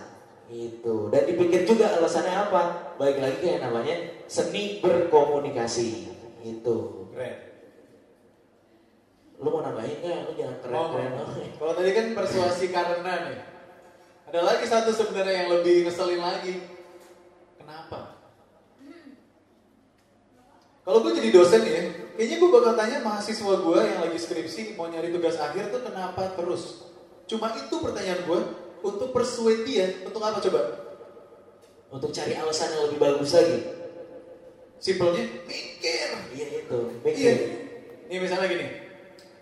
[0.46, 2.62] itu dan dipikir juga alasannya apa
[2.98, 3.96] baik lagi kayak namanya
[4.26, 6.10] seni berkomunikasi
[6.42, 6.76] itu
[7.14, 7.34] Keren.
[9.38, 11.50] lu mau nambahin nggak lu jangan keren-keren Oh, banget.
[11.56, 13.38] Kalau tadi kan persuasi karena nih.
[14.26, 16.54] Ada lagi satu sebenarnya yang lebih ngeselin lagi.
[17.60, 18.15] Kenapa?
[20.86, 21.82] Kalau gue jadi dosen nih ya,
[22.14, 26.30] kayaknya gue bakal tanya mahasiswa gue yang lagi skripsi mau nyari tugas akhir tuh kenapa
[26.38, 26.86] terus?
[27.26, 28.40] Cuma itu pertanyaan gue
[28.86, 30.60] untuk persuade dia untuk apa coba?
[31.90, 33.66] Untuk cari alasan yang lebih bagus lagi.
[34.78, 36.08] Simpelnya mikir.
[36.30, 36.78] Iya itu.
[36.78, 37.02] Iya.
[37.02, 37.34] Mikir.
[38.06, 38.66] Ini misalnya gini.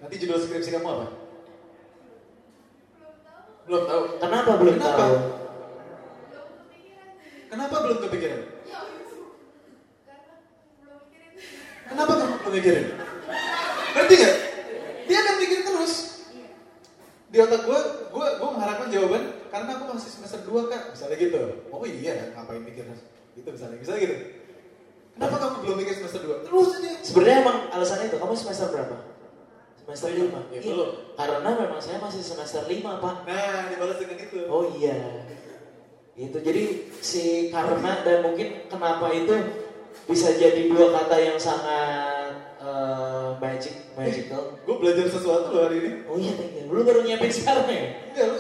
[0.00, 1.06] Nanti judul skripsi kamu apa?
[3.68, 4.02] Belum tahu.
[4.16, 4.96] Kenapa belum Kenapa?
[4.96, 5.16] tahu?
[7.52, 8.53] Kenapa belum kepikiran?
[11.84, 12.86] Kenapa kamu mikirin?
[13.94, 14.34] Ngerti gak?
[15.04, 15.92] Dia akan mikir terus.
[17.28, 17.80] Di otak gue,
[18.14, 20.82] gue, gue mengharapkan jawaban karena aku masih semester 2 kak.
[20.94, 21.40] Misalnya gitu.
[21.68, 22.86] Oh iya, ngapain mikir
[23.34, 23.78] gitu misalnya.
[23.78, 24.16] Misalnya gitu.
[25.14, 26.46] Kenapa kamu belum mikir semester 2?
[26.46, 26.90] Terus aja.
[27.02, 28.18] Sebenarnya emang alasannya itu.
[28.18, 28.96] Kamu semester berapa?
[29.84, 30.22] Semester Lima.
[30.24, 30.40] lima.
[30.48, 30.70] Ya, Iya.
[30.72, 30.90] belum.
[31.14, 33.28] Karena memang saya masih semester lima pak.
[33.28, 34.38] Nah, dibalas dengan itu.
[34.48, 34.96] Oh iya.
[36.14, 36.62] Itu jadi
[37.02, 39.34] si karena dan mungkin kenapa itu
[40.04, 44.60] bisa jadi dua kata yang sangat eh, magic magical.
[44.64, 45.90] Gue belajar sesuatu loh hari ini.
[46.04, 46.68] Oh iya, thank you.
[46.68, 47.84] Lu baru nyiapin sekarang ya?
[48.12, 48.36] Enggak, lu,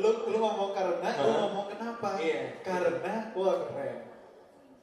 [0.02, 1.38] lu, lu ngomong karena, lu Hah?
[1.44, 2.08] ngomong kenapa?
[2.16, 2.62] Iya.
[2.64, 3.96] Karena, wah keren.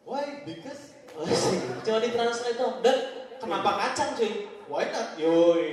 [0.06, 0.46] Why?
[0.46, 1.64] Because, Oh, sih.
[1.88, 2.84] Cuma ditranslate dong.
[2.84, 2.98] Dan
[3.40, 4.52] kenapa kacang cuy?
[4.68, 5.16] why not?
[5.16, 5.64] Yoi.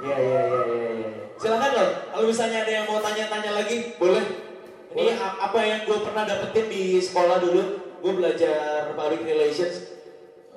[0.00, 0.90] Iya iya iya iya.
[0.98, 1.10] iya.
[1.38, 1.90] Silakan loh.
[2.10, 4.49] Kalau misalnya ada yang mau tanya-tanya lagi, boleh.
[4.90, 7.62] Ini apa yang gue pernah dapetin di sekolah dulu.
[8.00, 9.86] Gue belajar public relations,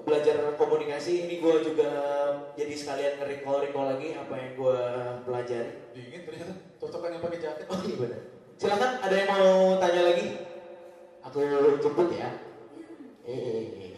[0.01, 1.29] belajar komunikasi.
[1.29, 1.89] Ini gue juga
[2.57, 4.79] jadi sekalian nge-recall-recall lagi apa yang gue
[5.29, 5.73] pelajari.
[5.93, 7.65] Dingin ternyata, cocokan yang pakai jaket.
[7.69, 8.21] Oh iya benar.
[8.57, 10.25] Silakan ada yang mau tanya lagi?
[11.29, 11.39] Aku
[11.77, 12.29] jemput ya.
[13.29, 13.93] Eh.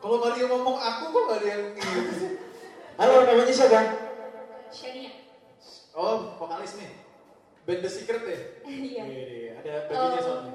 [0.00, 2.26] Kalau Mario ngomong aku kok gak ada yang gitu?
[2.96, 3.80] Halo, namanya siapa?
[4.72, 5.12] Shania.
[5.92, 6.88] Oh, vokalis nih.
[7.68, 8.40] Band The Secret ya?
[8.64, 9.04] Iya.
[9.60, 10.54] Ada bagiannya Eh, soalnya.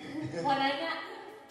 [0.44, 0.92] mau nanya,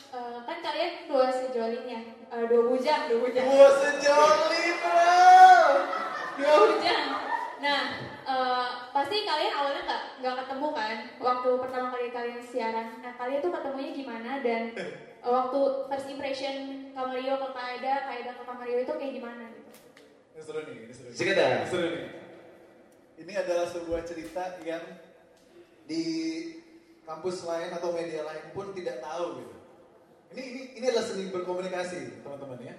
[0.09, 3.45] eh, kan kalian dua sejolin ya, Eh, dua bujang, dua bujang.
[3.47, 5.17] Gua sejoli bro!
[6.35, 7.05] Dua bujang.
[7.59, 7.81] Nah,
[8.23, 12.87] eh, pasti kalian awalnya nggak nggak ketemu kan, waktu pertama kali kalian siaran.
[12.99, 16.55] Nah, kalian tuh ketemunya gimana dan eh, waktu first impression
[16.91, 19.43] Kamario ke Kaeda, Kaeda ke Kamario itu kayak gimana?
[19.49, 19.71] Gitu.
[20.35, 21.09] Ini seru nih, ini seru.
[21.11, 21.47] Sekedar.
[21.57, 22.07] Ini seru nih.
[23.19, 24.83] Ini adalah sebuah cerita yang
[25.83, 26.03] di
[27.09, 29.55] kampus lain atau media lain pun tidak tahu gitu.
[30.29, 32.77] Ini ini ini adalah seni berkomunikasi teman-teman ya.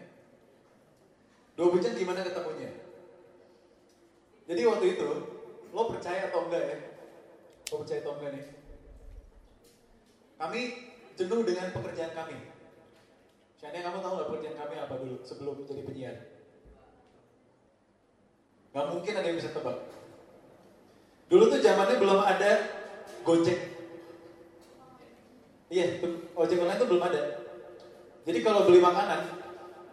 [1.58, 2.70] Dua bujang gimana ketemunya?
[4.46, 5.08] Jadi waktu itu
[5.74, 6.78] lo percaya atau enggak ya?
[7.74, 8.46] Lo percaya atau enggak nih?
[10.38, 10.60] Kami
[11.18, 12.38] jenuh dengan pekerjaan kami.
[13.58, 16.16] Shania kamu tahu nggak pekerjaan kami apa dulu sebelum jadi penyiar?
[18.70, 19.90] Gak mungkin ada yang bisa tebak.
[21.26, 22.50] Dulu tuh zamannya belum ada
[23.26, 23.79] Gojek.
[25.70, 26.02] Iya,
[26.34, 27.22] ojek online tuh belum ada.
[28.26, 29.38] Jadi kalau beli makanan,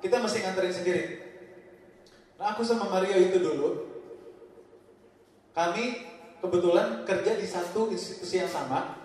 [0.02, 1.04] kita mesti nganterin sendiri.
[2.42, 3.70] Nah aku sama Mario itu dulu,
[5.54, 6.02] kami
[6.42, 8.98] kebetulan kerja di satu institusi yang sama,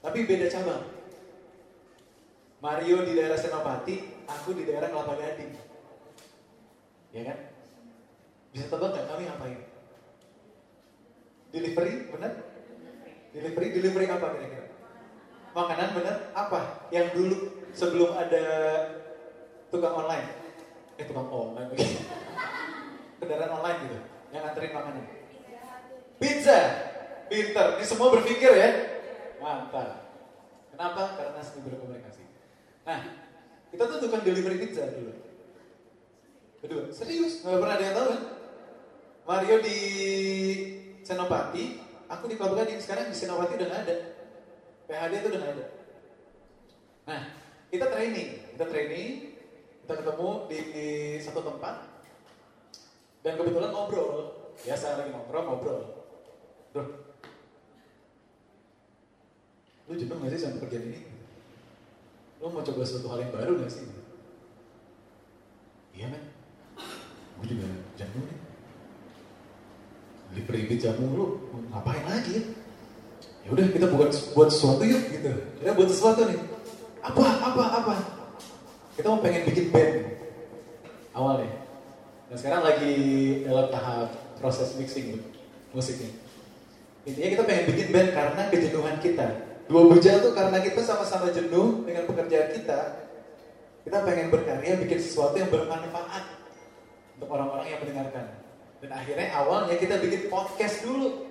[0.00, 0.88] tapi beda cabang.
[2.58, 5.52] Mario di daerah Senopati, aku di daerah Kelapa Gading.
[7.12, 7.38] Ya kan?
[8.56, 9.60] Bisa tebak nggak kami ngapain?
[11.48, 12.32] Delivery, benar?
[13.32, 14.67] Delivery, delivery apa kira-kira?
[15.58, 16.16] Makanan benar?
[16.38, 16.86] Apa?
[16.94, 17.36] Yang dulu
[17.74, 18.44] sebelum ada
[19.74, 20.26] tukang online.
[20.94, 21.74] Eh tukang online.
[23.18, 23.98] Kendaraan online gitu,
[24.30, 25.04] yang nganterin makanan.
[26.22, 26.58] Pizza.
[27.26, 27.66] Pinter.
[27.82, 28.70] Ini semua berpikir ya.
[29.42, 30.06] Mantap.
[30.70, 31.18] Kenapa?
[31.18, 32.22] Karena seni berkomunikasi.
[32.86, 32.98] Nah,
[33.74, 35.12] kita tuh tukang delivery pizza dulu.
[36.62, 38.22] Kedua, serius, nggak pernah ada yang tahu kan?
[39.26, 39.78] Mario di
[41.02, 42.78] Senopati, aku di Kelapa Gading.
[42.78, 44.17] Sekarang di Senopati udah nggak ada.
[44.88, 45.66] PHD itu udah ada.
[47.04, 47.22] Nah,
[47.68, 49.08] kita training, kita training,
[49.84, 50.88] kita ketemu di, di
[51.20, 51.84] satu tempat,
[53.20, 54.32] dan kebetulan ngobrol.
[54.64, 55.80] Biasa lagi ngobrol, ngobrol.
[56.72, 56.84] Bro,
[59.88, 61.00] lu jenuh gak sih sama kerjaan ini?
[62.40, 63.84] Lu mau coba sesuatu hal yang baru gak sih?
[65.92, 66.24] Iya men,
[67.40, 68.38] gue juga jenuh nih.
[70.28, 72.44] Delivery pizza mulu, ngapain lagi ya?
[73.48, 75.32] Ya udah kita buat buat sesuatu yuk gitu.
[75.64, 76.36] Kita buat sesuatu nih.
[77.00, 77.94] Apa apa apa?
[78.92, 80.20] Kita mau pengen bikin band
[81.16, 81.48] awalnya.
[82.28, 82.92] Dan sekarang lagi
[83.48, 85.16] dalam tahap proses mixing
[85.72, 86.12] musiknya.
[87.08, 89.26] Intinya kita pengen bikin band karena kejenuhan kita.
[89.64, 93.08] Dua bujang tuh karena kita sama-sama jenuh dengan pekerjaan kita.
[93.80, 96.36] Kita pengen berkarya bikin sesuatu yang bermanfaat
[97.16, 98.28] untuk orang-orang yang mendengarkan.
[98.84, 101.27] Dan akhirnya awalnya kita bikin podcast dulu.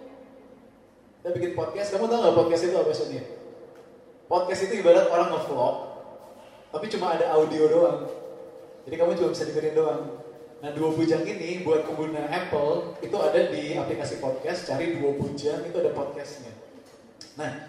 [1.18, 3.23] Kita bikin podcast, kamu tahu nggak podcast itu apa Sonia?
[4.27, 5.76] Podcast itu ibarat orang nge-vlog,
[6.69, 7.99] tapi cuma ada audio doang.
[8.85, 10.03] Jadi kamu cuma bisa dengerin doang.
[10.57, 14.69] Nah dua bujang ini buat pengguna Apple itu ada di aplikasi podcast.
[14.69, 16.53] Cari dua bujang itu ada podcastnya.
[17.38, 17.65] Nah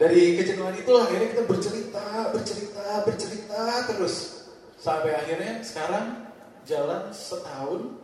[0.00, 3.62] dari kejenuhan itulah akhirnya kita bercerita, bercerita, bercerita
[3.92, 4.44] terus
[4.80, 6.26] sampai akhirnya sekarang
[6.66, 7.94] jalan setahun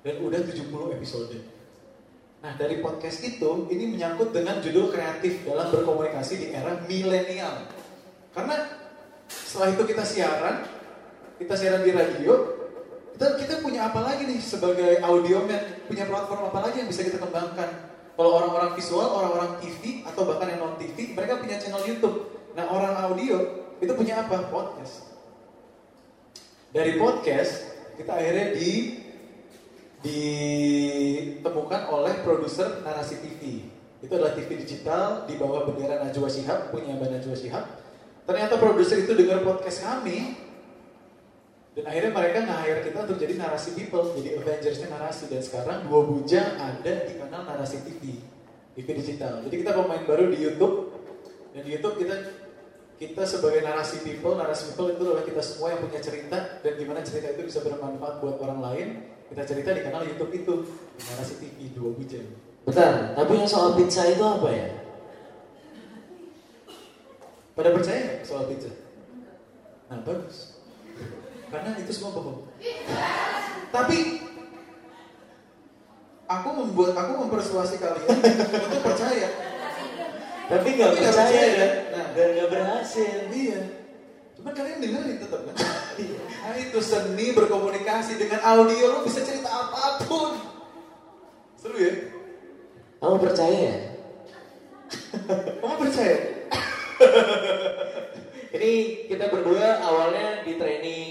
[0.00, 1.59] dan udah 70 episode.
[2.40, 7.68] Nah dari podcast itu ini menyangkut dengan judul kreatif dalam berkomunikasi di era milenial.
[8.32, 8.56] Karena
[9.28, 10.64] setelah itu kita siaran,
[11.36, 12.32] kita siaran di radio,
[13.12, 17.04] kita kita punya apa lagi nih sebagai audio man, punya platform apa lagi yang bisa
[17.04, 17.92] kita kembangkan?
[18.16, 22.32] Kalau orang-orang visual, orang-orang TV atau bahkan yang non TV, mereka punya channel YouTube.
[22.56, 23.36] Nah orang audio
[23.84, 24.48] itu punya apa?
[24.48, 25.12] Podcast.
[26.72, 27.68] Dari podcast
[28.00, 28.99] kita akhirnya di
[30.00, 33.68] ditemukan oleh produser narasi TV.
[34.00, 37.64] Itu adalah TV digital di bawah bendera Najwa Shihab, punya Mbak Najwa Shihab.
[38.24, 40.36] Ternyata produser itu dengar podcast kami,
[41.70, 45.30] dan akhirnya mereka nge-hire kita untuk jadi narasi people, jadi Avengersnya narasi.
[45.30, 48.18] Dan sekarang dua bujang ada di kanal narasi TV,
[48.74, 49.44] TV digital.
[49.46, 50.96] Jadi kita pemain baru di YouTube,
[51.54, 52.16] dan di YouTube kita
[53.00, 57.00] kita sebagai narasi people, narasi people itu adalah kita semua yang punya cerita dan gimana
[57.00, 58.88] cerita itu bisa bermanfaat buat orang lain.
[59.30, 60.54] Kita cerita di kanal YouTube itu,
[60.98, 62.26] di narasi TV dua bujang.
[62.66, 64.66] Bentar, tapi yang soal pizza itu apa ya?
[67.54, 68.74] Pada percaya nggak soal pizza?
[69.86, 70.58] Nah bagus.
[71.46, 72.50] Karena itu semua bohong.
[73.70, 73.98] Tapi
[76.26, 79.28] aku membuat aku mempersuasi kalian untuk percaya.
[80.50, 81.72] Tapi nggak percaya percaya, kan?
[81.94, 82.06] Nah.
[82.18, 83.18] Dan nggak berhasil.
[83.30, 83.79] Iya.
[84.40, 85.54] Cuma kalian dengerin tetap kan?
[86.40, 90.32] Nah itu seni berkomunikasi dengan audio lo bisa cerita apa pun.
[91.60, 91.92] Seru ya?
[93.04, 93.76] Kamu percaya ya?
[95.60, 96.16] Kamu percaya?
[98.56, 98.72] Ini
[99.12, 101.08] kita berdua awalnya di training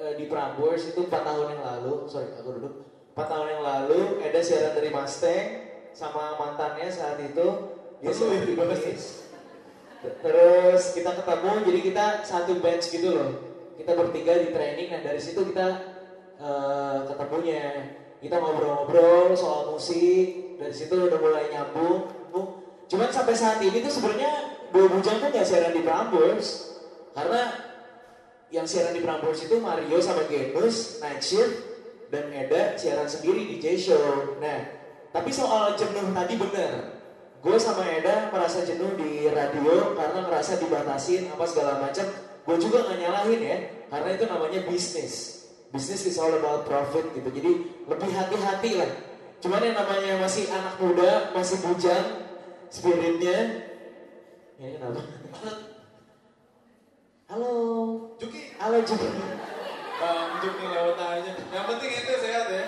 [0.00, 2.08] eh, di Prambors itu 4 tahun yang lalu.
[2.08, 2.74] Sorry, aku duduk.
[3.12, 5.46] 4 tahun yang lalu ada siaran dari Mustang
[5.92, 7.76] sama mantannya saat itu.
[8.00, 9.21] Ya ya?
[10.02, 13.30] Terus kita ketemu, jadi kita satu bench gitu loh.
[13.78, 15.66] Kita bertiga di training, nah dari situ kita
[16.42, 17.64] eh, ketemunya.
[18.22, 22.22] Kita ngobrol-ngobrol soal musik, dari situ udah mulai nyambung.
[22.92, 26.76] Cuman sampai saat ini tuh sebenarnya dua bujang tuh nggak siaran di Prambors,
[27.16, 27.56] karena
[28.52, 31.56] yang siaran di Prambors itu Mario sama Genus, Night Shift,
[32.12, 34.36] dan Eda siaran sendiri di J-Show.
[34.44, 34.60] Nah,
[35.08, 36.91] tapi soal jenuh tadi bener.
[37.42, 42.06] Gue sama Eda merasa jenuh di radio karena merasa dibatasin apa segala macam.
[42.46, 43.58] Gue juga nggak nyalahin ya,
[43.90, 45.14] karena itu namanya bisnis.
[45.74, 47.26] Bisnis is all about profit gitu.
[47.34, 47.52] Jadi
[47.90, 48.90] lebih hati-hati lah.
[49.42, 52.30] Cuman yang namanya masih anak muda, masih bujang,
[52.70, 53.66] spiritnya.
[54.62, 55.02] Ya kenapa?
[57.26, 57.52] Halo.
[58.22, 59.08] Juki, Halo Juki.
[59.98, 61.32] Bang Juki lewat aja.
[61.34, 62.64] Yang penting itu sehat ya.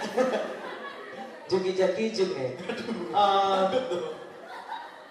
[1.47, 2.51] Juki Jaki Juk nih.
[3.15, 3.63] Eh,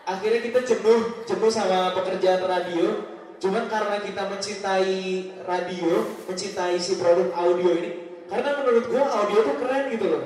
[0.03, 3.11] akhirnya kita jenuh, jenuh sama pekerjaan radio.
[3.43, 4.99] Cuman karena kita mencintai
[5.43, 7.91] radio, mencintai si produk audio ini,
[8.31, 10.23] karena menurut gua audio tuh keren gitu loh.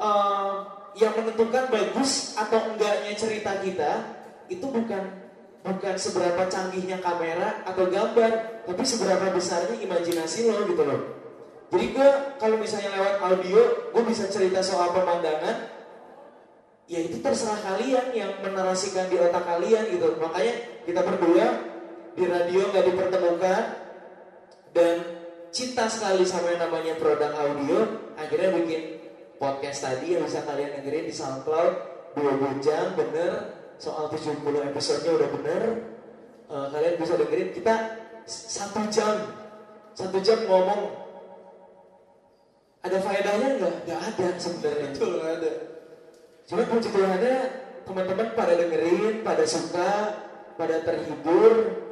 [0.00, 0.52] Eh,
[0.96, 3.92] yang menentukan bagus atau enggaknya cerita kita
[4.48, 5.28] itu bukan
[5.60, 11.00] bukan seberapa canggihnya kamera atau gambar, tapi seberapa besarnya imajinasi lo gitu loh.
[11.68, 12.08] Jadi gue
[12.38, 13.60] kalau misalnya lewat audio,
[13.92, 15.75] gue bisa cerita soal pemandangan,
[16.86, 20.16] ya itu terserah kalian yang menarasikan di otak kalian gitu.
[20.18, 20.54] Makanya
[20.86, 21.46] kita berdua
[22.16, 23.62] di radio nggak dipertemukan
[24.72, 24.96] dan
[25.52, 27.78] cinta sekali sama yang namanya produk audio,
[28.16, 28.82] akhirnya bikin
[29.36, 31.72] podcast tadi yang bisa kalian dengerin di SoundCloud
[32.16, 32.32] dua
[32.64, 34.40] jam bener soal 70
[34.72, 35.62] episode-nya udah bener
[36.46, 37.74] Eh, kalian bisa dengerin kita
[38.26, 39.34] satu jam
[39.98, 40.94] satu jam ngomong
[42.86, 43.74] ada faedahnya nggak?
[43.82, 44.88] Nggak ada sebenarnya.
[44.94, 45.52] Betul nggak ada.
[46.46, 47.36] Cuma puji Tuhannya
[47.82, 50.14] teman-teman pada dengerin, pada suka,
[50.54, 51.82] pada terhibur.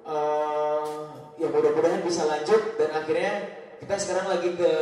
[0.00, 1.00] Eh,
[1.40, 3.32] ya mudah-mudahan bisa lanjut dan akhirnya
[3.80, 4.72] kita sekarang lagi ke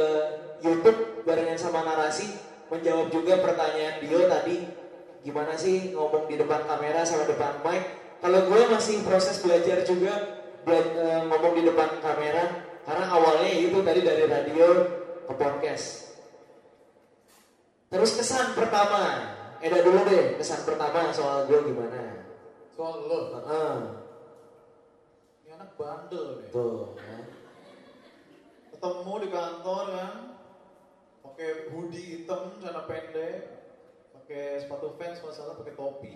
[0.65, 2.35] YouTube barengan sama narasi
[2.67, 4.67] menjawab juga pertanyaan Dio tadi
[5.23, 7.83] gimana sih ngomong di depan kamera sama depan mic.
[8.19, 10.15] Kalau gue masih proses belajar juga
[10.67, 12.45] bela- eh, ngomong di depan kamera
[12.87, 14.69] karena awalnya itu tadi dari radio
[15.29, 16.08] ke podcast.
[17.89, 19.33] Terus kesan pertama,
[19.65, 22.21] Eda dulu deh, kesan pertama soal gue gimana?
[22.77, 23.77] Soal lo, Heeh,
[25.43, 26.49] ini anak bandel deh.
[26.53, 26.95] tuh.
[27.01, 27.19] ya.
[28.77, 30.15] Ketemu di kantor kan,
[31.25, 33.37] pakai hoodie hitam, celana pendek,
[34.15, 36.15] pakai sepatu fans masalah, pakai topi.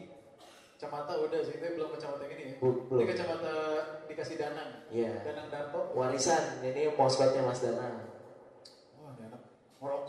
[0.76, 2.54] Kacamata udah sih, tapi belum kacamata ini ya.
[2.60, 3.00] Belum.
[3.00, 3.54] Ini kacamata
[4.06, 4.70] dikasih Danang.
[4.92, 5.24] Iya.
[5.24, 5.94] Danang Darto.
[5.96, 8.02] Warisan, ini moskotnya Mas Dana.
[9.82, 10.02] Wah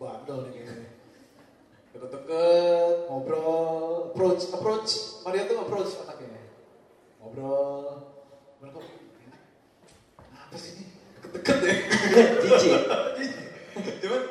[0.00, 0.88] bandel nih kayaknya.
[1.92, 5.20] Deket-deket, ngobrol, approach, approach.
[5.28, 6.40] Mario tuh approach anaknya.
[7.20, 8.08] Ngobrol,
[8.64, 8.80] enak.
[10.24, 10.84] Apa sih ini?
[11.20, 11.76] Deket-deket deh.
[12.48, 12.80] Jijik.
[14.00, 14.22] Cuman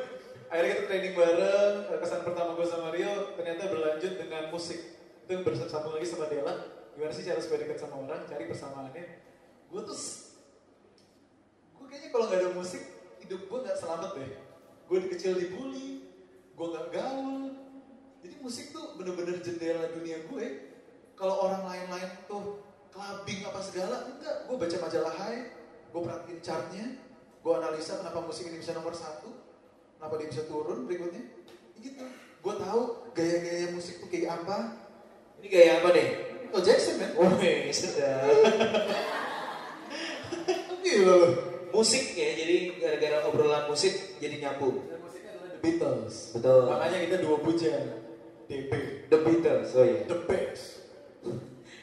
[0.49, 1.73] akhirnya kita training bareng.
[2.01, 4.79] Kesan pertama gue sama Rio ternyata berlanjut dengan musik.
[5.27, 6.81] Itu yang bersambung lagi sama Dela.
[6.97, 9.05] Gimana sih cara supaya dekat sama orang, cari persamaannya.
[9.69, 9.99] Gue tuh,
[11.77, 12.81] gue kayaknya kalau nggak ada musik,
[13.21, 14.48] hidup gue nggak selamat deh.
[14.89, 16.01] Gue di kecil dibully,
[16.57, 17.53] gue nggak gaul.
[18.25, 20.45] Jadi musik tuh bener-bener jendela dunia gue.
[21.13, 24.49] Kalau orang lain-lain tuh clubbing apa segala, enggak.
[24.49, 25.53] Gue baca majalah Hai,
[25.93, 26.85] gue perhatiin chartnya,
[27.37, 29.29] gue analisa kenapa musik ini bisa nomor satu,
[30.01, 31.21] kenapa dia bisa turun berikutnya.
[31.77, 32.03] Gitu.
[32.41, 34.89] Gue tahu gaya-gaya musik tuh kayak apa.
[35.37, 36.07] Ini gaya apa nih?
[36.49, 37.13] Oh Jackson men.
[37.13, 37.29] Oh,
[37.69, 38.25] sedap.
[40.81, 41.33] Gila loh.
[41.69, 42.28] Musik ya, jadi
[42.99, 44.83] gara-gara obrolan musik jadi nyambung.
[44.91, 46.15] Dan musiknya adalah The Beatles.
[46.35, 46.61] Betul.
[46.67, 47.87] Makanya kita dua bujang.
[48.49, 48.71] DB.
[49.07, 50.01] The Beatles, oh iya.
[50.03, 50.63] The best.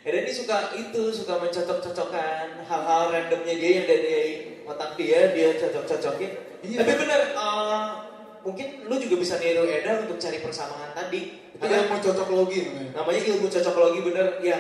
[0.07, 4.15] Eda ini suka itu, suka mencocok-cocokkan hal-hal randomnya dia yang dari
[4.63, 6.31] otak dia, dia cocok-cocokin.
[6.63, 6.79] Iya.
[6.85, 7.87] Tapi bener, eh,
[8.47, 11.43] mungkin lu juga bisa niru Eda untuk cari persamaan tadi.
[11.57, 12.91] Itu yang mau cocok logi namanya.
[12.93, 14.59] namanya ilmu cocokologi bener ya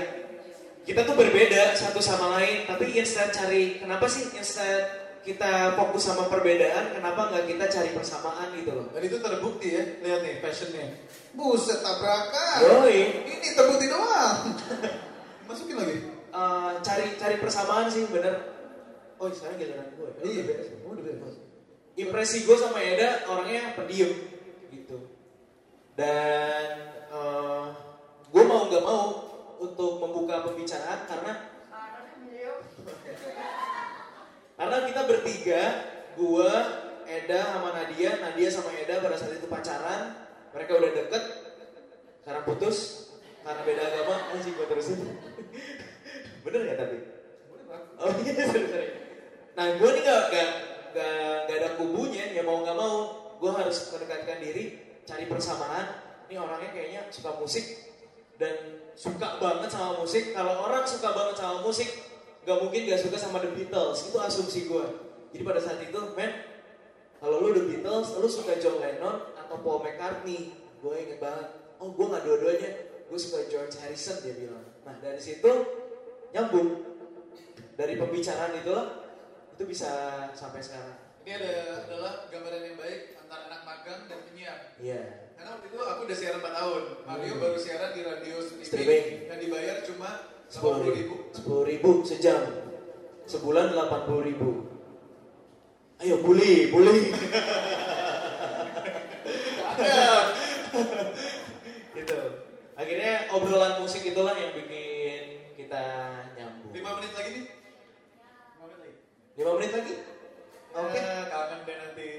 [0.86, 6.30] kita tuh berbeda satu sama lain tapi instead cari kenapa sih instead kita fokus sama
[6.30, 9.82] perbedaan kenapa nggak kita cari persamaan gitu loh Dan itu terbukti ya.
[10.06, 11.02] Lihat nih fashionnya.
[11.34, 12.58] Buset tabrakan.
[12.62, 13.26] Yoi.
[13.26, 14.54] Ini terbukti doang.
[15.50, 15.98] Masukin lagi.
[16.36, 18.54] Eh, cari cari persamaan sih bener
[19.16, 20.68] oh sekarang giliran gue Iya beres.
[20.84, 21.40] Oh, udah beres.
[21.96, 24.12] impresi gue sama Eda orangnya pendiam
[24.68, 25.16] gitu
[25.96, 27.66] dan eh,
[28.28, 29.04] gue mau nggak mau
[29.64, 31.32] untuk membuka pembicaraan karena
[34.56, 35.62] karena kita bertiga
[36.16, 36.52] gue
[37.06, 40.26] Eda sama Nadia Nadia sama Eda pada saat itu pacaran
[40.56, 41.24] mereka udah deket.
[42.24, 42.76] Sekarang putus
[43.44, 44.98] karena beda agama anjing gue terusin.
[46.44, 46.96] Bener ya tapi?
[48.00, 48.88] Oh iya sorry sorry.
[49.56, 50.50] Nah gue nih gak, gak,
[50.96, 52.96] gak, gak ada kubunya ya mau nggak mau
[53.36, 54.64] gue harus mendekatkan diri
[55.04, 55.86] cari persamaan.
[56.26, 57.64] Ini orangnya kayaknya suka musik
[58.40, 60.32] dan suka banget sama musik.
[60.32, 62.05] Kalau orang suka banget sama musik
[62.46, 64.08] gak mungkin gak suka sama The Beatles.
[64.08, 64.86] Itu asumsi gue
[65.34, 66.32] jadi pada saat itu men
[67.18, 70.54] kalau lu The Beatles lu suka John Lennon atau Paul McCartney?
[70.78, 71.48] Gue inget banget.
[71.76, 72.70] Oh gue gak dua-duanya.
[73.06, 74.64] Gue suka George Harrison dia bilang.
[74.86, 75.50] Nah dari situ
[76.30, 76.96] nyambung.
[77.76, 78.76] Dari pembicaraan itu
[79.52, 79.90] itu bisa
[80.32, 80.96] sampai sekarang.
[81.26, 81.52] Ini ada
[81.84, 84.58] adalah gambaran yang baik antara anak magang dan penyiar.
[84.78, 85.02] iya.
[85.36, 86.82] Karena waktu itu aku udah siaran 4 tahun.
[87.04, 87.42] Mario Hmm.
[87.42, 88.64] baru siaran di radio Streaming.
[88.64, 89.04] streaming.
[89.28, 90.10] dan dibayar cuma
[90.46, 91.14] sepuluh 80 ribu.
[91.34, 92.42] Sepuluh ribu sejam.
[93.26, 94.48] Sebulan delapan puluh ribu.
[95.96, 97.08] Ayo bully bully
[101.96, 102.20] gitu.
[102.76, 105.84] Akhirnya obrolan musik itulah yang bikin kita
[106.36, 106.70] nyambung.
[106.76, 107.44] 5 menit lagi nih.
[108.60, 108.92] 5 menit lagi.
[109.36, 109.94] lima menit lagi?
[110.76, 111.00] Oke.
[111.00, 112.10] Ya, kangen deh nanti.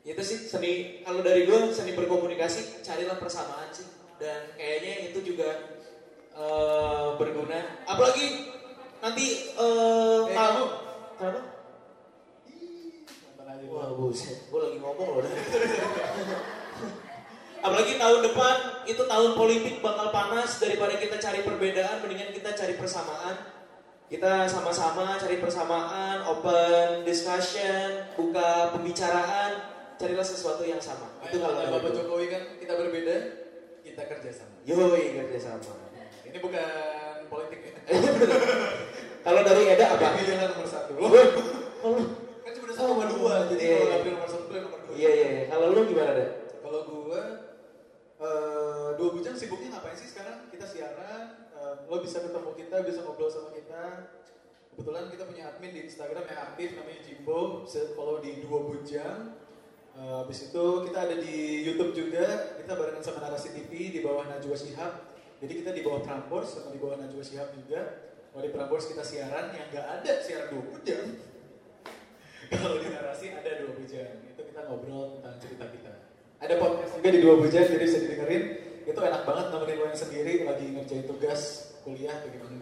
[0.00, 3.88] itu sih seni kalau dari gue seni berkomunikasi carilah persamaan sih.
[4.20, 5.79] Dan kayaknya itu juga
[6.32, 7.58] eh, berguna.
[7.84, 8.26] Apalagi
[9.00, 10.64] nanti eh Eh, kamu.
[11.16, 11.40] kenapa?
[13.70, 14.50] Wah buset.
[14.50, 15.22] Gue lagi ngomong loh.
[17.60, 18.56] Apalagi tahun depan
[18.88, 20.58] itu tahun politik bakal panas.
[20.58, 23.36] Daripada kita cari perbedaan mendingan kita cari persamaan.
[24.10, 29.70] Kita sama-sama cari persamaan open discussion buka pembicaraan.
[30.00, 31.20] Carilah sesuatu yang sama.
[31.28, 31.92] Itu kalau Bapak.
[31.92, 33.16] Jokowi kan kita berbeda,
[33.84, 34.56] kita kerja sama.
[34.64, 35.89] Yoi kerja sama.
[36.30, 36.70] Ini bukan
[37.26, 37.74] politik ya.
[39.26, 40.06] Kalau dari Eda apa?
[40.14, 40.92] Pilihan nomor satu.
[40.94, 41.98] Kalau
[42.40, 43.90] Kan cuma ada satu sama dua, jadi Iya, kalau iya.
[43.90, 44.94] nggak pilih nomor satu, pilih nomor dua.
[44.96, 45.28] iya iya.
[45.50, 46.28] Kalau lu gimana deh?
[46.62, 47.22] Kalau gue,
[48.20, 50.48] eh dua bujang sibuknya ngapain sih sekarang?
[50.48, 54.14] Kita siaran, eh, lo bisa ketemu kita, bisa ngobrol sama kita.
[54.70, 59.36] Kebetulan kita punya admin di Instagram yang aktif, namanya Jimbo, bisa follow di dua bujang.
[59.98, 61.36] Eh, habis itu kita ada di
[61.66, 65.09] YouTube juga, kita barengan sama Narasi TV di bawah Najwa Shihab.
[65.40, 68.12] Jadi kita di bawah Prambors sama di bawah Najwa Shihab juga.
[68.30, 71.08] Kalau di Prambors kita siaran yang nggak ada siaran dua bujang.
[72.52, 75.92] Kalau di narasi ada dua bujang, itu kita ngobrol tentang cerita kita.
[76.44, 78.42] Ada podcast juga di dua bujang, jadi bisa didengerin.
[78.84, 81.40] Itu enak banget nemenin lo yang sendiri lagi ngerjain tugas
[81.84, 82.60] kuliah atau gimana.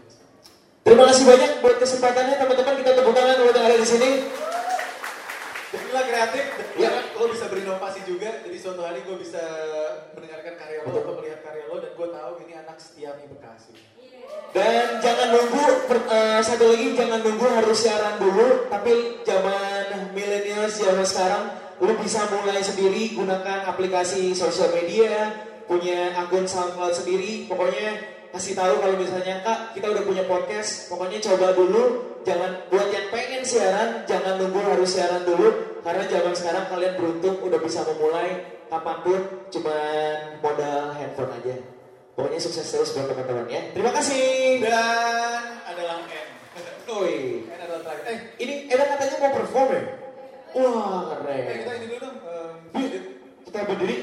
[0.87, 4.11] Terima kasih banyak buat kesempatannya teman-teman kita tepuk tangan buat yang ada di sini.
[5.69, 6.45] Jadilah kreatif,
[6.79, 6.91] Ya.
[7.19, 8.31] Lo bisa berinovasi juga.
[8.47, 9.43] Jadi suatu hari gue bisa
[10.15, 13.75] mendengarkan karya lo atau melihat karya lo dan gue tahu ini anak setia Mi Bekasi.
[14.55, 20.71] Dan jangan nunggu per- eh, satu lagi jangan nunggu harus siaran dulu, tapi zaman milenial
[20.71, 21.45] zaman sekarang
[21.79, 25.31] lu bisa mulai sendiri gunakan aplikasi sosial media,
[25.69, 31.21] punya akun SoundCloud sendiri, pokoknya kasih tahu kalau misalnya kak kita udah punya podcast, pokoknya
[31.21, 36.65] coba dulu, jangan buat yang pengen siaran, jangan nunggu harus siaran dulu, karena zaman sekarang
[36.67, 38.31] kalian beruntung udah bisa memulai
[38.69, 41.57] kapan pun, cuman modal handphone aja.
[42.15, 43.63] Pokoknya sukses terus buat teman-teman ya.
[43.71, 44.59] Terima kasih.
[44.59, 46.29] Dan adalah M.
[46.99, 47.47] Oi.
[48.09, 49.83] Eh, Ini Eda katanya mau perform ya?
[50.57, 51.77] Wah eh, kita keren.
[51.79, 52.17] ini dulu dong.
[52.25, 52.91] eh, Yuk,
[53.45, 53.97] kita berdiri,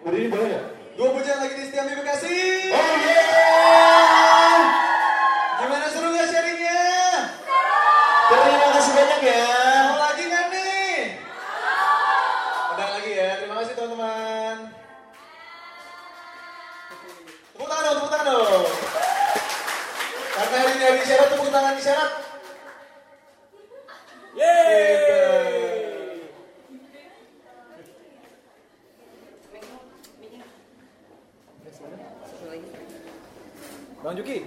[0.00, 0.62] berdiri boleh ya?
[0.96, 2.36] Dua bujang lagi di setiap Bekasi.
[2.72, 4.58] Oh yeah!
[5.58, 6.07] Gimana seru
[21.58, 22.12] tangan isyarat.
[24.38, 25.58] Yeay.
[33.98, 34.38] Bang Juki.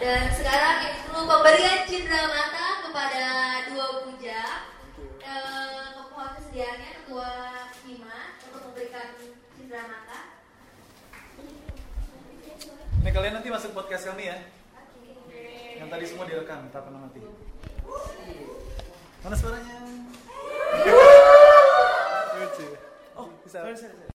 [0.00, 0.78] Dan sekarang
[1.12, 3.24] dulu pemberian cindera mata kepada
[3.68, 4.60] dua bujang.
[5.20, 7.32] Eh, Mohon kesediaannya ketua
[7.84, 9.12] Hima untuk memberikan
[9.52, 10.31] cindera mata.
[13.02, 14.38] Ini kalian nanti masuk podcast kami ya.
[15.82, 17.20] Yang tadi semua direkam, tak pernah mati.
[19.22, 19.76] Mana suaranya?
[22.38, 22.66] Lucu.
[23.18, 23.58] Oh, bisa.